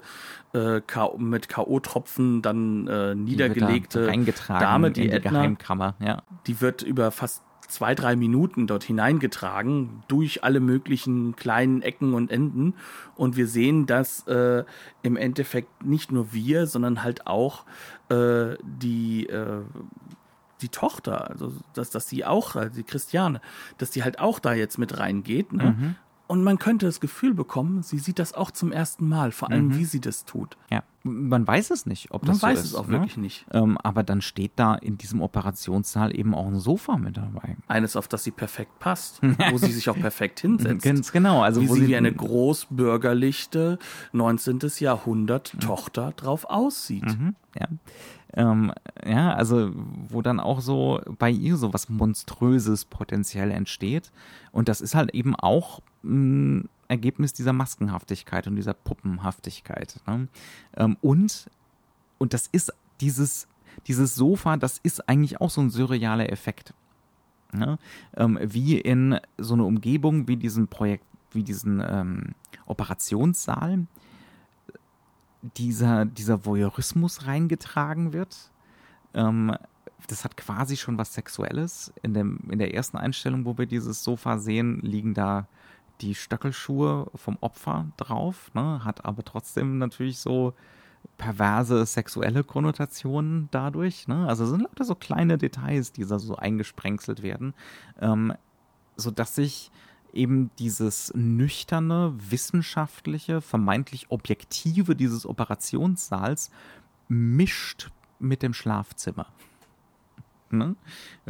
äh, 0.54 0.80
mit 1.18 1.50
K.O.-Tropfen 1.50 2.42
dann 2.42 2.88
äh, 2.88 3.16
niedergelegte 3.16 4.12
da 4.48 4.60
Dame, 4.60 4.92
die, 4.92 5.02
die 5.02 5.10
Edna, 5.10 5.32
Geheimkammer, 5.32 5.96
ja. 6.00 6.22
die 6.48 6.62
wird 6.62 6.82
über 6.82 7.12
fast 7.12 7.44
zwei, 7.74 7.96
drei 7.96 8.16
Minuten 8.16 8.68
dort 8.68 8.84
hineingetragen, 8.84 10.04
durch 10.08 10.44
alle 10.44 10.60
möglichen 10.60 11.36
kleinen 11.36 11.82
Ecken 11.82 12.14
und 12.14 12.32
Enden. 12.32 12.76
Und 13.16 13.36
wir 13.36 13.48
sehen, 13.48 13.86
dass 13.86 14.28
äh, 14.28 14.64
im 15.02 15.18
Endeffekt 15.18 15.84
nicht 15.86 16.12
nur 16.12 16.34
wir, 16.34 16.68
sondern 16.68 17.04
halt 17.04 17.28
auch 17.28 17.66
äh, 18.10 18.56
die 18.64 19.28
äh, 19.28 19.62
die 20.62 20.70
Tochter, 20.70 21.30
also 21.30 21.54
dass, 21.74 21.90
dass 21.90 22.08
sie 22.08 22.24
auch, 22.26 22.56
also 22.56 22.74
die 22.74 22.84
Christiane, 22.84 23.42
dass 23.78 23.92
die 23.92 24.04
halt 24.04 24.20
auch 24.20 24.40
da 24.40 24.54
jetzt 24.54 24.78
mit 24.78 24.98
reingeht. 24.98 25.52
Ne? 25.52 25.76
Mhm. 25.78 25.96
Und 26.26 26.44
man 26.44 26.58
könnte 26.58 26.86
das 26.86 27.00
Gefühl 27.02 27.34
bekommen, 27.34 27.84
sie 27.84 28.00
sieht 28.00 28.18
das 28.18 28.34
auch 28.34 28.50
zum 28.50 28.72
ersten 28.72 29.08
Mal, 29.08 29.32
vor 29.32 29.52
allem 29.52 29.68
Mhm. 29.68 29.78
wie 29.78 29.86
sie 29.86 30.00
das 30.00 30.24
tut. 30.26 30.58
Ja, 30.72 30.82
man 31.04 31.46
weiß 31.46 31.70
es 31.72 31.86
nicht, 31.86 32.12
ob 32.12 32.24
Man 32.24 32.32
das 32.32 32.40
so 32.40 32.48
weiß 32.48 32.60
ist. 32.60 32.66
es 32.68 32.76
auch 32.76 32.88
ne? 32.88 32.94
wirklich 32.94 33.18
nicht. 33.18 33.46
Ähm, 33.52 33.78
aber 33.84 34.04
dann 34.04 34.22
steht 34.22 34.54
da 34.56 34.74
in 34.76 34.98
diesem 34.98 35.22
Operationssaal 35.22 36.18
eben 36.18 36.34
auch 36.34 36.48
ein 36.48 36.60
Sofa 36.60 36.96
mit 36.98 37.18
dabei. 37.18 37.58
Eines, 37.68 37.98
auf 37.98 38.08
das 38.08 38.24
sie 38.24 38.32
perfekt 38.32 38.80
passt, 38.80 39.20
wo 39.52 39.58
sie 39.58 39.72
sich 39.74 39.90
auch 39.90 39.98
perfekt 40.00 40.40
hinsetzt. 40.40 40.84
Ganz 40.86 41.12
genau, 41.12 41.42
also 41.44 41.62
wie 41.62 41.68
wo 41.70 41.76
sie 41.76 41.88
wie 41.88 41.96
eine 41.98 42.14
großbürgerliche 42.14 43.80
19. 44.14 44.60
Jahrhundert 44.80 45.60
Tochter 45.60 46.12
drauf 46.16 46.46
aussieht. 46.46 47.06
Mhm, 47.06 47.36
ja. 47.60 47.68
Ähm, 48.36 48.74
ja, 49.06 49.34
also 49.34 49.72
wo 50.10 50.22
dann 50.24 50.40
auch 50.40 50.62
so 50.62 51.02
bei 51.20 51.30
ihr 51.30 51.56
so 51.58 51.72
was 51.74 51.90
Monströses 51.90 52.86
potenziell 52.86 53.52
entsteht. 53.52 54.12
Und 54.52 54.70
das 54.70 54.82
ist 54.82 54.96
halt 54.96 55.14
eben 55.14 55.36
auch 55.36 55.82
Ergebnis 56.88 57.34
dieser 57.34 57.54
Maskenhaftigkeit 57.54 58.48
und 58.48 58.56
dieser 58.56 58.74
Puppenhaftigkeit. 58.74 60.00
Ne? 60.06 60.28
Ähm, 60.78 60.98
und, 61.02 61.50
und 62.18 62.34
das 62.34 62.48
ist 62.48 62.74
dieses, 63.02 63.48
dieses 63.88 64.16
Sofa, 64.16 64.58
das 64.58 64.80
ist 64.84 65.08
eigentlich 65.10 65.42
auch 65.42 65.50
so 65.50 65.62
ein 65.62 65.70
surrealer 65.70 66.32
Effekt. 66.32 66.74
Ne? 67.52 67.78
Ähm, 68.16 68.40
wie 68.42 68.78
in 68.78 69.20
so 69.38 69.54
eine 69.54 69.64
Umgebung 69.64 70.28
wie 70.28 70.38
diesen 70.38 70.68
Projekt, 70.68 71.06
wie 71.32 71.44
diesen 71.44 71.84
ähm, 71.86 72.36
Operationssaal, 72.66 73.88
dieser, 75.58 76.06
dieser 76.06 76.46
Voyeurismus 76.46 77.28
reingetragen 77.28 78.14
wird. 78.14 78.52
Ähm, 79.14 79.56
das 80.08 80.26
hat 80.26 80.38
quasi 80.38 80.78
schon 80.78 80.98
was 80.98 81.14
Sexuelles. 81.14 81.94
In, 82.02 82.14
dem, 82.14 82.40
in 82.50 82.60
der 82.60 82.74
ersten 82.74 82.98
Einstellung, 82.98 83.46
wo 83.46 83.58
wir 83.58 83.66
dieses 83.66 84.04
Sofa 84.04 84.38
sehen, 84.38 84.80
liegen 84.82 85.14
da 85.14 85.48
die 86.02 86.16
Stöckelschuhe 86.16 87.10
vom 87.16 87.38
Opfer 87.42 87.88
drauf, 87.98 88.52
ne? 88.54 88.84
hat 88.84 89.06
aber 89.06 89.24
trotzdem 89.24 89.78
natürlich 89.78 90.20
so 90.20 90.54
perverse 91.18 91.86
sexuelle 91.86 92.44
Konnotationen 92.44 93.50
dadurch. 93.52 94.08
Ne? 94.08 94.28
Also 94.28 94.46
sind 94.46 94.62
lauter 94.62 94.86
so 94.86 94.96
kleine 94.96 95.38
Details, 95.38 95.92
die 95.92 96.06
da 96.06 96.20
so 96.20 96.36
eingesprenkselt 96.36 97.24
werden, 97.24 97.54
ähm, 98.00 98.34
sodass 98.96 99.36
sich 99.36 99.72
eben 100.14 100.52
dieses 100.60 101.12
nüchterne, 101.16 102.14
wissenschaftliche, 102.18 103.42
vermeintlich 103.42 104.12
objektive 104.12 104.96
dieses 104.96 105.26
Operationssaals 105.26 106.52
mischt 107.08 107.90
mit 108.20 108.44
dem 108.44 108.54
Schlafzimmer. 108.54 109.28
Ne? 110.54 110.76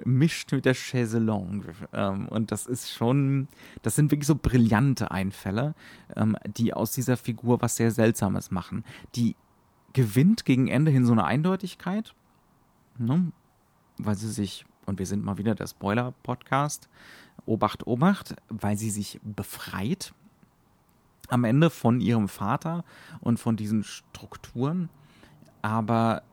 Mischt 0.06 0.52
mit 0.52 0.66
der 0.66 0.74
Chaiselongue. 0.74 1.74
Ähm, 1.94 2.28
und 2.28 2.52
das 2.52 2.66
ist 2.66 2.92
schon, 2.92 3.48
das 3.82 3.96
sind 3.96 4.12
wirklich 4.12 4.28
so 4.28 4.36
brillante 4.36 5.12
Einfälle, 5.12 5.76
ähm, 6.16 6.38
die 6.46 6.74
aus 6.74 6.92
dieser 6.92 7.18
Figur 7.18 7.62
was 7.62 7.76
sehr 7.76 7.92
Seltsames 7.92 8.52
machen. 8.52 8.84
Die 9.16 9.36
gewinnt 9.94 10.46
gegen 10.46 10.68
Ende 10.68 10.92
hin 10.92 11.06
so 11.06 11.14
eine 11.14 11.26
Eindeutigkeit, 11.26 12.14
ne? 12.98 13.32
weil 13.98 14.16
sie 14.16 14.32
sich, 14.32 14.66
und 14.86 15.00
wir 15.00 15.06
sind 15.06 15.24
mal 15.24 15.38
wieder 15.38 15.56
der 15.56 15.68
Spoiler-Podcast, 15.68 16.90
Obacht, 17.46 17.88
Obacht, 17.88 18.36
weil 18.50 18.78
sie 18.78 18.90
sich 18.90 19.20
befreit 19.24 20.14
am 21.30 21.44
Ende 21.44 21.70
von 21.70 22.02
ihrem 22.02 22.28
Vater 22.28 22.84
und 23.22 23.40
von 23.40 23.56
diesen 23.56 23.84
Strukturen. 23.84 24.90
Aber 25.62 26.24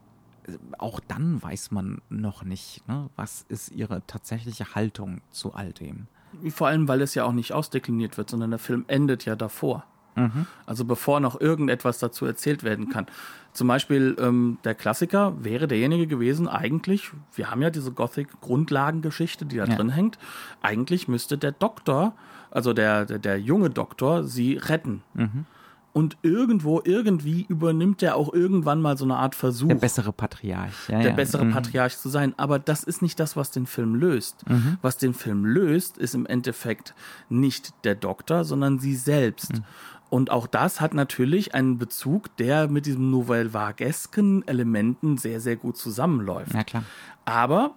auch 0.79 1.01
dann 1.01 1.43
weiß 1.43 1.71
man 1.71 2.01
noch 2.09 2.45
nicht, 2.45 2.87
ne? 2.89 3.09
was 3.17 3.45
ist 3.49 3.71
ihre 3.73 4.03
tatsächliche 4.07 4.75
Haltung 4.75 5.21
zu 5.31 5.53
all 5.55 5.73
dem. 5.73 6.07
Vor 6.51 6.69
allem, 6.69 6.87
weil 6.89 7.03
es 7.03 7.15
ja 7.15 7.25
auch 7.25 7.33
nicht 7.33 7.53
ausdekliniert 7.53 8.17
wird, 8.17 8.31
sondern 8.31 8.51
der 8.51 8.59
Film 8.59 8.85
endet 8.89 9.25
ja 9.25 9.35
davor. 9.37 9.85
Mhm. 10.17 10.47
Also 10.67 10.85
bevor 10.85 11.21
noch 11.21 11.41
irgendetwas 11.41 11.99
dazu 11.99 12.27
erzählt 12.27 12.63
werden 12.65 12.89
kann. 12.89 13.07
Zum 13.53 13.69
Beispiel 13.69 14.17
ähm, 14.19 14.59
der 14.65 14.75
Klassiker 14.75 15.35
wäre 15.43 15.67
derjenige 15.69 16.07
gewesen, 16.07 16.49
eigentlich, 16.49 17.11
wir 17.35 17.51
haben 17.51 17.63
ja 17.63 17.71
diese 17.71 17.93
Gothic-Grundlagengeschichte, 17.93 19.47
die 19.47 19.57
da 19.57 19.65
Ja. 19.65 19.77
drin 19.77 19.91
hängt, 19.91 20.19
eigentlich 20.63 21.09
müsste 21.09 21.39
der 21.39 21.53
Doktor, 21.53 22.15
also 22.51 22.73
der, 22.73 23.07
der, 23.07 23.19
der 23.19 23.41
junge 23.41 23.71
Doktor, 23.71 24.25
sie 24.25 24.55
retten. 24.55 25.03
Mhm. 25.15 25.47
Und 25.93 26.17
irgendwo, 26.23 26.81
irgendwie 26.85 27.45
übernimmt 27.49 28.03
er 28.03 28.17
auch 28.17 28.33
irgendwann 28.33 28.81
mal 28.81 28.97
so 28.97 29.05
eine 29.05 29.17
Art 29.17 29.35
Versuch. 29.35 29.69
Der 29.69 29.75
bessere 29.75 30.13
Patriarch. 30.13 30.89
Ja, 30.89 31.01
der 31.01 31.11
ja. 31.11 31.17
bessere 31.17 31.45
mhm. 31.45 31.53
Patriarch 31.53 31.99
zu 31.99 32.09
sein. 32.09 32.33
Aber 32.37 32.59
das 32.59 32.85
ist 32.85 33.03
nicht 33.03 33.19
das, 33.19 33.37
was 33.37 33.51
den 33.51 33.67
Film 33.67 33.97
löst. 33.97 34.49
Mhm. 34.49 34.79
Was 34.83 34.99
den 34.99 35.15
Film 35.15 35.45
löst, 35.45 35.99
ist 35.99 36.15
im 36.15 36.27
Endeffekt 36.27 36.95
nicht 37.29 37.73
der 37.85 37.97
Doktor, 37.97 38.45
sondern 38.45 38.79
sie 38.79 38.95
selbst. 38.95 39.55
Mhm. 39.55 39.65
Und 40.11 40.31
auch 40.31 40.47
das 40.47 40.81
hat 40.81 40.95
natürlich 40.95 41.55
einen 41.55 41.79
Bezug, 41.79 42.37
der 42.37 42.69
mit 42.69 42.87
diesem 42.87 43.11
Nouvelle 43.11 43.53
Vaguesken 43.53 44.47
Elementen 44.47 45.17
sehr, 45.17 45.41
sehr 45.41 45.57
gut 45.57 45.77
zusammenläuft. 45.77 46.55
Ja, 46.55 46.65
klar. 46.65 46.85
Aber 47.25 47.75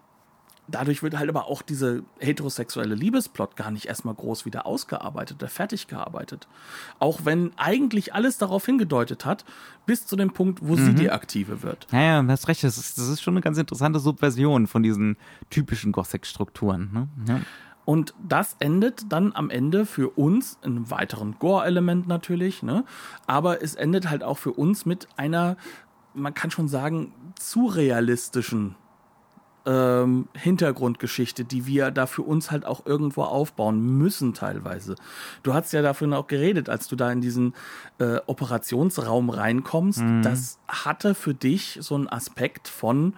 dadurch 0.67 1.03
wird 1.03 1.17
halt 1.17 1.29
aber 1.29 1.47
auch 1.47 1.61
diese 1.61 2.03
heterosexuelle 2.19 2.95
Liebesplot 2.95 3.55
gar 3.55 3.71
nicht 3.71 3.85
erstmal 3.85 4.15
groß 4.15 4.45
wieder 4.45 4.65
ausgearbeitet 4.65 5.37
oder 5.41 5.49
fertig 5.49 5.87
gearbeitet. 5.87 6.47
Auch 6.99 7.21
wenn 7.25 7.51
eigentlich 7.57 8.13
alles 8.13 8.37
darauf 8.37 8.65
hingedeutet 8.65 9.25
hat, 9.25 9.43
bis 9.85 10.05
zu 10.05 10.15
dem 10.15 10.31
Punkt, 10.31 10.59
wo 10.61 10.75
mhm. 10.75 10.85
sie 10.85 10.95
die 10.95 11.11
Aktive 11.11 11.63
wird. 11.63 11.87
Ja, 11.91 12.01
ja, 12.01 12.21
du 12.21 12.29
hast 12.29 12.47
recht. 12.47 12.63
Das 12.63 12.77
ist, 12.77 12.97
das 12.97 13.09
ist 13.09 13.21
schon 13.21 13.33
eine 13.33 13.41
ganz 13.41 13.57
interessante 13.57 13.99
Subversion 13.99 14.67
von 14.67 14.83
diesen 14.83 15.17
typischen 15.49 15.91
Gothic-Strukturen. 15.91 16.89
Ne? 16.93 17.07
Ja. 17.27 17.41
Und 17.85 18.13
das 18.25 18.55
endet 18.59 19.11
dann 19.11 19.33
am 19.33 19.49
Ende 19.49 19.85
für 19.85 20.09
uns 20.09 20.57
in 20.63 20.77
einem 20.77 20.89
weiteren 20.89 21.35
Gore-Element 21.39 22.07
natürlich, 22.07 22.63
ne? 22.63 22.85
aber 23.27 23.61
es 23.61 23.75
endet 23.75 24.09
halt 24.09 24.23
auch 24.23 24.37
für 24.37 24.53
uns 24.53 24.85
mit 24.85 25.09
einer, 25.17 25.57
man 26.13 26.33
kann 26.33 26.49
schon 26.49 26.69
sagen, 26.69 27.13
zu 27.37 27.65
realistischen 27.65 28.75
ähm, 29.65 30.27
Hintergrundgeschichte, 30.33 31.45
die 31.45 31.65
wir 31.65 31.91
da 31.91 32.05
für 32.05 32.23
uns 32.23 32.51
halt 32.51 32.65
auch 32.65 32.85
irgendwo 32.85 33.23
aufbauen 33.23 33.97
müssen 33.97 34.33
teilweise. 34.33 34.95
Du 35.41 35.53
hast 35.53 35.73
ja 35.73 35.81
davon 35.81 36.13
auch 36.13 36.27
geredet, 36.27 36.69
als 36.69 36.87
du 36.87 36.95
da 36.95 37.11
in 37.11 37.21
diesen 37.21 37.53
äh, 37.99 38.17
Operationsraum 38.25 39.29
reinkommst. 39.29 40.01
Mhm. 40.01 40.21
Das 40.21 40.59
hatte 40.67 41.15
für 41.15 41.33
dich 41.33 41.77
so 41.81 41.95
einen 41.95 42.09
Aspekt 42.09 42.67
von 42.67 43.13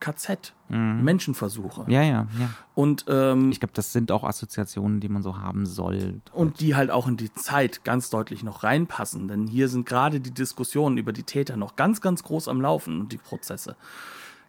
KZ, 0.00 0.52
mhm. 0.68 1.02
Menschenversuche. 1.02 1.84
Ja, 1.88 2.02
ja, 2.02 2.26
ja. 2.38 2.50
Und 2.74 3.06
ähm, 3.08 3.50
ich 3.50 3.60
glaube, 3.60 3.72
das 3.74 3.92
sind 3.92 4.12
auch 4.12 4.24
Assoziationen, 4.24 5.00
die 5.00 5.08
man 5.08 5.22
so 5.22 5.38
haben 5.38 5.66
soll. 5.66 6.20
Und 6.32 6.60
die 6.60 6.74
halt 6.74 6.90
auch 6.90 7.06
in 7.06 7.16
die 7.16 7.32
Zeit 7.32 7.82
ganz 7.84 8.10
deutlich 8.10 8.42
noch 8.42 8.62
reinpassen. 8.62 9.28
Denn 9.28 9.46
hier 9.46 9.68
sind 9.68 9.86
gerade 9.86 10.20
die 10.20 10.32
Diskussionen 10.32 10.98
über 10.98 11.12
die 11.12 11.22
Täter 11.22 11.56
noch 11.56 11.76
ganz, 11.76 12.00
ganz 12.00 12.22
groß 12.22 12.48
am 12.48 12.60
Laufen 12.60 13.00
und 13.00 13.12
die 13.12 13.16
Prozesse. 13.16 13.76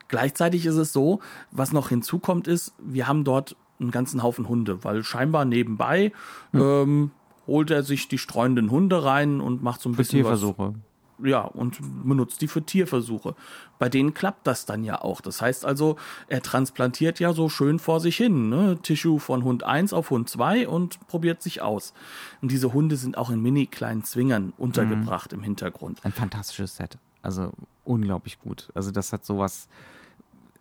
Gleichzeitig 0.08 0.66
ist 0.66 0.76
es 0.76 0.94
so, 0.94 1.20
was 1.52 1.72
noch 1.72 1.90
hinzukommt, 1.90 2.48
ist, 2.48 2.74
wir 2.80 3.08
haben 3.08 3.24
dort 3.24 3.56
einen 3.80 3.92
ganzen 3.92 4.24
Haufen 4.24 4.48
Hunde, 4.48 4.84
weil 4.84 5.04
scheinbar 5.04 5.46
nebenbei 5.46 6.12
hm. 6.52 6.62
ähm, 6.62 7.12
holt 7.46 7.72
er 7.72 7.84
sich 7.84 8.08
die 8.08 8.18
streunenden 8.18 8.72
Hunde 8.72 9.04
rein 9.04 9.40
und 9.40 9.64
macht 9.64 9.82
so 9.82 9.90
ein 9.90 9.94
Für 9.94 9.98
bisschen 9.98 10.22
Tierversuche. 10.22 10.74
Was, 10.74 10.76
ja, 11.24 11.42
und 11.42 11.80
benutzt 12.04 12.42
die 12.42 12.48
für 12.48 12.64
Tierversuche. 12.64 13.36
Bei 13.80 13.90
denen 13.90 14.14
klappt 14.14 14.46
das 14.46 14.66
dann 14.66 14.84
ja 14.84 15.02
auch. 15.02 15.22
Das 15.22 15.42
heißt 15.42 15.66
also, 15.66 15.96
er 16.28 16.42
transplantiert 16.42 17.20
ja 17.20 17.34
so 17.34 17.50
schön 17.50 17.80
vor 17.80 18.00
sich 18.00 18.18
hin, 18.18 18.50
ne? 18.50 18.78
Tissue 18.82 19.20
von 19.20 19.44
Hund 19.44 19.64
1 19.64 19.94
auf 19.94 20.12
Hund 20.12 20.30
2 20.30 20.68
und 20.68 21.08
probiert 21.08 21.42
sich 21.42 21.62
aus. 21.62 21.94
Und 22.42 22.52
diese 22.52 22.74
Hunde 22.74 22.98
sind 22.98 23.18
auch 23.18 23.30
in 23.30 23.42
mini 23.42 23.66
kleinen 23.66 24.04
Zwingern 24.04 24.54
untergebracht 24.58 25.32
mhm. 25.32 25.40
im 25.40 25.44
Hintergrund. 25.44 26.00
Ein 26.04 26.12
fantastisches 26.12 26.76
Set. 26.76 26.98
Also 27.24 27.52
unglaublich 27.84 28.40
gut. 28.40 28.70
Also 28.76 28.92
das 28.92 29.12
hat 29.12 29.26
sowas 29.26 29.68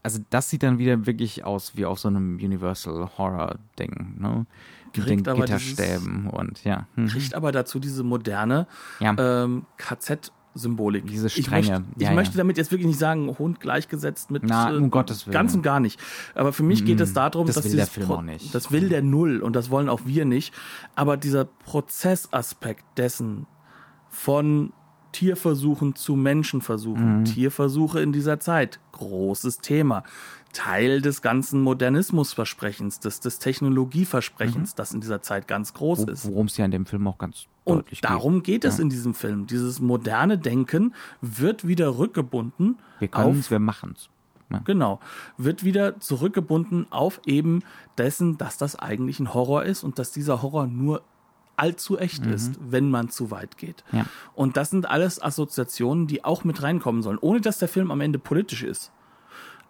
also 0.06 0.20
das 0.30 0.48
sieht 0.50 0.62
dann 0.62 0.78
wieder 0.78 1.04
wirklich 1.04 1.44
aus 1.44 1.72
wie 1.74 1.84
auf 1.84 1.98
so 1.98 2.06
einem 2.06 2.36
Universal 2.36 3.10
Horror 3.18 3.56
Ding, 3.76 4.14
ne? 4.20 4.46
Mit 4.96 5.08
den 5.08 5.24
Gitterstäben 5.24 6.30
und 6.30 6.62
ja. 6.62 6.86
Mhm. 6.94 7.08
Kriegt 7.08 7.34
aber 7.34 7.50
dazu 7.50 7.80
diese 7.80 8.04
moderne 8.04 8.68
ja. 9.00 9.16
ähm, 9.18 9.66
KZ 9.76 10.30
Symbolik. 10.54 11.08
Diese 11.08 11.28
Strenge. 11.28 11.60
Ich, 11.60 11.70
möchte, 11.70 11.84
ich 11.96 12.02
ja, 12.02 12.12
möchte 12.12 12.36
damit 12.38 12.56
jetzt 12.56 12.70
wirklich 12.70 12.86
nicht 12.86 13.00
sagen, 13.00 13.36
Hund 13.36 13.58
gleichgesetzt 13.58 14.30
mit 14.30 14.44
Na, 14.44 14.70
um 14.70 14.84
äh, 14.84 14.88
Gottes 14.88 15.26
Willen. 15.26 15.32
ganz 15.32 15.54
und 15.54 15.62
gar 15.62 15.80
nicht. 15.80 16.00
Aber 16.36 16.52
für 16.52 16.62
mich 16.62 16.84
geht 16.84 17.00
es 17.00 17.12
darum, 17.12 17.48
das 17.48 17.56
dass 17.56 17.64
will 17.64 17.76
der 17.76 17.86
Film 17.88 18.10
auch 18.12 18.22
nicht. 18.22 18.54
das 18.54 18.70
will 18.70 18.88
der 18.88 19.02
Null 19.02 19.42
und 19.42 19.56
das 19.56 19.70
wollen 19.70 19.88
auch 19.88 20.02
wir 20.04 20.24
nicht. 20.24 20.54
Aber 20.94 21.16
dieser 21.16 21.44
Prozessaspekt 21.44 22.84
dessen 22.96 23.48
von 24.08 24.72
Tierversuchen 25.12 25.94
zu 25.94 26.16
Menschenversuchen. 26.16 27.20
Mhm. 27.20 27.24
Tierversuche 27.24 28.00
in 28.00 28.12
dieser 28.12 28.40
Zeit. 28.40 28.80
Großes 28.92 29.58
Thema. 29.58 30.02
Teil 30.52 31.02
des 31.02 31.20
ganzen 31.20 31.60
Modernismusversprechens, 31.60 33.00
des, 33.00 33.20
des 33.20 33.38
Technologieversprechens, 33.38 34.72
mhm. 34.72 34.76
das 34.76 34.92
in 34.92 35.00
dieser 35.02 35.20
Zeit 35.20 35.48
ganz 35.48 35.74
groß 35.74 36.06
Wo, 36.06 36.10
ist. 36.10 36.26
Worum 36.26 36.46
es 36.46 36.56
ja 36.56 36.64
in 36.64 36.70
dem 36.70 36.86
Film 36.86 37.06
auch 37.06 37.18
ganz 37.18 37.46
und 37.64 37.76
deutlich 37.76 38.00
geht. 38.00 38.10
Und 38.10 38.16
darum 38.16 38.42
geht 38.42 38.64
es 38.64 38.78
ja. 38.78 38.82
in 38.82 38.88
diesem 38.88 39.12
Film. 39.12 39.46
Dieses 39.46 39.80
moderne 39.80 40.38
Denken 40.38 40.94
wird 41.20 41.66
wieder 41.66 41.98
rückgebunden. 41.98 42.78
Wir 43.00 43.08
können 43.08 43.38
es, 43.38 43.50
wir 43.50 43.58
machen 43.58 43.94
es. 43.96 44.08
Ja. 44.50 44.60
Genau. 44.60 45.00
Wird 45.36 45.64
wieder 45.64 46.00
zurückgebunden 46.00 46.86
auf 46.90 47.20
eben 47.26 47.62
dessen, 47.98 48.38
dass 48.38 48.56
das 48.56 48.76
eigentlich 48.76 49.20
ein 49.20 49.34
Horror 49.34 49.64
ist 49.64 49.82
und 49.82 49.98
dass 49.98 50.12
dieser 50.12 50.40
Horror 50.40 50.66
nur 50.66 51.02
allzu 51.56 51.98
echt 51.98 52.24
mhm. 52.24 52.32
ist, 52.32 52.58
wenn 52.60 52.90
man 52.90 53.08
zu 53.08 53.30
weit 53.30 53.56
geht. 53.56 53.84
Ja. 53.92 54.06
Und 54.34 54.56
das 54.56 54.70
sind 54.70 54.88
alles 54.88 55.22
Assoziationen, 55.22 56.06
die 56.06 56.24
auch 56.24 56.44
mit 56.44 56.62
reinkommen 56.62 57.02
sollen, 57.02 57.18
ohne 57.20 57.40
dass 57.40 57.58
der 57.58 57.68
Film 57.68 57.90
am 57.90 58.00
Ende 58.00 58.18
politisch 58.18 58.62
ist. 58.62 58.92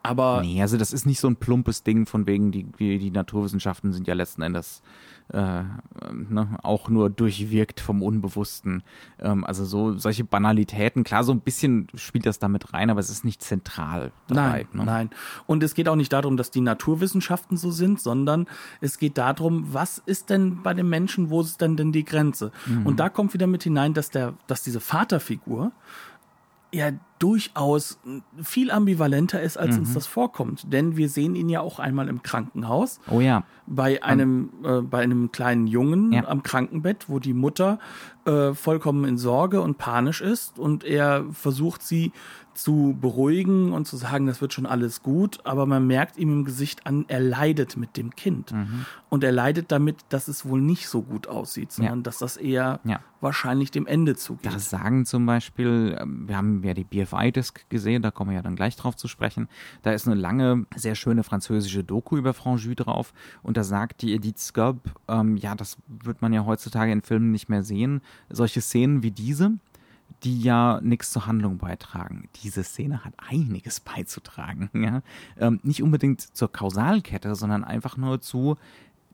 Aber 0.03 0.41
nee, 0.43 0.63
also 0.63 0.77
das 0.77 0.93
ist 0.93 1.05
nicht 1.05 1.19
so 1.19 1.27
ein 1.27 1.37
plumpes 1.37 1.83
Ding 1.83 2.07
von 2.07 2.27
wegen, 2.27 2.53
die, 2.53 2.65
die 2.65 3.11
Naturwissenschaften 3.11 3.93
sind 3.93 4.07
ja 4.07 4.15
letzten 4.15 4.43
Endes 4.43 4.83
äh, 5.33 5.63
ne, 6.13 6.59
auch 6.63 6.89
nur 6.89 7.11
durchwirkt 7.11 7.81
vom 7.81 8.03
Unbewussten. 8.03 8.83
Ähm, 9.19 9.45
also 9.45 9.65
so 9.65 9.99
solche 9.99 10.25
Banalitäten, 10.25 11.05
klar, 11.05 11.25
so 11.25 11.33
ein 11.33 11.41
bisschen 11.41 11.89
spielt 11.95 12.27
das 12.27 12.39
damit 12.39 12.73
rein, 12.73 12.91
aber 12.91 13.01
es 13.01 13.11
ist 13.11 13.25
nicht 13.25 13.43
zentral 13.43 14.13
dabei. 14.29 14.41
Nein, 14.41 14.67
ne? 14.73 14.85
nein. 14.85 15.11
Und 15.47 15.63
es 15.63 15.75
geht 15.75 15.89
auch 15.89 15.97
nicht 15.97 16.13
darum, 16.13 16.37
dass 16.37 16.51
die 16.51 16.61
Naturwissenschaften 16.61 17.57
so 17.57 17.71
sind, 17.71 18.01
sondern 18.01 18.47
es 18.81 18.99
geht 18.99 19.19
darum, 19.19 19.73
was 19.73 19.99
ist 19.99 20.31
denn 20.31 20.63
bei 20.63 20.75
den 20.75 20.89
Menschen, 20.89 21.31
wo 21.31 21.41
ist 21.41 21.61
denn 21.61 21.77
denn 21.77 21.93
die 21.93 22.05
Grenze? 22.05 22.53
Mhm. 22.67 22.87
Und 22.87 23.01
da 23.01 23.09
kommt 23.09 23.35
wieder 23.35 23.47
mit 23.47 23.65
hinein, 23.65 23.95
dass 23.95 24.11
der, 24.11 24.35
dass 24.47 24.63
diese 24.63 24.81
Vaterfigur 24.81 25.73
ja 26.73 26.93
durchaus 27.19 27.99
viel 28.43 28.71
ambivalenter 28.71 29.41
ist, 29.41 29.57
als 29.57 29.75
mhm. 29.75 29.81
uns 29.81 29.95
das 29.95 30.07
vorkommt. 30.07 30.73
Denn 30.73 30.97
wir 30.97 31.09
sehen 31.09 31.35
ihn 31.35 31.49
ja 31.49 31.61
auch 31.61 31.79
einmal 31.79 32.09
im 32.09 32.23
Krankenhaus. 32.23 33.01
Oh 33.11 33.21
ja. 33.21 33.45
Bei 33.67 34.03
einem, 34.03 34.51
äh, 34.65 34.81
bei 34.83 35.03
einem 35.03 35.33
kleinen 35.33 35.67
Jungen 35.67 36.13
ja. 36.13 36.27
am 36.27 36.43
Krankenbett, 36.43 37.09
wo 37.09 37.19
die 37.19 37.35
Mutter 37.35 37.79
äh, 38.27 38.55
vollkommen 38.55 39.05
in 39.05 39.19
Sorge 39.19 39.61
und 39.61 39.79
panisch 39.79 40.21
ist 40.21 40.59
und 40.59 40.85
er 40.85 41.25
versucht 41.33 41.83
sie 41.83 42.13
zu 42.57 42.97
beruhigen 43.01 43.73
und 43.73 43.87
zu 43.87 43.97
sagen, 43.97 44.27
das 44.27 44.41
wird 44.41 44.53
schon 44.53 44.67
alles 44.67 45.03
gut, 45.03 45.39
aber 45.45 45.67
man 45.67 45.87
merkt 45.87 46.17
ihm 46.17 46.31
im 46.33 46.45
Gesicht 46.45 46.87
an, 46.87 47.05
er 47.09 47.21
leidet 47.21 47.77
mit 47.77 47.97
dem 47.97 48.15
Kind. 48.15 48.53
Mhm. 48.53 48.87
Und 49.09 49.25
er 49.25 49.33
leidet 49.33 49.71
damit, 49.71 49.99
dass 50.09 50.29
es 50.29 50.47
wohl 50.47 50.61
nicht 50.61 50.89
so 50.89 51.03
gut 51.03 51.27
aussieht, 51.27 51.73
sondern 51.73 51.99
ja. 51.99 52.03
dass 52.03 52.19
das 52.19 52.37
eher 52.37 52.81
ja. 52.85 53.01
wahrscheinlich 53.21 53.71
dem 53.71 53.87
Ende 53.87 54.17
zugeht. 54.17 54.53
Das 54.53 54.69
sagen 54.69 55.07
zum 55.07 55.27
Beispiel, 55.27 55.97
ähm, 56.01 56.29
wir 56.29 56.37
haben 56.37 56.63
ja 56.65 56.75
die 56.75 56.85
BFI-Disc 56.85 57.69
gesehen, 57.69 58.03
da 58.03 58.11
kommen 58.11 58.31
wir 58.31 58.37
ja 58.37 58.43
dann 58.43 58.57
gleich 58.57 58.77
drauf 58.77 58.97
zu 58.97 59.07
sprechen. 59.07 59.49
Da 59.83 59.93
ist 59.93 60.07
eine 60.07 60.17
lange, 60.17 60.67
sehr 60.75 60.95
schöne 60.95 61.23
französische 61.23 61.85
Doku 61.85 62.17
über 62.17 62.35
Franju 62.35 62.75
drauf 62.75 63.13
und 63.43 63.57
da 63.57 63.65
sagt 63.65 64.03
die 64.03 64.15
Edith 64.15 64.39
Scob, 64.39 64.79
ähm, 65.09 65.37
ja, 65.37 65.55
das 65.55 65.77
wird 65.87 66.21
man 66.23 66.33
ja 66.33 66.45
heutzutage 66.45 66.91
in 66.93 67.03
Filmen 67.03 67.31
nicht 67.31 67.49
mehr 67.49 67.63
sehen, 67.63 68.01
solche 68.29 68.61
Szenen 68.61 69.03
wie 69.03 69.11
diese, 69.11 69.53
die 70.25 70.41
ja 70.41 70.81
nichts 70.83 71.11
zur 71.11 71.27
Handlung 71.27 71.59
beitragen. 71.59 72.29
Diese 72.43 72.65
Szene 72.65 73.05
hat 73.05 73.13
einiges 73.17 73.81
beizutragen. 73.81 74.71
Ja? 74.87 75.03
Ähm, 75.39 75.61
nicht 75.63 75.83
unbedingt 75.83 76.21
zur 76.21 76.53
Kausalkette, 76.53 77.35
sondern 77.35 77.65
einfach 77.65 77.97
nur 77.97 78.21
zu, 78.21 78.57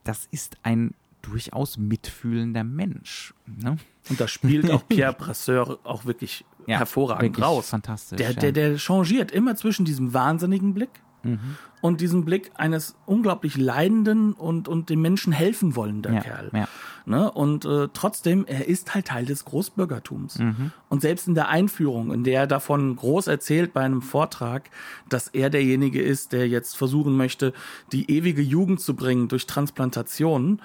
das 0.04 0.28
ist 0.30 0.56
ein 0.62 0.94
durchaus 1.22 1.78
mitfühlender 1.78 2.64
Mensch. 2.64 3.32
Ne? 3.46 3.76
Und 4.10 4.20
da 4.20 4.28
spielt 4.28 4.70
auch 4.70 4.82
Pierre 4.88 5.14
Brasseur 5.14 5.78
auch 5.84 6.04
wirklich 6.04 6.44
ja, 6.66 6.78
hervorragend 6.78 7.22
wirklich 7.22 7.44
raus. 7.44 7.70
Fantastisch. 7.70 8.18
Der, 8.18 8.34
der, 8.34 8.52
der 8.52 8.78
changiert 8.78 9.30
immer 9.30 9.54
zwischen 9.56 9.84
diesem 9.84 10.12
wahnsinnigen 10.12 10.74
Blick 10.74 10.90
mhm. 11.22 11.56
und 11.80 12.00
diesem 12.00 12.24
Blick 12.24 12.50
eines 12.54 12.94
unglaublich 13.06 13.56
leidenden 13.56 14.32
und, 14.32 14.68
und 14.68 14.90
dem 14.90 15.02
Menschen 15.02 15.32
helfen 15.32 15.76
wollenden 15.76 16.14
ja, 16.14 16.20
Kerl. 16.20 16.50
Ja. 16.52 16.68
Ne? 17.04 17.30
Und 17.30 17.64
äh, 17.64 17.88
trotzdem, 17.92 18.44
er 18.46 18.68
ist 18.68 18.94
halt 18.94 19.06
Teil 19.06 19.26
des 19.26 19.44
Großbürgertums. 19.44 20.38
Mhm. 20.38 20.72
Und 20.88 21.02
selbst 21.02 21.28
in 21.28 21.34
der 21.34 21.48
Einführung, 21.48 22.12
in 22.12 22.24
der 22.24 22.40
er 22.40 22.46
davon 22.46 22.94
groß 22.96 23.26
erzählt 23.26 23.72
bei 23.72 23.80
einem 23.80 24.02
Vortrag, 24.02 24.70
dass 25.08 25.28
er 25.28 25.50
derjenige 25.50 26.00
ist, 26.00 26.32
der 26.32 26.48
jetzt 26.48 26.76
versuchen 26.76 27.16
möchte, 27.16 27.52
die 27.92 28.10
ewige 28.10 28.42
Jugend 28.42 28.80
zu 28.80 28.94
bringen 28.94 29.28
durch 29.28 29.46
Transplantation, 29.46 30.60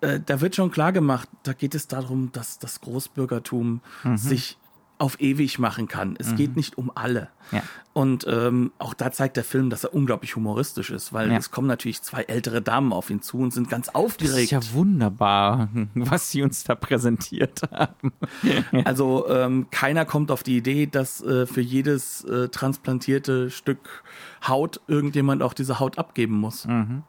äh, 0.00 0.20
da 0.24 0.40
wird 0.40 0.56
schon 0.56 0.70
klar 0.70 0.92
gemacht, 0.92 1.28
da 1.42 1.52
geht 1.52 1.74
es 1.74 1.88
darum, 1.88 2.30
dass 2.32 2.58
das 2.58 2.80
Großbürgertum 2.80 3.80
mhm. 4.04 4.16
sich 4.16 4.58
auf 5.00 5.20
ewig 5.20 5.58
machen 5.58 5.88
kann. 5.88 6.14
Es 6.18 6.32
Mhm. 6.32 6.36
geht 6.36 6.56
nicht 6.56 6.76
um 6.78 6.92
alle. 6.94 7.28
Ja. 7.52 7.62
Und 7.94 8.24
ähm, 8.28 8.70
auch 8.78 8.94
da 8.94 9.10
zeigt 9.10 9.36
der 9.36 9.44
Film, 9.44 9.70
dass 9.70 9.82
er 9.82 9.92
unglaublich 9.94 10.36
humoristisch 10.36 10.90
ist, 10.90 11.12
weil 11.12 11.30
Ja. 11.32 11.38
es 11.38 11.50
kommen 11.50 11.66
natürlich 11.66 12.02
zwei 12.02 12.22
ältere 12.22 12.62
Damen 12.62 12.92
auf 12.92 13.10
ihn 13.10 13.22
zu 13.22 13.38
und 13.38 13.52
sind 13.52 13.68
ganz 13.68 13.86
Das 13.86 13.94
aufgeregt. 13.94 14.36
ist 14.44 14.50
ja 14.52 14.60
wunderbar, 14.74 15.68
was 15.94 16.30
sie 16.30 16.42
uns 16.42 16.64
da 16.64 16.74
präsentiert 16.74 17.62
haben. 17.72 18.12
Also 18.84 19.26
ähm, 19.28 19.66
keiner 19.70 20.04
kommt 20.04 20.30
auf 20.30 20.42
die 20.42 20.56
Idee, 20.58 20.86
dass 20.86 21.20
äh, 21.22 21.46
für 21.46 21.60
jedes 21.62 22.22
äh, 22.24 22.48
transplantierte 22.50 23.50
Stück 23.50 24.04
Haut 24.46 24.80
irgendjemand 24.86 25.42
auch 25.42 25.54
diese 25.54 25.80
Haut 25.80 25.98
abgeben 25.98 26.34
muss. 26.38 26.66
Mhm. 26.66 27.02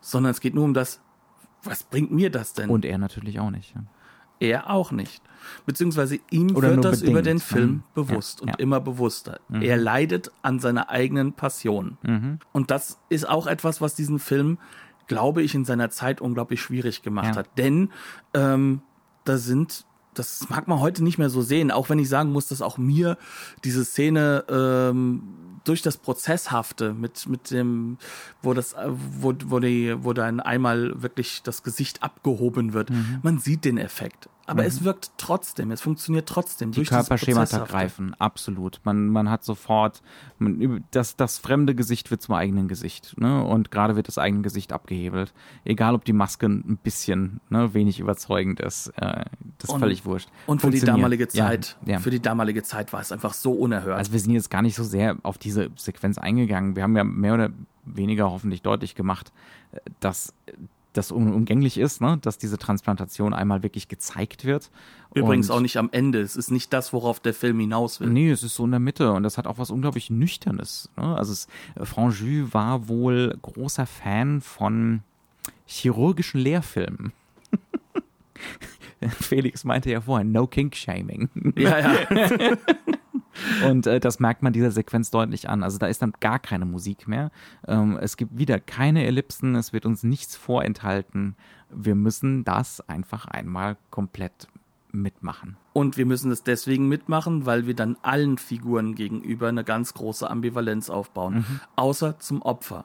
Sondern 0.00 0.30
es 0.32 0.40
geht 0.40 0.54
nur 0.54 0.64
um 0.64 0.74
das, 0.74 1.00
was 1.62 1.82
bringt 1.82 2.10
mir 2.10 2.30
das 2.30 2.52
denn? 2.54 2.68
Und 2.70 2.84
er 2.84 2.98
natürlich 2.98 3.38
auch 3.40 3.50
nicht. 3.50 3.74
ja. 3.74 3.82
Er 4.44 4.70
auch 4.70 4.92
nicht. 4.92 5.22
Beziehungsweise 5.66 6.18
ihm 6.30 6.56
Oder 6.56 6.70
wird 6.70 6.84
das 6.84 7.02
über 7.02 7.20
bedingt, 7.20 7.26
den 7.26 7.36
ne? 7.36 7.40
Film 7.40 7.82
Ja, 7.84 8.02
bewusst 8.02 8.40
und 8.40 8.48
ja. 8.48 8.54
Mhm. 8.56 8.62
immer 8.62 8.80
bewusster. 8.80 9.40
Er 9.52 9.76
leidet 9.76 10.30
an 10.42 10.58
seiner 10.58 10.88
eigenen 10.90 11.32
Passion. 11.34 11.98
Und 12.52 12.70
das 12.70 12.98
ist 13.10 13.28
auch 13.28 13.46
etwas, 13.46 13.80
was 13.80 13.94
diesen 13.94 14.18
Film, 14.18 14.58
glaube 15.06 15.42
ich, 15.42 15.54
in 15.54 15.64
seiner 15.66 15.90
Zeit 15.90 16.20
unglaublich 16.22 16.62
schwierig 16.62 17.02
gemacht 17.02 17.34
Ja. 17.34 17.36
hat. 17.36 17.58
Denn 17.58 17.90
ähm, 18.32 18.80
da 19.24 19.36
sind, 19.36 19.84
das 20.14 20.48
mag 20.48 20.66
man 20.66 20.80
heute 20.80 21.04
nicht 21.04 21.18
mehr 21.18 21.28
so 21.30 21.42
sehen, 21.42 21.70
auch 21.70 21.90
wenn 21.90 21.98
ich 21.98 22.08
sagen 22.08 22.32
muss, 22.32 22.48
dass 22.48 22.62
auch 22.62 22.78
mir 22.78 23.18
diese 23.64 23.84
Szene 23.84 24.44
ähm, 24.48 25.22
durch 25.64 25.82
das 25.82 25.96
Prozesshafte 25.98 26.94
mit, 26.94 27.26
mit 27.28 27.50
dem, 27.50 27.98
wo 28.42 28.54
das, 28.54 28.72
äh, 28.74 28.88
wo, 28.88 29.34
wo 29.46 29.58
die, 29.60 29.94
wo 30.02 30.12
dann 30.14 30.40
einmal 30.40 31.02
wirklich 31.02 31.42
das 31.42 31.62
Gesicht 31.62 32.02
abgehoben 32.02 32.72
wird. 32.72 32.90
Mhm. 32.90 33.18
Man 33.22 33.38
sieht 33.38 33.64
den 33.66 33.76
Effekt. 33.78 34.28
Aber 34.46 34.64
es 34.66 34.84
wirkt 34.84 35.12
trotzdem, 35.16 35.70
es 35.70 35.80
funktioniert 35.80 36.28
trotzdem. 36.28 36.70
Die 36.70 36.76
durch 36.76 36.88
Körperschemata 36.88 37.64
greifen, 37.64 38.14
absolut. 38.18 38.80
Man, 38.84 39.08
man 39.08 39.30
hat 39.30 39.42
sofort, 39.44 40.02
man, 40.38 40.84
das, 40.90 41.16
das 41.16 41.38
fremde 41.38 41.74
Gesicht 41.74 42.10
wird 42.10 42.20
zum 42.22 42.34
eigenen 42.34 42.68
Gesicht. 42.68 43.14
Ne? 43.18 43.42
Und 43.44 43.70
gerade 43.70 43.96
wird 43.96 44.08
das 44.08 44.18
eigene 44.18 44.42
Gesicht 44.42 44.72
abgehebelt. 44.72 45.32
Egal, 45.64 45.94
ob 45.94 46.04
die 46.04 46.12
Maske 46.12 46.46
ein 46.46 46.78
bisschen 46.82 47.40
ne, 47.48 47.72
wenig 47.74 48.00
überzeugend 48.00 48.60
ist. 48.60 48.88
Äh, 48.96 49.24
das 49.58 49.68
ist 49.68 49.70
Und- 49.70 49.80
völlig 49.80 50.04
wurscht. 50.04 50.28
Und 50.46 50.60
für 50.60 50.70
die 50.70 50.80
damalige 50.80 51.24
Ja, 51.32 51.46
Zeit, 51.46 51.76
Ja, 51.86 51.98
für 51.98 52.10
die 52.10 52.20
damalige 52.20 52.62
Zeit 52.62 52.92
war 52.92 53.00
es 53.00 53.12
einfach 53.12 53.32
so 53.34 53.52
unerhört. 53.52 53.96
Also 53.98 54.12
wir 54.12 54.20
sind 54.20 54.32
jetzt 54.32 54.50
gar 54.50 54.62
nicht 54.62 54.76
so 54.76 54.84
sehr 54.84 55.16
auf 55.22 55.38
diese 55.38 55.70
Sequenz 55.76 56.18
eingegangen. 56.18 56.76
Wir 56.76 56.82
haben 56.82 56.96
ja 56.96 57.04
mehr 57.04 57.34
oder 57.34 57.50
weniger 57.86 58.30
hoffentlich 58.30 58.62
deutlich 58.62 58.94
gemacht, 58.94 59.32
äh, 59.72 59.78
dass 60.00 60.34
das 60.94 61.10
unumgänglich 61.12 61.76
ist, 61.78 62.00
ne? 62.00 62.18
dass 62.22 62.38
diese 62.38 62.56
Transplantation 62.58 63.34
einmal 63.34 63.62
wirklich 63.62 63.88
gezeigt 63.88 64.44
wird. 64.44 64.70
Übrigens 65.14 65.50
Und- 65.50 65.56
auch 65.56 65.60
nicht 65.60 65.76
am 65.76 65.90
Ende. 65.92 66.20
Es 66.20 66.34
ist 66.36 66.50
nicht 66.50 66.72
das, 66.72 66.92
worauf 66.92 67.20
der 67.20 67.34
Film 67.34 67.60
hinaus 67.60 68.00
will. 68.00 68.08
Nee, 68.08 68.30
es 68.30 68.42
ist 68.42 68.54
so 68.54 68.64
in 68.64 68.70
der 68.70 68.80
Mitte 68.80 69.12
und 69.12 69.22
das 69.22 69.36
hat 69.38 69.46
auch 69.46 69.58
was 69.58 69.70
unglaublich 69.70 70.08
Nüchternes. 70.10 70.88
Ne? 70.96 71.16
Also 71.16 71.32
es, 71.32 71.46
Franjus 71.82 72.54
war 72.54 72.88
wohl 72.88 73.36
großer 73.42 73.86
Fan 73.86 74.40
von 74.40 75.02
chirurgischen 75.66 76.40
Lehrfilmen. 76.40 77.12
Felix 79.20 79.64
meinte 79.64 79.90
ja 79.90 80.00
vorhin, 80.00 80.32
no 80.32 80.46
kink-shaming. 80.46 81.28
Ja, 81.56 81.78
ja. 81.78 81.96
Und 83.66 83.86
äh, 83.86 84.00
das 84.00 84.20
merkt 84.20 84.42
man 84.42 84.52
dieser 84.52 84.70
Sequenz 84.70 85.10
deutlich 85.10 85.48
an. 85.48 85.62
Also 85.62 85.78
da 85.78 85.86
ist 85.86 86.02
dann 86.02 86.12
gar 86.20 86.38
keine 86.38 86.64
Musik 86.64 87.08
mehr. 87.08 87.30
Ähm, 87.66 87.98
es 88.00 88.16
gibt 88.16 88.38
wieder 88.38 88.60
keine 88.60 89.04
Ellipsen, 89.04 89.54
es 89.54 89.72
wird 89.72 89.86
uns 89.86 90.02
nichts 90.02 90.36
vorenthalten. 90.36 91.36
Wir 91.70 91.94
müssen 91.94 92.44
das 92.44 92.80
einfach 92.88 93.26
einmal 93.26 93.76
komplett 93.90 94.48
mitmachen. 94.92 95.56
Und 95.72 95.96
wir 95.96 96.06
müssen 96.06 96.30
es 96.30 96.44
deswegen 96.44 96.88
mitmachen, 96.88 97.46
weil 97.46 97.66
wir 97.66 97.74
dann 97.74 97.96
allen 98.02 98.38
Figuren 98.38 98.94
gegenüber 98.94 99.48
eine 99.48 99.64
ganz 99.64 99.94
große 99.94 100.30
Ambivalenz 100.30 100.88
aufbauen. 100.88 101.34
Mhm. 101.34 101.60
Außer 101.74 102.18
zum 102.20 102.42
Opfer. 102.42 102.84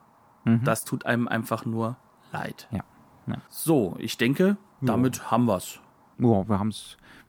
Das 0.63 0.85
tut 0.85 1.05
einem 1.05 1.27
einfach 1.27 1.65
nur 1.65 1.97
leid. 2.31 2.67
Ja. 2.71 2.83
ja. 3.27 3.35
So, 3.49 3.95
ich 3.99 4.17
denke, 4.17 4.57
damit 4.81 5.29
haben 5.29 5.45
wir's. 5.45 5.79
Ja, 6.17 6.47
wir 6.47 6.59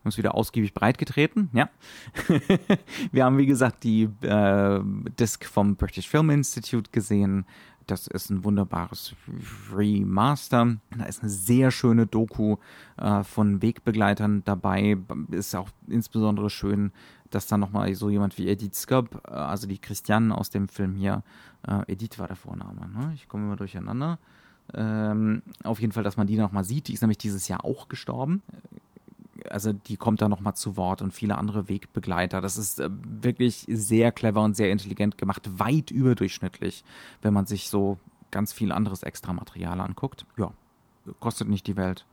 haben 0.01 0.09
es 0.09 0.19
wieder 0.19 0.35
ausgiebig 0.35 0.73
breitgetreten, 0.73 1.51
ja. 1.53 1.69
wir 3.13 3.25
haben, 3.25 3.37
wie 3.37 3.47
gesagt, 3.47 3.85
die 3.85 4.05
äh, 4.23 4.81
Disc 5.19 5.45
vom 5.45 5.77
British 5.77 6.09
Film 6.09 6.31
Institute 6.31 6.91
gesehen. 6.91 7.45
Das 7.87 8.07
ist 8.07 8.31
ein 8.31 8.45
wunderbares 8.45 9.15
Remaster. 9.75 10.77
Da 10.97 11.05
ist 11.05 11.21
eine 11.21 11.31
sehr 11.31 11.71
schöne 11.71 12.07
Doku 12.07 12.57
äh, 12.97 13.25
von 13.25 13.63
Wegbegleitern 13.63 14.43
dabei. 14.45 14.97
Ist 15.33 15.55
auch 15.55 15.69
insbesondere 15.89 16.51
schön, 16.51 16.93
dass 17.31 17.47
da 17.47 17.59
nochmal 17.59 17.95
so 17.95 18.09
jemand 18.09 18.39
wie 18.39 18.49
Edith 18.49 18.75
Scobb, 18.75 19.21
äh, 19.29 19.33
also 19.33 19.67
die 19.67 19.79
Christiane 19.79 20.37
aus 20.37 20.51
dem 20.51 20.69
Film 20.69 20.95
hier, 20.95 21.23
äh, 21.67 21.93
Edith 21.93 22.19
war 22.19 22.27
der 22.27 22.37
Vorname, 22.37 22.89
ne? 22.89 23.13
ich 23.15 23.29
komme 23.29 23.45
immer 23.45 23.57
durcheinander. 23.57 24.19
Ähm, 24.73 25.43
auf 25.65 25.81
jeden 25.81 25.93
Fall, 25.93 26.05
dass 26.05 26.17
man 26.17 26.29
die 26.29 26.37
nochmal 26.37 26.63
sieht. 26.63 26.89
Die 26.89 26.93
ist 26.93 27.01
nämlich 27.01 27.19
dieses 27.19 27.49
Jahr 27.49 27.65
auch 27.65 27.89
gestorben 27.89 28.43
also 29.49 29.73
die 29.73 29.97
kommt 29.97 30.21
da 30.23 30.29
nochmal 30.29 30.55
zu 30.55 30.77
Wort 30.77 31.03
und 31.03 31.13
viele 31.13 31.39
andere 31.39 31.69
Wegbegleiter. 31.69 32.41
Das 32.41 32.57
ist 32.57 32.81
äh, 32.81 32.91
wirklich 32.91 33.67
sehr 33.69 34.13
clever 34.13 34.43
und 34.43 34.55
sehr 34.57 34.71
intelligent 34.71 35.17
gemacht, 35.19 35.49
weit 35.59 35.91
überdurchschnittlich, 35.91 36.85
wenn 37.23 37.33
man 37.35 37.47
sich 37.47 37.69
so 37.71 37.99
ganz 38.31 38.53
viel 38.53 38.73
anderes 38.73 39.03
Extramaterial 39.03 39.81
anguckt. 39.81 40.27
Ja, 40.37 40.53
kostet 41.21 41.49
nicht 41.49 41.67
die 41.67 41.77
Welt. 41.77 42.05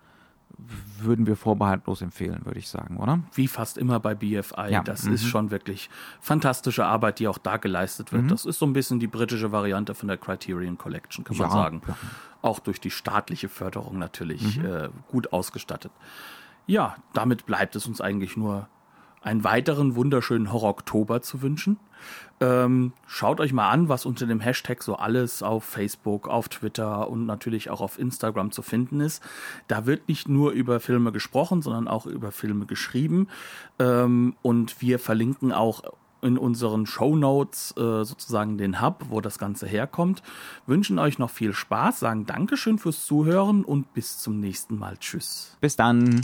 Würden 1.00 1.28
wir 1.28 1.36
vorbehaltlos 1.36 2.02
empfehlen, 2.02 2.46
würde 2.46 2.58
ich 2.58 2.70
sagen, 2.70 2.98
oder? 2.98 3.20
Wie 3.34 3.48
fast 3.48 3.78
immer 3.78 4.00
bei 4.00 4.16
BFI. 4.16 4.72
Ja, 4.72 4.82
Das 4.82 5.04
mhm. 5.04 5.14
ist 5.14 5.26
schon 5.26 5.52
wirklich 5.52 5.90
fantastische 6.22 6.86
Arbeit, 6.86 7.20
die 7.20 7.28
auch 7.28 7.38
da 7.38 7.58
geleistet 7.58 8.12
wird. 8.14 8.32
Das 8.32 8.46
ist 8.46 8.58
so 8.58 8.66
ein 8.66 8.74
bisschen 8.74 9.00
die 9.00 9.08
britische 9.08 9.52
Variante 9.52 9.94
von 9.94 10.08
der 10.08 10.18
Criterion 10.18 10.78
Collection, 10.78 11.24
kann 11.26 11.38
man 11.38 11.48
Ja, 11.48 11.54
sagen. 11.54 11.82
ja. 11.88 11.96
Auch 12.42 12.60
durch 12.60 12.80
die 12.80 12.90
staatliche 12.92 13.50
Förderung 13.50 14.00
natürlich 14.00 14.58
Mhm. 14.58 14.66
äh, 14.66 14.90
gut 15.12 15.34
ausgestattet. 15.34 15.92
Ja, 16.68 16.96
damit 17.14 17.46
bleibt 17.46 17.76
es 17.76 17.88
uns 17.88 18.02
eigentlich 18.02 18.38
nur 18.38 18.68
einen 19.22 19.44
weiteren 19.44 19.96
wunderschönen 19.96 20.52
Horror-Oktober 20.52 21.22
zu 21.22 21.42
wünschen. 21.42 21.80
Ähm, 22.40 22.94
schaut 23.08 23.40
euch 23.40 23.52
mal 23.52 23.70
an, 23.70 23.90
was 23.90 24.06
unter 24.06 24.28
dem 24.28 24.40
Hashtag 24.40 24.84
so 24.84 24.96
alles 24.96 25.42
auf 25.42 25.64
Facebook, 25.64 26.28
auf 26.28 26.50
Twitter 26.50 27.10
und 27.10 27.26
natürlich 27.26 27.70
auch 27.70 27.82
auf 27.82 27.98
Instagram 27.98 28.52
zu 28.52 28.62
finden 28.62 29.02
ist. 29.02 29.24
Da 29.68 29.86
wird 29.86 30.08
nicht 30.08 30.30
nur 30.30 30.52
über 30.52 30.80
Filme 30.80 31.12
gesprochen, 31.12 31.62
sondern 31.62 31.88
auch 31.88 32.06
über 32.06 32.32
Filme 32.32 32.66
geschrieben. 32.66 33.28
Ähm, 33.80 34.36
und 34.44 34.82
wir 34.82 35.00
verlinken 35.00 35.52
auch 35.52 35.84
in 36.22 36.38
unseren 36.38 36.86
Show 36.86 37.16
Notes 37.16 37.74
äh, 37.78 38.04
sozusagen 38.04 38.58
den 38.58 38.82
Hub, 38.82 39.06
wo 39.10 39.22
das 39.22 39.40
Ganze 39.40 39.68
herkommt. 39.68 40.22
Wünschen 40.66 41.00
euch 41.00 41.20
noch 41.20 41.30
viel 41.30 41.54
Spaß, 41.54 42.00
sagen 42.00 42.26
Dankeschön 42.26 42.78
fürs 42.80 43.06
Zuhören 43.06 43.64
und 43.64 43.94
bis 43.94 44.20
zum 44.20 44.40
nächsten 44.40 44.78
Mal. 44.78 44.98
Tschüss. 44.98 45.58
Bis 45.60 45.76
dann. 45.76 46.22